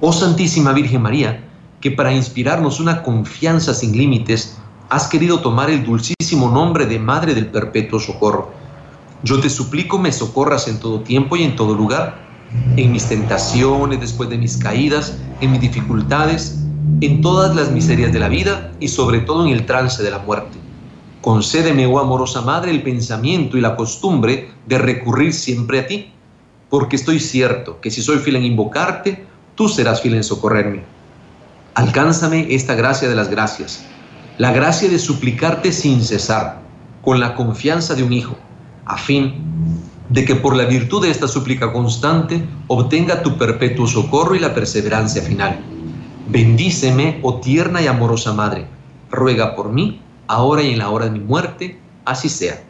Oh 0.00 0.12
Santísima 0.12 0.72
Virgen 0.72 1.02
María, 1.02 1.42
que 1.80 1.90
para 1.90 2.12
inspirarnos 2.12 2.80
una 2.80 3.02
confianza 3.02 3.72
sin 3.72 3.96
límites, 3.96 4.58
has 4.90 5.08
querido 5.08 5.40
tomar 5.40 5.70
el 5.70 5.84
dulcísimo 5.84 6.50
nombre 6.50 6.86
de 6.86 6.98
Madre 6.98 7.34
del 7.34 7.46
Perpetuo 7.46 7.98
Socorro. 7.98 8.50
Yo 9.22 9.40
te 9.40 9.48
suplico 9.48 9.98
me 9.98 10.12
socorras 10.12 10.68
en 10.68 10.78
todo 10.78 11.00
tiempo 11.00 11.36
y 11.36 11.44
en 11.44 11.56
todo 11.56 11.74
lugar, 11.74 12.18
en 12.76 12.92
mis 12.92 13.06
tentaciones, 13.06 14.00
después 14.00 14.28
de 14.28 14.38
mis 14.38 14.56
caídas, 14.56 15.18
en 15.40 15.52
mis 15.52 15.60
dificultades, 15.60 16.58
en 17.00 17.20
todas 17.20 17.56
las 17.56 17.70
miserias 17.70 18.12
de 18.12 18.20
la 18.20 18.28
vida 18.28 18.72
y 18.78 18.88
sobre 18.88 19.20
todo 19.20 19.46
en 19.46 19.52
el 19.52 19.66
trance 19.66 20.02
de 20.02 20.10
la 20.10 20.18
muerte. 20.18 20.58
Concédeme, 21.26 21.86
oh 21.86 21.98
amorosa 21.98 22.40
Madre, 22.40 22.70
el 22.70 22.84
pensamiento 22.84 23.56
y 23.56 23.60
la 23.60 23.74
costumbre 23.74 24.48
de 24.64 24.78
recurrir 24.78 25.32
siempre 25.32 25.80
a 25.80 25.86
ti, 25.88 26.12
porque 26.70 26.94
estoy 26.94 27.18
cierto 27.18 27.80
que 27.80 27.90
si 27.90 28.00
soy 28.00 28.18
fiel 28.18 28.36
en 28.36 28.44
invocarte, 28.44 29.26
tú 29.56 29.68
serás 29.68 30.00
fiel 30.00 30.14
en 30.14 30.22
socorrerme. 30.22 30.84
Alcánzame 31.74 32.46
esta 32.54 32.76
gracia 32.76 33.08
de 33.08 33.16
las 33.16 33.28
gracias, 33.28 33.84
la 34.38 34.52
gracia 34.52 34.88
de 34.88 35.00
suplicarte 35.00 35.72
sin 35.72 36.00
cesar, 36.00 36.60
con 37.02 37.18
la 37.18 37.34
confianza 37.34 37.96
de 37.96 38.04
un 38.04 38.12
hijo, 38.12 38.36
a 38.84 38.96
fin 38.96 39.34
de 40.08 40.24
que 40.24 40.36
por 40.36 40.54
la 40.54 40.66
virtud 40.66 41.02
de 41.02 41.10
esta 41.10 41.26
súplica 41.26 41.72
constante 41.72 42.46
obtenga 42.68 43.24
tu 43.24 43.36
perpetuo 43.36 43.88
socorro 43.88 44.36
y 44.36 44.38
la 44.38 44.54
perseverancia 44.54 45.22
final. 45.22 45.58
Bendíceme, 46.28 47.18
oh 47.24 47.40
tierna 47.40 47.82
y 47.82 47.88
amorosa 47.88 48.32
Madre, 48.32 48.68
ruega 49.10 49.56
por 49.56 49.72
mí, 49.72 50.02
ahora 50.28 50.62
y 50.62 50.72
en 50.72 50.78
la 50.78 50.90
hora 50.90 51.06
de 51.06 51.12
mi 51.12 51.20
muerte, 51.20 51.78
así 52.04 52.28
sea. 52.28 52.62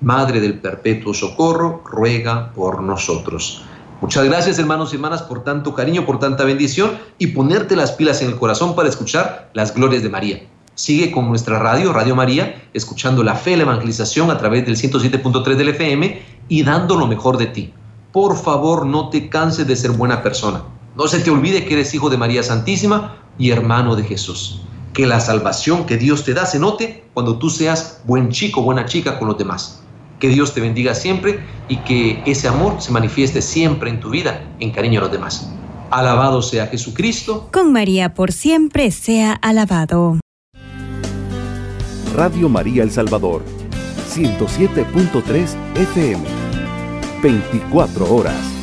Madre 0.00 0.40
del 0.40 0.58
perpetuo 0.58 1.14
socorro, 1.14 1.82
ruega 1.84 2.52
por 2.52 2.82
nosotros. 2.82 3.62
Muchas 4.00 4.24
gracias 4.24 4.58
hermanos 4.58 4.92
y 4.92 4.96
hermanas 4.96 5.22
por 5.22 5.42
tanto 5.42 5.74
cariño, 5.74 6.04
por 6.04 6.18
tanta 6.18 6.44
bendición 6.44 6.90
y 7.18 7.28
ponerte 7.28 7.76
las 7.76 7.92
pilas 7.92 8.20
en 8.20 8.28
el 8.28 8.36
corazón 8.36 8.74
para 8.74 8.90
escuchar 8.90 9.50
las 9.54 9.74
glorias 9.74 10.02
de 10.02 10.10
María. 10.10 10.42
Sigue 10.74 11.10
con 11.10 11.26
nuestra 11.28 11.58
radio, 11.58 11.94
Radio 11.94 12.14
María, 12.14 12.62
escuchando 12.74 13.22
la 13.22 13.34
fe, 13.34 13.56
la 13.56 13.62
evangelización 13.62 14.30
a 14.30 14.36
través 14.36 14.66
del 14.66 14.76
107.3 14.76 15.54
del 15.54 15.70
FM 15.70 16.22
y 16.48 16.62
dando 16.62 16.96
lo 16.96 17.06
mejor 17.06 17.38
de 17.38 17.46
ti. 17.46 17.72
Por 18.12 18.36
favor, 18.36 18.84
no 18.84 19.08
te 19.08 19.30
canses 19.30 19.66
de 19.66 19.74
ser 19.74 19.92
buena 19.92 20.22
persona. 20.22 20.62
No 20.94 21.08
se 21.08 21.20
te 21.20 21.30
olvide 21.30 21.64
que 21.64 21.74
eres 21.74 21.94
hijo 21.94 22.10
de 22.10 22.18
María 22.18 22.42
Santísima 22.42 23.16
y 23.38 23.50
hermano 23.50 23.96
de 23.96 24.04
Jesús. 24.04 24.60
Que 24.96 25.06
la 25.06 25.20
salvación 25.20 25.84
que 25.84 25.98
Dios 25.98 26.24
te 26.24 26.32
da 26.32 26.46
se 26.46 26.58
note 26.58 27.04
cuando 27.12 27.38
tú 27.38 27.50
seas 27.50 28.00
buen 28.04 28.30
chico, 28.30 28.62
buena 28.62 28.86
chica 28.86 29.18
con 29.18 29.28
los 29.28 29.36
demás. 29.36 29.82
Que 30.18 30.30
Dios 30.30 30.54
te 30.54 30.62
bendiga 30.62 30.94
siempre 30.94 31.44
y 31.68 31.76
que 31.80 32.22
ese 32.24 32.48
amor 32.48 32.80
se 32.80 32.92
manifieste 32.92 33.42
siempre 33.42 33.90
en 33.90 34.00
tu 34.00 34.08
vida 34.08 34.42
en 34.58 34.70
cariño 34.70 35.00
a 35.00 35.02
los 35.02 35.12
demás. 35.12 35.52
Alabado 35.90 36.40
sea 36.40 36.68
Jesucristo. 36.68 37.50
Con 37.52 37.72
María 37.72 38.14
por 38.14 38.32
siempre 38.32 38.90
sea 38.90 39.34
alabado. 39.34 40.18
Radio 42.14 42.48
María 42.48 42.82
El 42.82 42.90
Salvador, 42.90 43.42
107.3 44.14 45.54
FM, 45.74 46.24
24 47.22 48.14
horas. 48.14 48.55